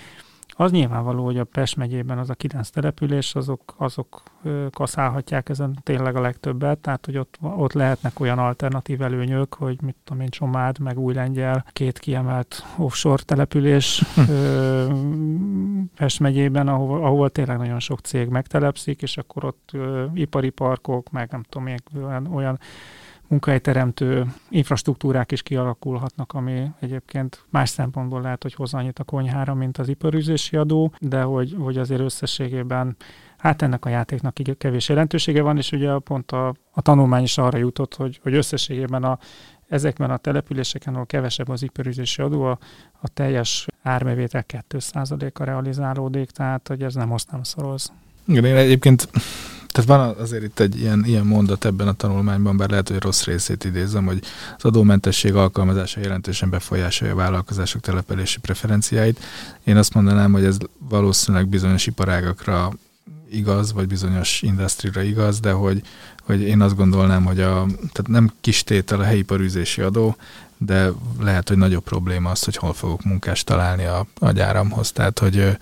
Az 0.59 0.71
nyilvánvaló, 0.71 1.25
hogy 1.25 1.39
a 1.39 1.45
Pest 1.45 1.77
megyében 1.77 2.19
az 2.19 2.31
a 2.31 2.35
kilenc 2.35 2.71
település, 2.71 3.35
azok, 3.35 3.75
azok 3.77 4.23
kaszálhatják 4.71 5.49
ezen 5.49 5.79
tényleg 5.83 6.17
a 6.17 6.21
legtöbbet, 6.21 6.79
tehát 6.79 7.07
hogy 7.07 7.19
ott, 7.19 7.37
ott 7.41 7.73
lehetnek 7.73 8.21
olyan 8.21 8.39
alternatív 8.39 9.03
előnyök, 9.03 9.55
hogy 9.55 9.83
mit 9.83 9.97
tudom 10.05 10.23
én, 10.23 10.29
Csomád, 10.29 10.79
meg 10.79 10.99
Újlengyel, 10.99 11.65
két 11.73 11.99
kiemelt 11.99 12.65
offshore 12.77 13.23
település 13.23 14.03
hm. 14.15 14.23
Pest 15.97 16.21
megyében, 16.21 16.69
ahol, 16.69 17.05
ahol 17.05 17.31
tényleg 17.31 17.59
nagyon 17.59 17.81
sok 17.81 18.01
cég 18.01 18.29
megtelepszik, 18.29 19.03
és 19.03 19.17
akkor 19.17 19.45
ott 19.45 19.71
ö, 19.73 20.05
ipari 20.15 20.51
parkok, 20.51 21.11
meg 21.11 21.31
nem 21.31 21.43
tudom, 21.43 21.75
olyan, 22.05 22.27
olyan 22.27 22.59
munkahelyteremtő 23.29 24.27
infrastruktúrák 24.49 25.33
is 25.33 25.43
kialakulhatnak, 25.43 26.33
ami 26.33 26.71
egyébként 26.81 27.45
más 27.51 27.69
szempontból 27.69 28.21
lehet, 28.21 28.43
hogy 28.43 28.55
hoz 28.55 28.75
annyit 28.75 28.99
a 28.99 29.05
konyhára, 29.05 29.55
mint 29.55 29.79
az 29.79 29.89
iparűzési 29.89 30.57
adó, 30.57 30.93
de 31.01 31.23
hogy, 31.23 31.57
hogy 31.59 31.79
azért 31.79 32.01
összességében 32.01 32.97
hát 33.37 33.63
ennek 33.63 33.85
a 33.85 33.89
játéknak 33.89 34.39
kevés 34.59 34.89
jelentősége 34.89 35.43
van, 35.43 35.57
és 35.57 35.73
ugye 35.73 35.99
pont 35.99 36.33
a, 36.33 36.55
a 36.71 36.83
tanulmány 36.83 37.23
is 37.23 37.39
arra 37.39 37.59
jutott, 37.59 37.95
hogy, 37.95 38.21
hogy 38.23 38.35
összességében 38.35 39.05
a, 39.05 39.19
ezekben 39.69 40.11
a 40.11 40.17
településeken, 40.17 40.93
ahol 40.93 41.07
kevesebb 41.07 41.49
az 41.49 41.63
iparűzési 41.63 42.23
adó, 42.23 42.43
a, 42.43 42.59
a 43.01 43.09
teljes 43.09 43.67
árbevétel 43.83 44.45
2%-a 44.49 45.45
realizálódik, 45.45 46.31
tehát 46.31 46.69
hogy 46.69 46.83
ez 46.83 46.95
nem 46.95 47.13
nem 47.31 47.43
szoroz. 47.43 47.93
Igen, 48.27 48.45
én 48.45 48.57
egyébként 48.57 49.09
tehát 49.77 49.91
van 49.91 50.23
azért 50.23 50.43
itt 50.43 50.61
egy 50.61 50.81
ilyen, 50.81 51.05
ilyen 51.05 51.27
mondat 51.27 51.65
ebben 51.65 51.89
a 51.89 51.93
tanulmányban, 51.93 52.57
bár 52.57 52.71
lehet, 52.71 52.89
hogy 52.89 53.01
rossz 53.01 53.25
részét 53.25 53.65
idézem, 53.65 54.07
hogy 54.07 54.23
az 54.57 54.65
adómentesség 54.65 55.35
alkalmazása 55.35 56.01
jelentősen 56.01 56.51
befolyásolja 56.51 57.13
a 57.13 57.17
vállalkozások 57.17 57.81
telepelési 57.81 58.39
preferenciáit. 58.39 59.25
Én 59.65 59.77
azt 59.77 59.95
mondanám, 59.95 60.33
hogy 60.33 60.45
ez 60.45 60.57
valószínűleg 60.79 61.49
bizonyos 61.49 61.87
iparágakra 61.87 62.73
igaz, 63.31 63.73
vagy 63.73 63.87
bizonyos 63.87 64.43
industrira 64.43 65.03
igaz, 65.03 65.41
de 65.41 65.51
hogy, 65.53 65.83
hogy 66.23 66.41
én 66.41 66.61
azt 66.61 66.77
gondolnám, 66.77 67.25
hogy 67.25 67.41
a, 67.41 67.67
tehát 67.77 68.09
nem 68.09 68.33
kis 68.41 68.63
tétel 68.63 69.01
a 69.01 69.05
helyi 69.05 69.23
parűzési 69.23 69.81
adó, 69.81 70.17
de 70.59 70.91
lehet, 71.21 71.49
hogy 71.49 71.57
nagyobb 71.57 71.85
probléma 71.85 72.31
az, 72.31 72.45
hogy 72.45 72.57
hol 72.57 72.73
fogok 72.73 73.05
munkást 73.05 73.47
találni 73.47 73.85
a, 73.85 74.07
a 74.19 74.31
gyáramhoz. 74.31 74.93
Tehát, 74.93 75.19
hogy, 75.19 75.57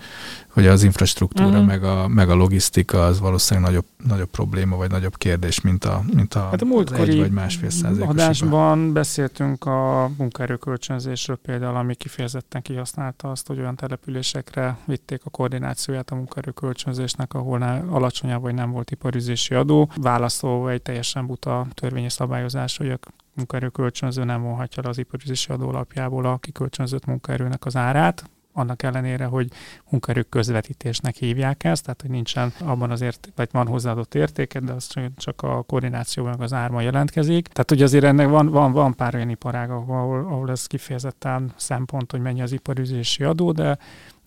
hogy 0.55 0.67
az 0.67 0.83
infrastruktúra 0.83 1.49
uh-huh. 1.49 1.65
meg, 1.65 1.83
a, 1.83 2.07
meg 2.07 2.29
a 2.29 2.35
logisztika 2.35 3.05
az 3.05 3.19
valószínűleg 3.19 3.69
nagyobb, 3.69 3.85
nagyobb 4.07 4.29
probléma, 4.29 4.75
vagy 4.75 4.89
nagyobb 4.89 5.17
kérdés, 5.17 5.61
mint 5.61 5.85
a, 5.85 6.03
mint 6.13 6.33
a, 6.33 6.39
hát 6.39 6.61
a 6.61 6.65
múltkori 6.65 7.11
egy 7.11 7.19
vagy 7.19 7.31
másfél 7.31 7.69
százalékos 7.69 8.07
adásban 8.07 8.93
beszéltünk 8.93 9.65
a 9.65 10.11
munkaerőkölcsönzésről 10.17 11.35
például, 11.35 11.75
ami 11.75 11.95
kifejezetten 11.95 12.61
kihasználta 12.61 13.31
azt, 13.31 13.47
hogy 13.47 13.59
olyan 13.59 13.75
településekre 13.75 14.77
vitték 14.85 15.21
a 15.23 15.29
koordinációját 15.29 16.11
a 16.11 16.15
munkaerőkölcsönzésnek, 16.15 17.33
ahol 17.33 17.57
ne, 17.57 17.77
alacsonyabb 17.77 18.41
vagy 18.41 18.53
nem 18.53 18.71
volt 18.71 18.91
iparüzési 18.91 19.53
adó, 19.53 19.89
válaszolva 19.95 20.71
egy 20.71 20.81
teljesen 20.81 21.25
buta 21.25 21.67
törvényi 21.73 22.09
szabályozás, 22.09 22.77
hogy 22.77 22.89
a 22.89 22.99
munkaerőkölcsönző 23.33 24.23
nem 24.23 24.41
vonhatja 24.41 24.83
le 24.83 24.89
az 24.89 24.97
iparüzési 24.97 25.51
adó 25.51 25.69
alapjából 25.69 26.25
a 26.25 26.37
kikölcsönzött 26.37 27.05
munkaerőnek 27.05 27.65
az 27.65 27.75
árát, 27.75 28.29
annak 28.55 28.83
ellenére, 28.83 29.25
hogy 29.25 29.51
munkaerők 29.89 30.29
közvetítésnek 30.29 31.15
hívják 31.15 31.63
ezt, 31.63 31.83
tehát 31.83 32.01
hogy 32.01 32.09
nincsen 32.09 32.53
abban 32.59 32.91
az 32.91 33.01
ért, 33.01 33.29
vagy 33.35 33.49
van 33.51 33.67
hozzáadott 33.67 34.15
értéke, 34.15 34.59
de 34.59 34.71
az 34.71 34.87
csak 35.15 35.41
a 35.41 35.61
koordinációban 35.61 36.39
az 36.39 36.53
árma 36.53 36.81
jelentkezik. 36.81 37.47
Tehát 37.47 37.69
hogy 37.69 37.81
azért 37.81 38.03
ennek 38.03 38.27
van, 38.27 38.49
van, 38.49 38.71
van 38.71 38.95
pár 38.95 39.15
olyan 39.15 39.29
iparág, 39.29 39.69
ahol, 39.69 40.19
ahol 40.19 40.51
ez 40.51 40.67
kifejezetten 40.67 41.53
szempont, 41.55 42.11
hogy 42.11 42.21
mennyi 42.21 42.41
az 42.41 42.51
iparüzési 42.51 43.23
adó, 43.23 43.51
de, 43.51 43.77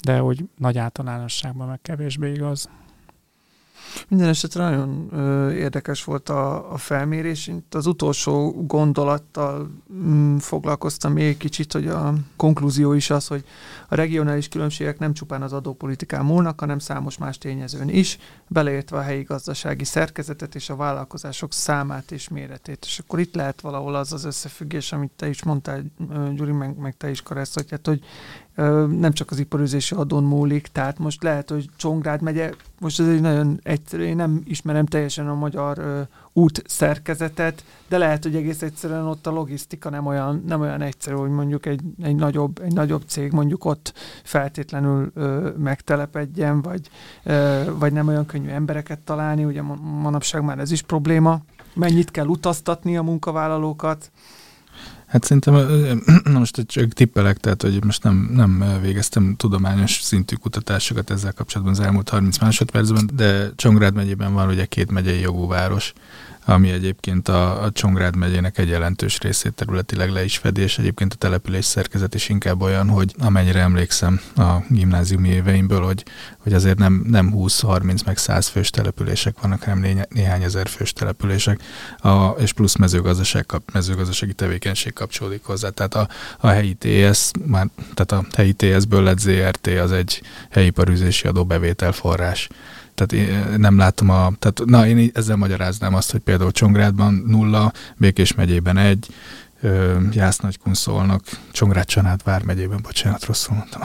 de 0.05 0.19
hogy 0.19 0.45
nagy 0.57 0.79
általánosságban 0.79 1.69
meg 1.69 1.79
kevésbé 1.83 2.33
igaz. 2.33 2.69
Minden 4.09 4.29
esetre 4.29 4.63
nagyon 4.63 5.09
ö, 5.13 5.53
érdekes 5.53 6.05
volt 6.05 6.29
a, 6.29 6.73
a 6.73 6.77
felmérés. 6.77 7.47
Itt 7.47 7.75
az 7.75 7.87
utolsó 7.87 8.65
gondolattal 8.67 9.71
mm, 9.93 10.37
foglalkoztam 10.37 11.13
még 11.13 11.37
kicsit, 11.37 11.73
hogy 11.73 11.87
a 11.87 12.15
konklúzió 12.37 12.93
is 12.93 13.11
az, 13.11 13.27
hogy 13.27 13.45
a 13.89 13.95
regionális 13.95 14.49
különbségek 14.49 14.99
nem 14.99 15.13
csupán 15.13 15.43
az 15.43 15.53
adópolitikán 15.53 16.25
múlnak, 16.25 16.61
hanem 16.61 16.79
számos 16.79 17.19
más 17.19 17.39
tényezőn 17.39 17.89
is, 17.89 18.19
beleértve 18.49 18.97
a 18.97 19.03
helyi 19.03 19.23
gazdasági 19.23 19.85
szerkezetet 19.85 20.55
és 20.55 20.71
a 20.71 20.77
vállalkozások 20.77 21.53
számát 21.53 22.11
és 22.11 22.29
méretét. 22.29 22.85
És 22.85 22.99
akkor 22.99 23.19
itt 23.19 23.35
lehet 23.35 23.61
valahol 23.61 23.95
az 23.95 24.13
az 24.13 24.25
összefüggés, 24.25 24.93
amit 24.93 25.13
te 25.17 25.29
is 25.29 25.43
mondtál, 25.43 25.83
Gyuri, 26.35 26.53
meg, 26.53 26.79
meg 26.79 26.97
te 26.97 27.11
is 27.11 27.23
Karesz, 27.23 27.55
hogy 27.85 28.01
nem 28.99 29.13
csak 29.13 29.31
az 29.31 29.39
iparüzési 29.39 29.95
adón 29.95 30.25
múlik, 30.25 30.67
tehát 30.67 30.99
most 30.99 31.23
lehet, 31.23 31.51
hogy 31.51 31.69
Csongrád 31.77 32.23
megye, 32.23 32.51
most 32.81 33.01
ez 33.01 33.09
egy 33.09 33.21
nagyon 33.21 33.61
egyszerű, 33.63 34.03
én 34.03 34.17
nem 34.17 34.43
ismerem 34.45 34.87
teljesen 34.87 35.29
a 35.29 35.35
magyar 35.35 35.79
ö, 35.79 36.01
út 36.33 36.63
szerkezetet, 36.67 37.65
de 37.89 37.99
lehet, 37.99 38.23
hogy 38.23 38.37
egész 38.37 38.63
egyszerűen 38.63 39.07
ott 39.07 39.27
a 39.27 39.31
logisztika 39.31 39.91
nem 39.91 40.07
olyan, 40.07 40.43
nem 40.47 40.61
olyan 40.61 40.81
egyszerű, 40.81 41.17
hogy 41.17 41.31
mondjuk 41.31 41.67
egy, 41.67 41.81
egy, 42.03 42.17
nagyobb, 42.17 42.61
egy 42.63 42.73
nagyobb 42.73 43.03
cég 43.07 43.33
mondjuk 43.33 43.65
ott 43.65 43.93
feltétlenül 44.25 45.11
ö, 45.15 45.51
megtelepedjen, 45.59 46.63
vagy, 46.63 46.89
ö, 47.25 47.63
vagy 47.79 47.93
nem 47.93 48.09
olyan 48.09 48.27
könnyű 48.27 48.49
embereket 48.49 48.99
találni, 48.99 49.45
ugye 49.45 49.63
manapság 49.83 50.43
már 50.43 50.59
ez 50.59 50.71
is 50.71 50.83
probléma. 50.83 51.41
Mennyit 51.75 52.11
kell 52.11 52.27
utaztatni 52.27 52.97
a 52.97 53.03
munkavállalókat, 53.03 54.11
Hát 55.09 55.25
szerintem, 55.25 55.55
most 56.39 56.65
csak 56.67 56.93
tippelek, 56.93 57.39
tehát 57.39 57.63
hogy 57.63 57.85
most 57.85 58.03
nem, 58.03 58.31
nem 58.33 58.79
végeztem 58.83 59.35
tudományos 59.37 60.01
szintű 60.03 60.37
kutatásokat 60.37 61.11
ezzel 61.11 61.33
kapcsolatban 61.33 61.75
az 61.75 61.81
elmúlt 61.81 62.09
30 62.09 62.39
másodpercben, 62.39 63.11
de 63.15 63.51
Csongrád 63.57 63.95
megyében 63.95 64.33
van 64.33 64.49
ugye 64.49 64.65
két 64.65 64.91
megyei 64.91 65.21
jogú 65.21 65.47
város, 65.47 65.93
ami 66.49 66.71
egyébként 66.71 67.29
a, 67.29 67.63
a 67.63 67.71
Csongrád 67.71 68.17
megyének 68.17 68.59
egy 68.59 68.69
jelentős 68.69 69.19
részét 69.19 69.55
területileg 69.55 70.11
le 70.11 70.25
is 70.25 70.37
fedi, 70.37 70.61
és 70.61 70.79
egyébként 70.79 71.13
a 71.13 71.17
település 71.17 71.65
szerkezet 71.65 72.15
is 72.15 72.29
inkább 72.29 72.61
olyan, 72.61 72.89
hogy 72.89 73.15
amennyire 73.19 73.61
emlékszem 73.61 74.21
a 74.37 74.57
gimnáziumi 74.69 75.29
éveimből, 75.29 75.81
hogy, 75.81 76.05
hogy 76.39 76.53
azért 76.53 76.79
nem, 76.79 77.05
nem 77.07 77.33
20-30 77.35 78.05
meg 78.05 78.17
100 78.17 78.47
fős 78.47 78.71
települések 78.71 79.41
vannak, 79.41 79.63
hanem 79.63 79.79
néhány, 79.79 80.07
néhány 80.09 80.43
ezer 80.43 80.69
fős 80.69 80.93
települések, 80.93 81.61
a, 81.99 82.27
és 82.27 82.53
plusz 82.53 82.77
mezőgazdaság, 82.77 83.47
mezőgazdasági 83.73 84.33
tevékenység 84.33 84.93
kapcsolódik 84.93 85.45
hozzá. 85.45 85.69
Tehát 85.69 85.95
a, 85.95 86.09
a 86.39 86.47
helyi 86.47 86.75
TS, 86.75 87.31
már, 87.47 87.67
tehát 87.95 88.13
a 88.13 88.37
helyi 88.37 88.53
TS-ből 88.53 89.03
lett 89.03 89.19
ZRT, 89.19 89.67
az 89.67 89.93
egy 89.93 90.23
helyi 90.51 90.71
parűzési 90.71 91.27
adóbevétel 91.27 91.93
forrás 91.93 92.49
tehát 92.99 93.29
én 93.29 93.61
nem 93.61 93.79
látom 93.79 94.11
a, 94.11 94.33
tehát 94.39 94.63
na 94.65 94.87
én 94.87 95.11
ezzel 95.15 95.37
magyaráznám 95.37 95.95
azt, 95.95 96.11
hogy 96.11 96.21
például 96.21 96.53
Csongrádban 96.53 97.25
nulla, 97.27 97.73
Békés 97.97 98.35
megyében 98.35 98.77
egy, 98.77 99.07
Jász 100.11 100.39
Nagykunszolnak, 100.39 101.23
Csongrád 101.53 101.85
Csanád 101.85 102.21
vármegyében, 102.25 102.79
bocsánat, 102.83 103.25
rosszul 103.25 103.57
mondtam. 103.57 103.83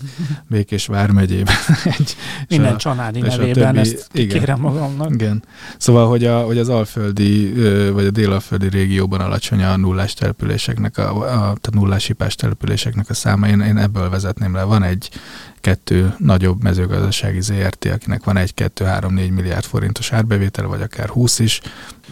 Békés 0.50 0.86
vármegyében. 0.86 1.54
egy, 1.98 2.16
Minden 2.48 2.74
a, 2.74 2.76
csanádi 2.76 3.20
nevében, 3.20 3.74
többi, 3.74 3.78
ezt 3.78 4.08
igen, 4.12 4.38
kérem 4.38 4.60
magamnak. 4.60 5.10
Igen. 5.10 5.42
Szóval, 5.78 6.08
hogy, 6.08 6.24
a, 6.24 6.40
hogy 6.40 6.58
az 6.58 6.68
alföldi, 6.68 7.52
vagy 7.92 8.06
a 8.06 8.10
délalföldi 8.10 8.68
régióban 8.68 9.20
alacsony 9.20 9.62
a 9.62 9.76
nullás 9.76 10.14
településeknek, 10.14 10.98
a, 10.98 11.16
a, 11.16 11.38
tehát 11.38 11.70
nullás 11.72 12.06
hipás 12.06 12.34
településeknek 12.34 13.10
a 13.10 13.14
száma, 13.14 13.48
én, 13.48 13.60
én 13.60 13.76
ebből 13.76 14.10
vezetném 14.10 14.54
le. 14.54 14.62
Van 14.62 14.82
egy 14.82 15.10
kettő 15.60 16.14
nagyobb 16.18 16.62
mezőgazdasági 16.62 17.40
ZRT, 17.40 17.84
akinek 17.84 18.24
van 18.24 18.36
egy, 18.36 18.54
kettő, 18.54 18.84
három, 18.84 19.14
négy 19.14 19.30
milliárd 19.30 19.64
forintos 19.64 20.12
árbevétel, 20.12 20.66
vagy 20.66 20.82
akár 20.82 21.08
20 21.08 21.38
is, 21.38 21.60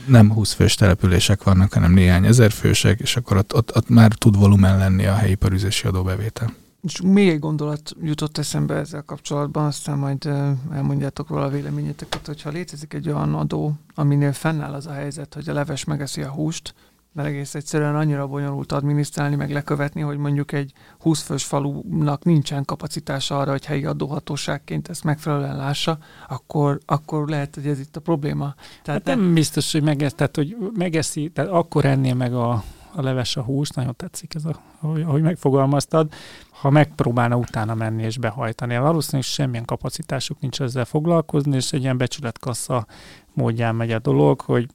nem 0.07 0.33
20 0.33 0.53
fős 0.53 0.75
települések 0.75 1.43
vannak, 1.43 1.73
hanem 1.73 1.93
néhány 1.93 2.25
ezer 2.25 2.51
fősek, 2.51 3.01
és 3.01 3.17
akkor 3.17 3.37
ott, 3.37 3.55
ott, 3.55 3.77
ott 3.77 3.89
már 3.89 4.13
tud 4.13 4.37
volumen 4.37 4.79
lenni 4.79 5.07
a 5.07 5.15
helyi 5.15 5.35
parüzési 5.35 5.87
adóbevétel. 5.87 6.53
És 6.83 7.01
még 7.01 7.29
egy 7.29 7.39
gondolat 7.39 7.95
jutott 8.03 8.39
eszembe 8.39 8.75
ezzel 8.75 9.03
kapcsolatban, 9.03 9.65
aztán 9.65 9.99
majd 9.99 10.29
elmondjátok 10.73 11.29
róla 11.29 11.45
a 11.45 11.49
véleményeteket, 11.49 12.27
hogyha 12.27 12.51
létezik 12.51 12.95
egy 12.95 13.09
olyan 13.09 13.35
adó, 13.35 13.75
aminél 13.95 14.33
fennáll 14.33 14.73
az 14.73 14.87
a 14.87 14.93
helyzet, 14.93 15.35
hogy 15.35 15.49
a 15.49 15.53
leves 15.53 15.85
megeszi 15.85 16.23
a 16.23 16.29
húst, 16.29 16.75
mert 17.19 17.31
egész 17.31 17.55
egyszerűen 17.55 17.97
annyira 17.97 18.27
bonyolult 18.27 18.73
adminisztrálni, 18.73 19.37
meg 19.37 19.51
lekövetni, 19.51 20.01
hogy 20.01 20.19
mondjuk 20.19 20.53
egy 20.53 20.73
20 20.99 21.23
fős 21.23 21.45
falunak 21.45 22.25
nincsen 22.25 22.65
kapacitása 22.65 23.39
arra, 23.39 23.51
hogy 23.51 23.65
helyi 23.65 23.85
adóhatóságként 23.85 24.89
ezt 24.89 25.05
megfelelően 25.05 25.57
lássa, 25.57 25.99
akkor, 26.29 26.81
akkor 26.87 27.29
lehet, 27.29 27.55
hogy 27.55 27.67
ez 27.67 27.81
itt 27.81 27.97
a 27.97 28.01
probléma. 28.01 28.55
Tehát 28.83 29.07
hát 29.07 29.17
nem, 29.17 29.25
nem 29.25 29.35
biztos, 29.35 29.73
hogy 29.73 29.83
megeszi, 29.83 30.15
tehát, 30.15 30.37
hogy 30.37 30.57
megeszi, 30.75 31.31
tehát 31.31 31.51
akkor 31.51 31.85
ennél 31.85 32.15
meg 32.15 32.35
a, 32.35 32.63
a 32.93 33.03
leves 33.03 33.37
a 33.37 33.43
hús, 33.43 33.69
nagyon 33.69 33.97
tetszik 33.97 34.35
ez, 34.35 34.45
a, 34.45 34.61
ahogy, 34.81 35.03
ahogy 35.03 35.23
megfogalmaztad, 35.23 36.13
ha 36.51 36.71
megpróbálna 36.71 37.37
utána 37.37 37.75
menni 37.75 38.03
és 38.03 38.19
behajtani. 38.19 38.79
Valószínűleg 38.79 39.27
semmilyen 39.27 39.65
kapacitásuk 39.65 40.41
nincs 40.41 40.61
ezzel 40.61 40.85
foglalkozni, 40.85 41.57
és 41.57 41.73
egy 41.73 41.83
ilyen 41.83 41.97
becsületkassa 41.97 42.87
módján 43.33 43.75
megy 43.75 43.93
a 43.93 43.99
dolog, 43.99 44.41
hogy 44.41 44.69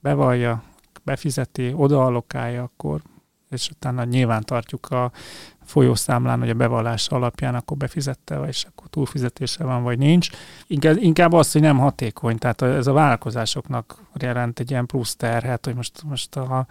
bevallja, 0.00 0.62
befizeti, 1.06 1.72
odaallokálja, 1.76 2.62
akkor 2.62 3.00
és 3.50 3.70
utána 3.70 4.04
nyilván 4.04 4.42
tartjuk 4.42 4.90
a 4.90 5.12
folyószámlán, 5.64 6.38
hogy 6.38 6.50
a 6.50 6.54
bevallás 6.54 7.08
alapján 7.08 7.54
akkor 7.54 7.76
befizette, 7.76 8.36
vagy 8.38 8.66
akkor 8.68 8.88
túlfizetése 8.88 9.64
van, 9.64 9.82
vagy 9.82 9.98
nincs. 9.98 10.28
Inkább, 10.66 10.96
inkább 10.96 11.32
az, 11.32 11.52
hogy 11.52 11.60
nem 11.60 11.78
hatékony, 11.78 12.38
tehát 12.38 12.62
ez 12.62 12.86
a 12.86 12.92
vállalkozásoknak 12.92 14.02
jelent 14.14 14.58
egy 14.58 14.70
ilyen 14.70 14.86
plusz 14.86 15.16
terhet, 15.16 15.64
hogy 15.64 15.74
most, 15.74 16.02
most 16.02 16.36
a, 16.36 16.66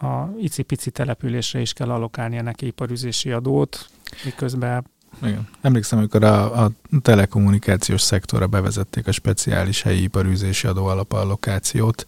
a 0.00 0.32
icipici 0.38 0.90
településre 0.90 1.60
is 1.60 1.72
kell 1.72 1.90
allokálni 1.90 2.36
ennek 2.36 2.62
iparüzési 2.62 3.30
adót, 3.30 3.90
miközben 4.24 4.84
igen. 5.22 5.48
Emlékszem, 5.60 5.98
amikor 5.98 6.24
a, 6.24 6.64
a 6.64 6.70
telekommunikációs 7.02 8.00
szektorra 8.00 8.46
bevezették 8.46 9.06
a 9.06 9.12
speciális 9.12 9.82
helyi 9.82 10.02
iparűzési 10.02 10.66
adóalapallokációt, 10.66 12.04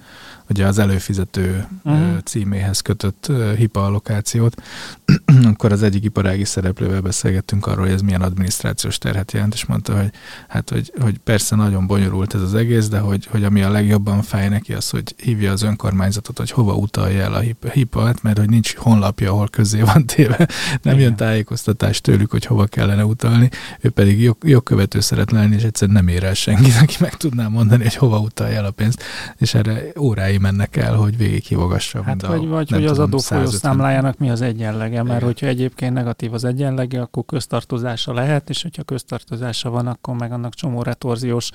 ugye 0.48 0.66
az 0.66 0.78
előfizető 0.78 1.66
uh-huh. 1.84 2.18
címéhez 2.24 2.80
kötött 2.80 3.32
HIPA 3.57 3.84
allokációt, 3.84 4.62
akkor 5.53 5.72
az 5.72 5.82
egyik 5.82 6.05
iparági 6.05 6.44
szereplővel 6.44 7.00
beszélgettünk 7.00 7.66
arról, 7.66 7.84
hogy 7.84 7.94
ez 7.94 8.00
milyen 8.00 8.22
adminisztrációs 8.22 8.98
terhet 8.98 9.32
jelent, 9.32 9.55
és 9.55 9.64
mondta, 9.64 9.96
hogy 9.96 10.11
hát, 10.48 10.70
hogy, 10.70 10.92
hogy 11.00 11.18
persze 11.18 11.57
nagyon 11.57 11.86
bonyolult 11.86 12.34
ez 12.34 12.40
az 12.40 12.55
egész, 12.55 12.88
de 12.88 12.98
hogy, 12.98 13.26
hogy 13.26 13.44
ami 13.44 13.62
a 13.62 13.70
legjobban 13.70 14.22
fáj 14.22 14.48
neki 14.48 14.74
az, 14.74 14.90
hogy 14.90 15.14
hívja 15.16 15.53
az 15.53 15.62
önkormányzatot, 15.62 16.38
hogy 16.38 16.50
hova 16.50 16.74
utalja 16.74 17.22
el 17.22 17.34
a 17.34 17.68
HIPA, 17.72 18.05
hát, 18.05 18.22
mert 18.22 18.38
hogy 18.38 18.48
nincs 18.48 18.74
honlapja, 18.74 19.30
ahol 19.30 19.48
közé 19.48 19.80
van 19.80 20.07
téve, 20.07 20.48
nem 20.82 20.94
Igen. 20.94 20.98
jön 20.98 21.16
tájékoztatás 21.16 22.00
tőlük, 22.00 22.30
hogy 22.30 22.44
hova 22.44 22.66
kellene 22.93 23.05
utalni, 23.05 23.49
ő 23.80 23.90
pedig 23.90 24.22
jog, 24.22 24.36
jogkövető 24.43 25.01
szeret 25.01 25.30
lenni, 25.30 25.55
és 25.55 25.62
egyszerűen 25.62 25.97
nem 25.97 26.14
ér 26.14 26.24
el 26.24 26.34
senki, 26.34 26.70
aki 26.82 26.97
meg 27.01 27.14
tudná 27.14 27.49
mondani, 27.49 27.82
hogy 27.82 27.95
hova 27.95 28.18
utalja 28.18 28.57
el 28.57 28.64
a 28.64 28.70
pénzt, 28.70 29.03
és 29.36 29.55
erre 29.55 29.82
óráim 29.99 30.40
mennek 30.40 30.76
el, 30.76 30.95
hogy 30.95 31.16
végighívogassa. 31.16 32.03
Hát 32.03 32.26
vagy, 32.26 32.47
vagy 32.47 32.70
hogy 32.70 32.86
az 32.86 32.99
adófolyó 32.99 33.47
számlájának 33.47 34.18
mi 34.18 34.30
az 34.30 34.40
egyenlege, 34.40 35.03
mert 35.03 35.22
hogyha 35.22 35.47
egyébként 35.47 35.93
negatív 35.93 36.32
az 36.32 36.45
egyenlege, 36.45 37.01
akkor 37.01 37.24
köztartozása 37.24 38.12
lehet, 38.12 38.51
és 38.51 38.62
hogyha 38.62 38.82
köztartozása 38.82 39.70
van, 39.70 39.86
akkor 39.86 40.14
meg 40.14 40.32
annak 40.32 40.55
csomó 40.55 40.82
retorziós 40.82 41.51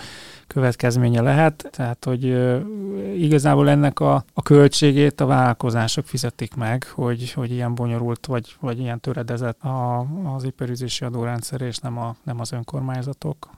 következménye 0.47 1.21
lehet. 1.21 1.69
Tehát, 1.71 2.05
hogy 2.05 2.38
igazából 3.17 3.69
ennek 3.69 3.99
a, 3.99 4.25
a 4.33 4.41
költségét 4.41 5.21
a 5.21 5.25
vállalkozások 5.25 6.05
fizetik 6.05 6.55
meg, 6.55 6.88
hogy, 6.93 7.31
hogy 7.31 7.51
ilyen 7.51 7.75
bonyolult 7.75 8.25
vagy, 8.25 8.55
vagy 8.59 8.79
ilyen 8.79 8.99
töredezett 8.99 9.61
a, 9.61 10.05
az 10.35 10.43
iparüzési 10.43 11.03
adórendszer, 11.28 11.61
és 11.61 11.78
nem, 11.78 11.97
a, 11.97 12.15
nem 12.23 12.39
az 12.39 12.51
önkormányzatok. 12.51 13.49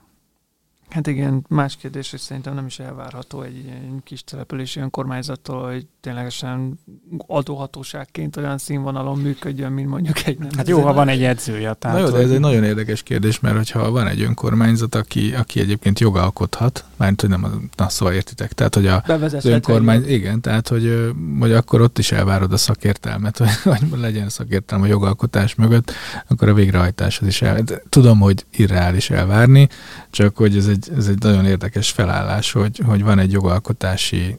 Hát 0.90 1.06
igen, 1.06 1.44
más 1.48 1.76
kérdés, 1.76 2.10
hogy 2.10 2.20
szerintem 2.20 2.54
nem 2.54 2.66
is 2.66 2.78
elvárható 2.78 3.42
egy, 3.42 3.64
egy 3.68 3.90
kis 4.04 4.24
települési 4.24 4.80
önkormányzattól, 4.80 5.70
hogy 5.70 5.86
ténylegesen 6.00 6.80
adóhatóságként 7.26 8.36
olyan 8.36 8.58
színvonalon 8.58 9.18
működjön, 9.18 9.72
mint 9.72 9.88
mondjuk 9.88 10.26
egy 10.26 10.38
nem. 10.38 10.48
Hát 10.56 10.68
jó, 10.68 10.80
ha 10.80 10.92
van 10.92 11.08
egy 11.08 11.24
edzője. 11.24 11.72
Tehát, 11.74 11.96
Na 11.96 12.02
jó, 12.02 12.10
de 12.10 12.18
ez 12.18 12.30
egy 12.30 12.40
nagyon 12.40 12.64
érdekes 12.64 13.02
kérdés, 13.02 13.40
mert 13.40 13.56
hogyha 13.56 13.90
van 13.90 14.06
egy 14.06 14.22
önkormányzat, 14.22 14.94
aki, 14.94 15.34
aki 15.34 15.60
egyébként 15.60 16.00
jogalkothat, 16.00 16.84
mármint, 16.96 17.20
hogy 17.20 17.30
nem, 17.30 17.70
na 17.76 17.88
szóval 17.88 18.14
értitek, 18.14 18.52
tehát, 18.52 18.74
hogy 18.74 18.86
a, 18.86 19.04
az 19.06 19.44
önkormány, 19.44 20.08
igen, 20.10 20.40
tehát, 20.40 20.68
hogy, 20.68 21.12
hogy 21.38 21.52
akkor 21.52 21.80
ott 21.80 21.98
is 21.98 22.12
elvárod 22.12 22.52
a 22.52 22.56
szakértelmet, 22.56 23.38
hogy, 23.38 23.48
hogy 23.90 23.98
legyen 23.98 24.28
szakértelme 24.28 24.84
a 24.84 24.88
jogalkotás 24.88 25.54
mögött, 25.54 25.92
akkor 26.28 26.48
a 26.48 26.54
végrehajtáshoz 26.54 27.28
is 27.28 27.42
el. 27.42 27.62
Tudom, 27.88 28.18
hogy 28.18 28.44
irreális 28.50 29.10
elvárni, 29.10 29.68
csak 30.10 30.36
hogy 30.36 30.56
ez 30.56 30.66
egy, 30.66 30.79
ez 30.88 31.08
egy 31.08 31.18
nagyon 31.18 31.46
érdekes 31.46 31.90
felállás, 31.90 32.52
hogy, 32.52 32.80
hogy 32.86 33.02
van 33.02 33.18
egy 33.18 33.32
jogalkotási 33.32 34.38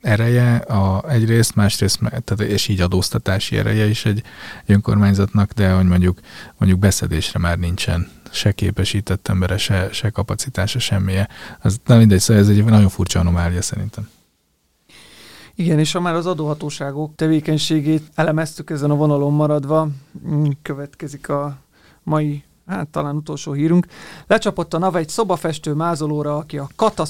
ereje 0.00 0.56
a, 0.56 1.10
egyrészt, 1.10 1.54
másrészt, 1.54 1.98
tehát, 2.24 2.52
és 2.52 2.68
így 2.68 2.80
adóztatási 2.80 3.56
ereje 3.56 3.86
is 3.86 4.04
egy, 4.04 4.22
egy 4.66 4.74
önkormányzatnak, 4.74 5.52
de 5.52 5.72
hogy 5.72 5.86
mondjuk, 5.86 6.18
mondjuk 6.58 6.80
beszedésre 6.80 7.38
már 7.38 7.58
nincsen 7.58 8.08
se 8.30 8.52
képesített 8.52 9.28
embere, 9.28 9.56
se, 9.56 9.88
se 9.92 10.10
kapacitása, 10.10 10.78
semmije. 10.78 11.28
Az, 11.60 11.80
na 11.84 11.96
mindegy, 11.96 12.20
szóval 12.20 12.42
ez 12.42 12.48
egy 12.48 12.64
nagyon 12.64 12.88
furcsa 12.88 13.20
anomália 13.20 13.62
szerintem. 13.62 14.08
Igen, 15.54 15.78
és 15.78 15.92
ha 15.92 16.00
már 16.00 16.14
az 16.14 16.26
adóhatóságok 16.26 17.14
tevékenységét 17.14 18.02
elemeztük 18.14 18.70
ezen 18.70 18.90
a 18.90 18.94
vonalon 18.94 19.32
maradva, 19.32 19.88
mm, 20.28 20.48
következik 20.62 21.28
a 21.28 21.58
mai 22.02 22.44
hát 22.68 22.88
talán 22.88 23.16
utolsó 23.16 23.52
hírünk, 23.52 23.86
lecsapott 24.26 24.74
a 24.74 24.78
NAV 24.78 24.96
egy 24.96 25.08
szobafestő 25.08 25.72
mázolóra, 25.72 26.36
aki 26.36 26.58
a 26.58 26.68
kata 26.76 27.04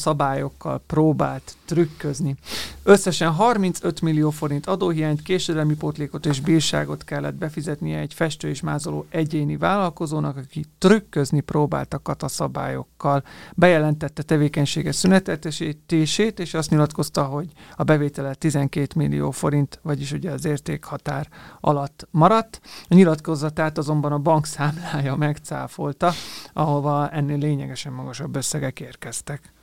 próbált 0.86 1.57
trükközni. 1.68 2.36
Összesen 2.82 3.32
35 3.32 4.00
millió 4.00 4.30
forint 4.30 4.66
adóhiányt, 4.66 5.22
késedelmi 5.22 5.74
pótlékot 5.74 6.26
és 6.26 6.40
bírságot 6.40 7.04
kellett 7.04 7.34
befizetnie 7.34 7.98
egy 7.98 8.14
festő 8.14 8.48
és 8.48 8.60
mázoló 8.60 9.06
egyéni 9.08 9.56
vállalkozónak, 9.56 10.36
aki 10.36 10.64
trükközni 10.78 11.40
próbált 11.40 11.94
a 11.94 11.98
kata 11.98 12.28
szabályokkal. 12.28 13.24
Bejelentette 13.54 14.22
tevékenysége 14.22 14.92
szünetetését, 14.92 16.40
és 16.40 16.54
azt 16.54 16.70
nyilatkozta, 16.70 17.24
hogy 17.24 17.48
a 17.76 17.82
bevétele 17.82 18.34
12 18.34 18.86
millió 18.96 19.30
forint, 19.30 19.78
vagyis 19.82 20.12
ugye 20.12 20.30
az 20.30 20.44
értékhatár 20.44 21.28
alatt 21.60 22.08
maradt. 22.10 22.60
A 22.88 22.94
nyilatkozatát 22.94 23.78
azonban 23.78 24.12
a 24.12 24.18
bank 24.18 24.46
számlája 24.46 25.16
megcáfolta, 25.16 26.12
ahova 26.52 27.10
ennél 27.10 27.38
lényegesen 27.38 27.92
magasabb 27.92 28.36
összegek 28.36 28.80
érkeztek. 28.80 29.56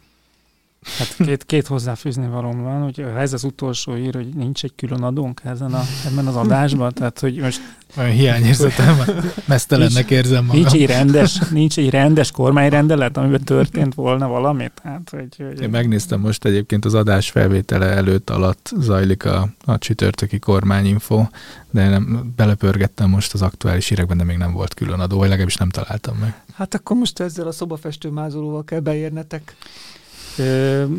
Hát 0.98 1.16
két, 1.18 1.46
két 1.46 1.68
hozzáfűzni 1.68 2.28
valóm 2.28 2.64
van, 2.64 2.82
hogy 2.82 3.06
ez 3.18 3.34
az 3.34 3.44
utolsó 3.44 3.96
ír, 3.96 4.16
hogy 4.16 4.28
nincs 4.28 4.64
egy 4.64 4.74
külön 4.76 5.04
adónk 5.04 5.42
ezen 5.44 5.74
a, 5.74 5.82
ebben 6.06 6.28
az 6.28 6.36
adásban, 6.36 6.94
tehát 6.94 7.20
hogy 7.20 7.38
most... 7.38 7.62
Olyan 7.98 8.12
hiányérzetem, 8.12 8.98
mesztelennek 9.46 10.10
érzem 10.10 10.46
magam. 10.46 10.62
Nincs 10.62 10.74
egy 10.74 10.86
rendes, 10.86 11.38
nincs 11.50 11.78
egy 11.78 11.90
rendes 11.90 12.32
kormányrendelet, 12.32 13.18
amiben 13.18 13.44
történt 13.44 13.94
volna 13.94 14.28
valamit? 14.28 14.72
Hát, 14.84 15.10
hogy, 15.10 15.36
hogy... 15.38 15.62
Én 15.62 15.70
megnéztem 15.70 16.20
most 16.20 16.46
egyébként 16.46 16.86
az 16.86 16.94
adás 16.94 17.30
felvétele 17.30 17.86
előtt 17.86 18.30
alatt 18.30 18.72
zajlik 18.80 19.26
a, 19.26 19.50
a 19.66 19.78
csütörtöki 19.78 20.40
kormányinfo, 20.40 21.26
de 21.72 21.90
nem, 21.90 22.34
belepörgettem 22.36 23.10
most 23.10 23.34
az 23.34 23.42
aktuális 23.42 23.88
hírekben, 23.88 24.18
de 24.18 24.24
még 24.24 24.38
nem 24.38 24.54
volt 24.54 24.74
külön 24.74 25.00
adó, 25.00 25.18
vagy 25.18 25.28
legalábbis 25.28 25.56
nem 25.56 25.70
találtam 25.70 26.18
meg. 26.18 26.42
Hát 26.54 26.74
akkor 26.74 26.98
most 26.98 27.20
ezzel 27.20 27.48
a 27.48 27.52
szobafestő 27.52 28.10
mázolóval 28.10 28.64
kell 28.64 28.80
beérnetek. 28.80 29.56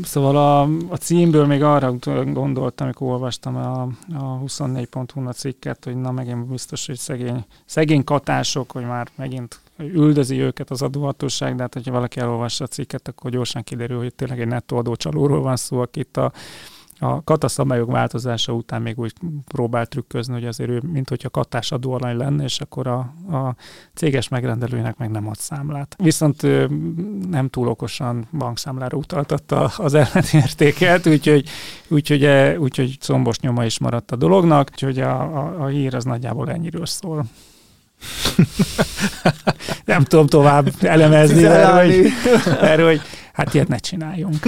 Szóval 0.03 0.37
a, 0.37 0.63
a 0.93 0.97
címből 0.97 1.47
még 1.47 1.63
arra 1.63 1.93
gondoltam, 2.25 2.87
amikor 2.87 3.09
olvastam 3.09 3.57
a, 3.57 3.83
a 4.15 4.41
24.hu 4.47 5.31
cikket, 5.31 5.85
hogy 5.85 5.97
na 5.97 6.11
megint 6.11 6.47
biztos, 6.47 6.87
hogy 6.87 6.99
szegény, 6.99 7.45
szegény 7.65 8.05
katások, 8.05 8.71
hogy 8.71 8.85
már 8.85 9.09
megint 9.15 9.61
üldözi 9.79 10.41
őket 10.41 10.71
az 10.71 10.83
adóhatóság, 10.83 11.55
de 11.55 11.63
hát 11.63 11.75
hogyha 11.75 11.93
valaki 11.93 12.21
elolvassa 12.21 12.65
a 12.65 12.67
cikket, 12.67 13.09
akkor 13.09 13.31
gyorsan 13.31 13.63
kiderül, 13.63 13.99
hogy 13.99 14.15
tényleg 14.15 14.41
egy 14.41 14.49
nettó 14.49 14.77
adócsalóról 14.77 15.41
van 15.41 15.57
szó, 15.57 15.81
akit 15.81 16.17
a 16.17 16.33
a 16.99 17.25
kataszabályok 17.25 17.91
változása 17.91 18.53
után 18.53 18.83
még 18.83 18.99
úgy 18.99 19.13
próbált 19.45 19.89
trükközni, 19.89 20.33
hogy 20.33 20.45
azért 20.47 20.71
ő, 20.71 20.83
mint 20.93 21.09
hogyha 21.09 21.31
katás 21.31 21.73
adóalany 21.73 22.17
lenne, 22.17 22.45
és 22.45 22.61
akkor 22.61 22.87
a, 22.87 22.99
a 23.37 23.55
céges 23.95 24.29
megrendelőnek 24.29 24.97
meg 24.97 25.11
nem 25.11 25.29
ad 25.29 25.37
számlát. 25.37 25.97
Viszont 25.99 26.43
ő 26.43 26.71
nem 27.31 27.49
túl 27.49 27.69
okosan 27.69 28.27
bankszámlára 28.33 28.97
utaltatta 28.97 29.65
az 29.77 29.95
ellenértéket, 29.95 31.07
úgyhogy, 31.07 31.49
úgyhogy, 31.89 32.25
e, 32.25 32.59
úgyhogy 32.59 32.99
combos 33.01 33.39
nyoma 33.39 33.65
is 33.65 33.79
maradt 33.79 34.11
a 34.11 34.17
dolognak, 34.17 34.69
úgyhogy 34.73 35.01
a, 35.01 35.21
a, 35.21 35.63
a 35.63 35.67
hír 35.67 35.95
az 35.95 36.05
nagyjából 36.05 36.51
ennyiről 36.51 36.87
szól. 36.87 37.25
nem 39.85 40.05
tudom 40.05 40.27
tovább 40.27 40.69
elemezni, 40.81 41.45
erről, 41.45 41.85
hogy, 41.85 42.07
erről, 42.61 42.87
hogy 42.87 43.01
hát 43.33 43.55
ilyet 43.55 43.69
ne 43.69 43.79
csináljunk. 43.79 44.47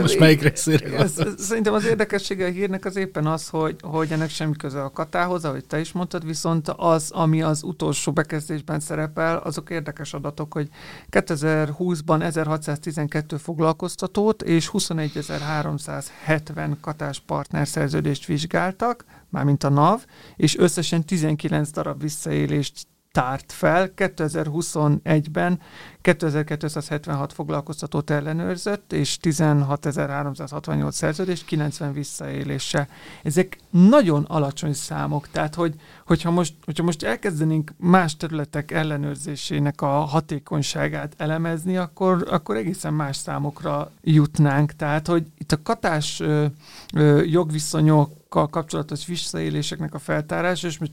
Most 0.00 0.18
melyik 0.18 0.42
részére 0.42 1.06
Szerintem 1.36 1.74
az 1.74 1.84
érdekessége 1.84 2.46
a 2.46 2.50
hírnek 2.50 2.84
az 2.84 2.96
éppen 2.96 3.26
az, 3.26 3.48
hogy, 3.48 3.76
hogy 3.82 4.12
ennek 4.12 4.30
semmi 4.30 4.56
köze 4.56 4.82
a 4.82 4.90
katához, 4.90 5.44
ahogy 5.44 5.64
te 5.64 5.80
is 5.80 5.92
mondtad, 5.92 6.26
viszont 6.26 6.68
az, 6.76 7.10
ami 7.10 7.42
az 7.42 7.62
utolsó 7.62 8.12
bekezdésben 8.12 8.80
szerepel, 8.80 9.36
azok 9.36 9.70
érdekes 9.70 10.14
adatok, 10.14 10.52
hogy 10.52 10.68
2020-ban 11.10 12.22
1612 12.22 13.36
foglalkoztatót 13.36 14.42
és 14.42 14.70
21.370 14.72 16.76
katás 16.80 17.20
partnerszerződést 17.20 18.26
vizsgáltak, 18.26 19.04
mármint 19.30 19.64
a 19.64 19.68
NAV, 19.68 20.04
és 20.36 20.58
összesen 20.58 21.04
19 21.04 21.70
darab 21.70 22.02
visszaélést 22.02 22.86
tárt 23.14 23.52
fel. 23.52 23.90
2021-ben 23.96 25.60
2276 26.00 27.32
foglalkoztatót 27.32 28.10
ellenőrzött, 28.10 28.92
és 28.92 29.18
16.368 29.22 30.90
szerződés, 30.90 31.44
90 31.44 31.92
visszaélése. 31.92 32.88
Ezek 33.22 33.58
nagyon 33.70 34.24
alacsony 34.24 34.72
számok, 34.72 35.28
tehát 35.28 35.54
hogy, 35.54 35.74
hogyha, 36.06 36.30
most, 36.30 36.54
hogyha 36.64 36.82
most 36.82 37.02
elkezdenénk 37.02 37.72
más 37.76 38.16
területek 38.16 38.70
ellenőrzésének 38.70 39.80
a 39.80 39.86
hatékonyságát 39.86 41.14
elemezni, 41.16 41.76
akkor, 41.76 42.26
akkor 42.30 42.56
egészen 42.56 42.94
más 42.94 43.16
számokra 43.16 43.90
jutnánk. 44.02 44.72
Tehát, 44.72 45.06
hogy 45.06 45.26
itt 45.38 45.52
a 45.52 45.62
katás 45.62 46.20
ö, 46.20 46.46
ö, 46.94 47.22
jogviszonyokkal 47.22 48.48
kapcsolatos 48.48 49.06
visszaéléseknek 49.06 49.94
a 49.94 49.98
feltárása, 49.98 50.66
és 50.66 50.78
most 50.78 50.92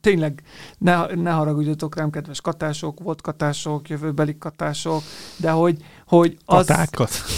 tényleg 0.00 0.42
ne, 0.78 1.06
ne 1.14 1.30
haragudjatok 1.30 1.96
rám, 1.96 2.10
kedves 2.10 2.40
katások, 2.40 3.00
volt 3.00 3.20
katások, 3.20 3.88
jövőbeli 3.88 4.38
katások, 4.38 5.02
de 5.36 5.50
hogy, 5.50 5.84
hogy 6.06 6.36
az, 6.44 6.70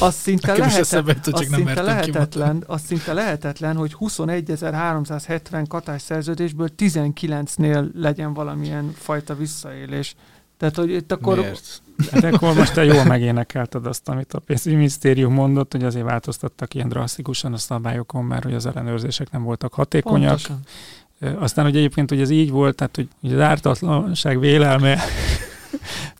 az 0.01 0.15
szinte, 0.15 0.57
lehet, 0.57 0.79
az 0.79 1.47
szinte 1.47 1.83
lehetetlen, 1.83 2.65
az 2.67 2.81
szinte 2.81 3.13
lehetetlen, 3.13 3.77
hogy 3.77 3.97
21.370 4.01 5.65
katás 5.69 6.03
szerződésből 6.03 6.69
19-nél 6.77 7.93
legyen 7.93 8.35
valamilyen 8.35 8.93
fajta 8.97 9.35
visszaélés. 9.35 10.15
Tehát, 10.57 10.77
hogy 10.77 10.91
itt 10.91 11.13
akkor... 11.13 11.39
Miért? 11.39 11.83
Hát 12.11 12.25
akkor 12.25 12.55
most 12.55 12.75
te 12.75 12.85
jól 12.85 13.05
megénekelted 13.05 13.87
azt, 13.87 14.09
amit 14.09 14.33
a 14.33 14.39
pénzügyminisztérium 14.39 15.33
mondott, 15.33 15.73
hogy 15.73 15.85
azért 15.85 16.05
változtattak 16.05 16.75
ilyen 16.75 16.89
drasztikusan 16.89 17.53
a 17.53 17.57
szabályokon, 17.57 18.25
mert 18.25 18.43
hogy 18.43 18.55
az 18.55 18.67
ellenőrzések 18.67 19.31
nem 19.31 19.43
voltak 19.43 19.75
hatékonyak. 19.75 20.29
Pontosan. 20.29 20.61
Aztán, 21.39 21.64
hogy 21.64 21.77
egyébként, 21.77 22.09
hogy 22.09 22.21
ez 22.21 22.31
így 22.31 22.51
volt, 22.51 22.75
tehát, 22.77 22.97
hogy, 22.97 23.09
hogy 23.21 23.33
az 23.33 23.41
ártatlanság 23.41 24.41
vélelme 24.41 24.99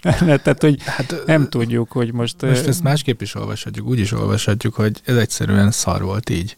tehát, 0.43 0.61
hogy 0.61 0.83
hát, 0.85 1.23
nem 1.27 1.49
tudjuk, 1.49 1.93
hogy 1.93 2.13
most... 2.13 2.43
Most 2.43 2.67
ezt 2.67 2.83
másképp 2.83 3.21
is 3.21 3.35
olvashatjuk, 3.35 3.87
úgy 3.87 3.99
is 3.99 4.13
olvashatjuk, 4.13 4.75
hogy 4.75 5.01
ez 5.05 5.17
egyszerűen 5.17 5.71
szar 5.71 6.03
volt 6.03 6.31
így. 6.31 6.57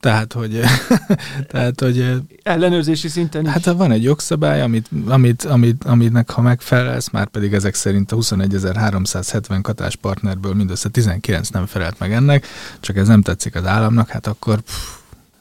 Tehát, 0.00 0.32
hogy... 0.32 0.60
tehát, 1.50 1.80
hogy 1.80 2.22
Ellenőrzési 2.42 3.08
szinten 3.08 3.46
Hát 3.46 3.64
van 3.64 3.90
egy 3.90 4.02
jogszabály, 4.02 4.62
amit, 4.62 4.88
amit, 5.06 5.44
amit, 5.44 5.84
aminek 5.84 6.30
ha 6.30 6.40
megfelelsz, 6.40 7.10
már 7.10 7.26
pedig 7.26 7.52
ezek 7.52 7.74
szerint 7.74 8.12
a 8.12 8.16
21.370 8.16 9.58
katás 9.62 9.96
partnerből 9.96 10.54
mindössze 10.54 10.88
19 10.88 11.48
nem 11.48 11.66
felelt 11.66 11.98
meg 11.98 12.12
ennek, 12.12 12.46
csak 12.80 12.96
ez 12.96 13.06
nem 13.06 13.22
tetszik 13.22 13.54
az 13.54 13.66
államnak, 13.66 14.08
hát 14.08 14.26
akkor 14.26 14.60
pff, 14.60 14.76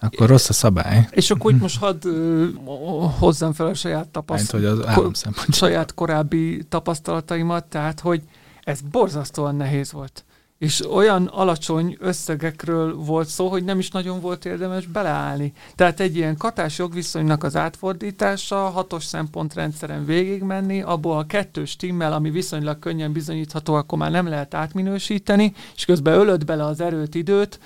akkor 0.04 0.28
rossz 0.28 0.50
a 0.50 0.54
szabály. 0.54 1.08
És 1.12 1.32
akkor 1.32 1.52
itt 1.52 1.60
most 1.60 1.80
hadd 1.80 2.08
hozzam 3.20 3.54
fel 3.54 3.66
a 3.66 3.74
saját 3.74 4.08
tapasztalatomat, 4.08 4.94
ko- 4.94 5.28
saját 5.52 5.94
korábbi 5.94 6.64
tapasztalataimat, 6.70 7.66
tehát, 7.66 8.00
hogy 8.00 8.22
ez 8.64 8.80
borzasztóan 8.92 9.56
nehéz 9.56 9.92
volt. 9.92 10.24
És 10.58 10.92
olyan 10.92 11.26
alacsony 11.26 11.98
összegekről 12.00 12.96
volt 12.96 13.28
szó, 13.28 13.48
hogy 13.48 13.64
nem 13.64 13.80
is 13.80 13.92
nagyon 13.92 14.22
volt 14.22 14.46
érdemes 14.46 14.86
beleállni. 14.86 15.54
Tehát 15.76 16.00
egy 16.00 16.16
ilyen 16.16 16.38
katás 16.38 16.78
jogviszonynak 16.78 17.44
az 17.44 17.56
átfordítása, 17.56 18.56
hatos 18.56 19.04
szempontrendszeren 19.04 20.06
végigmenni, 20.06 20.82
abból 20.82 21.18
a 21.18 21.26
kettős 21.26 21.76
timmel, 21.76 22.14
ami 22.14 22.30
viszonylag 22.30 22.80
könnyen 22.80 23.12
bizonyítható, 23.12 23.74
akkor 23.74 23.98
már 23.98 24.12
nem 24.12 24.28
lehet 24.28 24.54
átminősíteni, 24.54 25.54
és 25.76 25.86
közben 25.86 26.20
ölött 26.20 26.46
bele 26.46 26.66
az 26.66 26.82
erőt, 26.82 27.16
időt, 27.16 27.60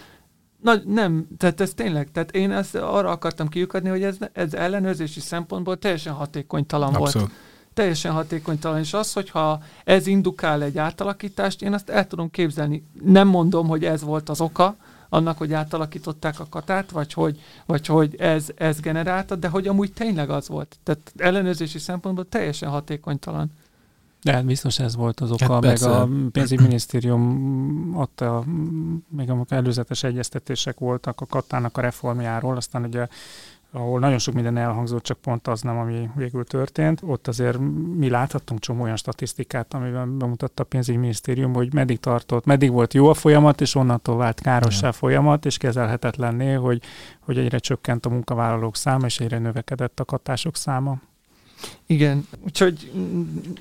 Na, 0.67 0.75
nem, 0.85 1.27
tehát 1.37 1.61
ez 1.61 1.73
tényleg, 1.73 2.11
tehát 2.11 2.31
én 2.31 2.51
ezt 2.51 2.75
arra 2.75 3.09
akartam 3.09 3.47
kiukadni, 3.47 3.89
hogy 3.89 4.03
ez, 4.03 4.17
ez 4.33 4.53
ellenőrzési 4.53 5.19
szempontból 5.19 5.77
teljesen 5.77 6.13
hatékonytalan 6.13 6.93
Abszolút. 6.93 7.13
volt. 7.13 7.31
Teljesen 7.73 8.11
hatékonytalan, 8.11 8.79
és 8.79 8.93
az, 8.93 9.13
hogyha 9.13 9.61
ez 9.83 10.07
indukál 10.07 10.63
egy 10.63 10.77
átalakítást, 10.77 11.61
én 11.61 11.73
azt 11.73 11.89
el 11.89 12.07
tudom 12.07 12.31
képzelni. 12.31 12.87
Nem 13.03 13.27
mondom, 13.27 13.67
hogy 13.67 13.85
ez 13.85 14.01
volt 14.01 14.29
az 14.29 14.41
oka, 14.41 14.75
annak, 15.09 15.37
hogy 15.37 15.53
átalakították 15.53 16.39
a 16.39 16.47
katát, 16.49 16.91
vagy 16.91 17.13
hogy, 17.13 17.41
vagy 17.65 17.85
hogy 17.85 18.15
ez, 18.15 18.45
ez 18.55 18.79
generálta, 18.79 19.35
de 19.35 19.47
hogy 19.47 19.67
amúgy 19.67 19.93
tényleg 19.93 20.29
az 20.29 20.47
volt. 20.47 20.77
Tehát 20.83 21.13
ellenőrzési 21.17 21.79
szempontból 21.79 22.29
teljesen 22.29 22.69
hatékonytalan. 22.69 23.51
De 24.21 24.33
hát 24.33 24.45
biztos 24.45 24.79
ez 24.79 24.95
volt 24.95 25.19
az 25.19 25.31
oka, 25.31 25.43
Hát 25.43 25.51
meg 25.51 25.61
persze. 25.61 25.89
a 25.89 26.09
pénzügyminisztérium 26.31 27.91
adta, 27.95 28.43
még 29.09 29.29
amikor 29.29 29.57
előzetes 29.57 30.03
egyeztetések 30.03 30.79
voltak 30.79 31.21
a 31.21 31.25
katának 31.25 31.77
a 31.77 31.81
reformjáról, 31.81 32.55
aztán 32.55 32.83
ugye 32.83 33.07
ahol 33.71 33.99
nagyon 33.99 34.17
sok 34.17 34.33
minden 34.33 34.57
elhangzott, 34.57 35.03
csak 35.03 35.17
pont 35.17 35.47
az 35.47 35.61
nem, 35.61 35.77
ami 35.77 36.09
végül 36.15 36.43
történt. 36.43 37.01
Ott 37.03 37.27
azért 37.27 37.57
mi 37.95 38.09
láthattunk 38.09 38.59
csomó 38.59 38.83
olyan 38.83 38.95
statisztikát, 38.95 39.73
amiben 39.73 40.17
bemutatta 40.17 40.63
a 40.63 40.65
pénzügyminisztérium, 40.65 41.53
hogy 41.53 41.73
meddig 41.73 41.99
tartott, 41.99 42.45
meddig 42.45 42.71
volt 42.71 42.93
jó 42.93 43.09
a 43.09 43.13
folyamat, 43.13 43.61
és 43.61 43.75
onnantól 43.75 44.17
vált 44.17 44.41
károssá 44.41 44.91
folyamat, 44.91 45.45
és 45.45 45.57
kezelhetetlenné, 45.57 46.53
hogy, 46.53 46.81
hogy 47.19 47.37
egyre 47.37 47.57
csökkent 47.57 48.05
a 48.05 48.09
munkavállalók 48.09 48.75
száma, 48.75 49.05
és 49.05 49.19
egyre 49.19 49.39
növekedett 49.39 49.99
a 49.99 50.05
katások 50.05 50.55
száma. 50.55 50.97
Igen, 51.89 52.27
úgyhogy 52.45 52.91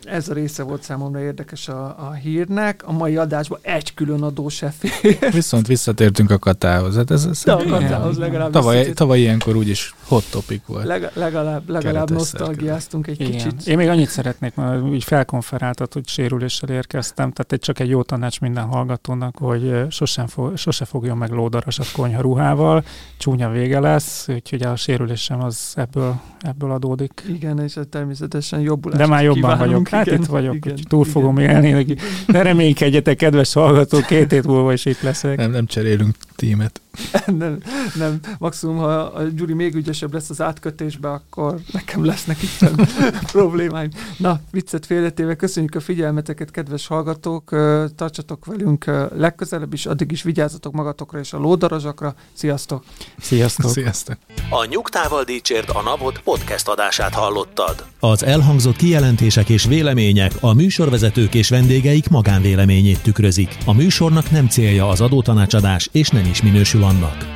ez 0.05 0.29
a 0.29 0.35
része 0.35 0.62
volt 0.62 0.83
számomra 0.83 1.20
érdekes 1.20 1.68
a, 1.68 1.85
a 1.85 2.12
hírnek. 2.12 2.83
A 2.87 2.93
mai 2.93 3.16
adásban 3.16 3.59
egy 3.62 3.95
külön 3.95 4.22
adó 4.22 4.49
se 4.49 4.70
fér. 4.79 5.33
Viszont 5.33 5.66
visszatértünk 5.66 6.31
a 6.31 6.39
katához. 6.39 6.97
Hát 6.97 7.11
ez, 7.11 7.24
ez 7.24 7.43
De 7.45 7.53
a 7.53 7.64
katához 7.64 8.18
legalább 8.18 8.51
tavaly, 8.53 8.93
tavaly 8.93 9.18
ilyenkor 9.18 9.57
úgyis 9.57 9.95
hot 10.05 10.31
topic 10.31 10.62
volt. 10.66 10.85
Leg, 10.85 11.11
legalább, 11.14 11.68
legalább 11.68 12.11
nosztalgiáztunk 12.11 13.07
egy 13.07 13.20
Igen. 13.20 13.33
kicsit. 13.33 13.66
Én 13.66 13.77
még 13.77 13.89
annyit 13.89 14.09
szeretnék, 14.09 14.55
mert 14.55 14.83
úgy 14.83 15.05
felkonferáltat, 15.05 15.93
hogy 15.93 16.09
sérüléssel 16.09 16.68
érkeztem, 16.68 17.33
tehát 17.33 17.53
egy 17.53 17.61
csak 17.61 17.79
egy 17.79 17.89
jó 17.89 18.03
tanács 18.03 18.41
minden 18.41 18.64
hallgatónak, 18.64 19.37
hogy 19.39 19.85
sosem 19.91 20.27
fo- 20.27 20.57
sose 20.57 20.85
fogjon 20.85 21.16
meg 21.16 21.31
lódarasat 21.31 21.93
konyha 21.93 22.20
ruhával, 22.20 22.85
csúnya 23.18 23.51
vége 23.51 23.81
lesz, 23.81 24.29
úgyhogy 24.29 24.62
a 24.62 24.77
sérülésem 24.77 25.43
az 25.43 25.72
ebből, 25.74 26.20
ebből 26.41 26.70
adódik. 26.70 27.24
Igen, 27.29 27.59
és 27.61 27.72
természetesen 27.72 28.14
jobbulást 28.62 29.00
De 29.00 29.06
már 29.06 29.24
jobban 29.24 29.58
vagyok. 29.58 29.88
Hát 29.88 30.06
igen, 30.06 30.20
itt 30.20 30.26
vagyok, 30.26 30.54
igen, 30.54 30.76
túl 30.88 31.00
igen. 31.00 31.12
fogom 31.12 31.38
élni. 31.38 31.96
Ne 32.26 32.42
reménykedjetek, 32.42 33.16
kedves 33.16 33.52
hallgató, 33.52 34.00
két 34.00 34.30
hét 34.30 34.46
múlva 34.46 34.72
is 34.72 34.84
itt 34.84 35.00
leszek. 35.00 35.36
Nem, 35.36 35.50
nem 35.50 35.66
cserélünk 35.66 36.14
tímet. 36.36 36.80
nem, 37.26 37.58
nem, 37.94 38.20
maximum, 38.38 38.76
ha 38.76 38.92
a 38.92 39.22
Gyuri 39.22 39.52
még 39.52 39.74
ügyesebb 39.74 40.12
lesz 40.12 40.30
az 40.30 40.40
átkötésbe, 40.40 41.10
akkor 41.10 41.58
nekem 41.72 42.04
lesznek 42.04 42.42
itt 42.42 42.70
problémáim. 43.32 43.90
Na, 44.16 44.40
viccet 44.50 44.86
félretéve, 44.86 45.34
köszönjük 45.34 45.74
a 45.74 45.80
figyelmeteket, 45.80 46.50
kedves 46.50 46.86
hallgatók, 46.86 47.50
tartsatok 47.96 48.44
velünk 48.44 48.84
legközelebb 49.16 49.72
is, 49.72 49.86
addig 49.86 50.12
is 50.12 50.22
vigyázzatok 50.22 50.72
magatokra 50.72 51.18
és 51.18 51.32
a 51.32 51.38
lódarazsakra. 51.38 52.14
Sziasztok! 52.32 52.84
Sziasztok! 53.18 53.70
Sziasztok! 53.70 54.16
A 54.50 54.64
Nyugtával 54.64 55.24
Dícsért 55.24 55.70
a 55.70 55.82
Napot 55.82 56.20
podcast 56.20 56.68
adását 56.68 57.14
hallottad. 57.14 57.84
Az 58.11 58.24
elhangzott 58.24 58.76
kijelentések 58.76 59.48
és 59.48 59.64
vélemények 59.64 60.32
a 60.40 60.52
műsorvezetők 60.52 61.34
és 61.34 61.48
vendégeik 61.48 62.09
magánvéleményét 62.09 63.02
tükrözik. 63.02 63.57
A 63.64 63.72
műsornak 63.72 64.30
nem 64.30 64.48
célja 64.48 64.88
az 64.88 65.00
adótanácsadás, 65.00 65.88
és 65.92 66.09
nem 66.09 66.24
is 66.30 66.42
minősül 66.42 66.82
annak. 66.82 67.36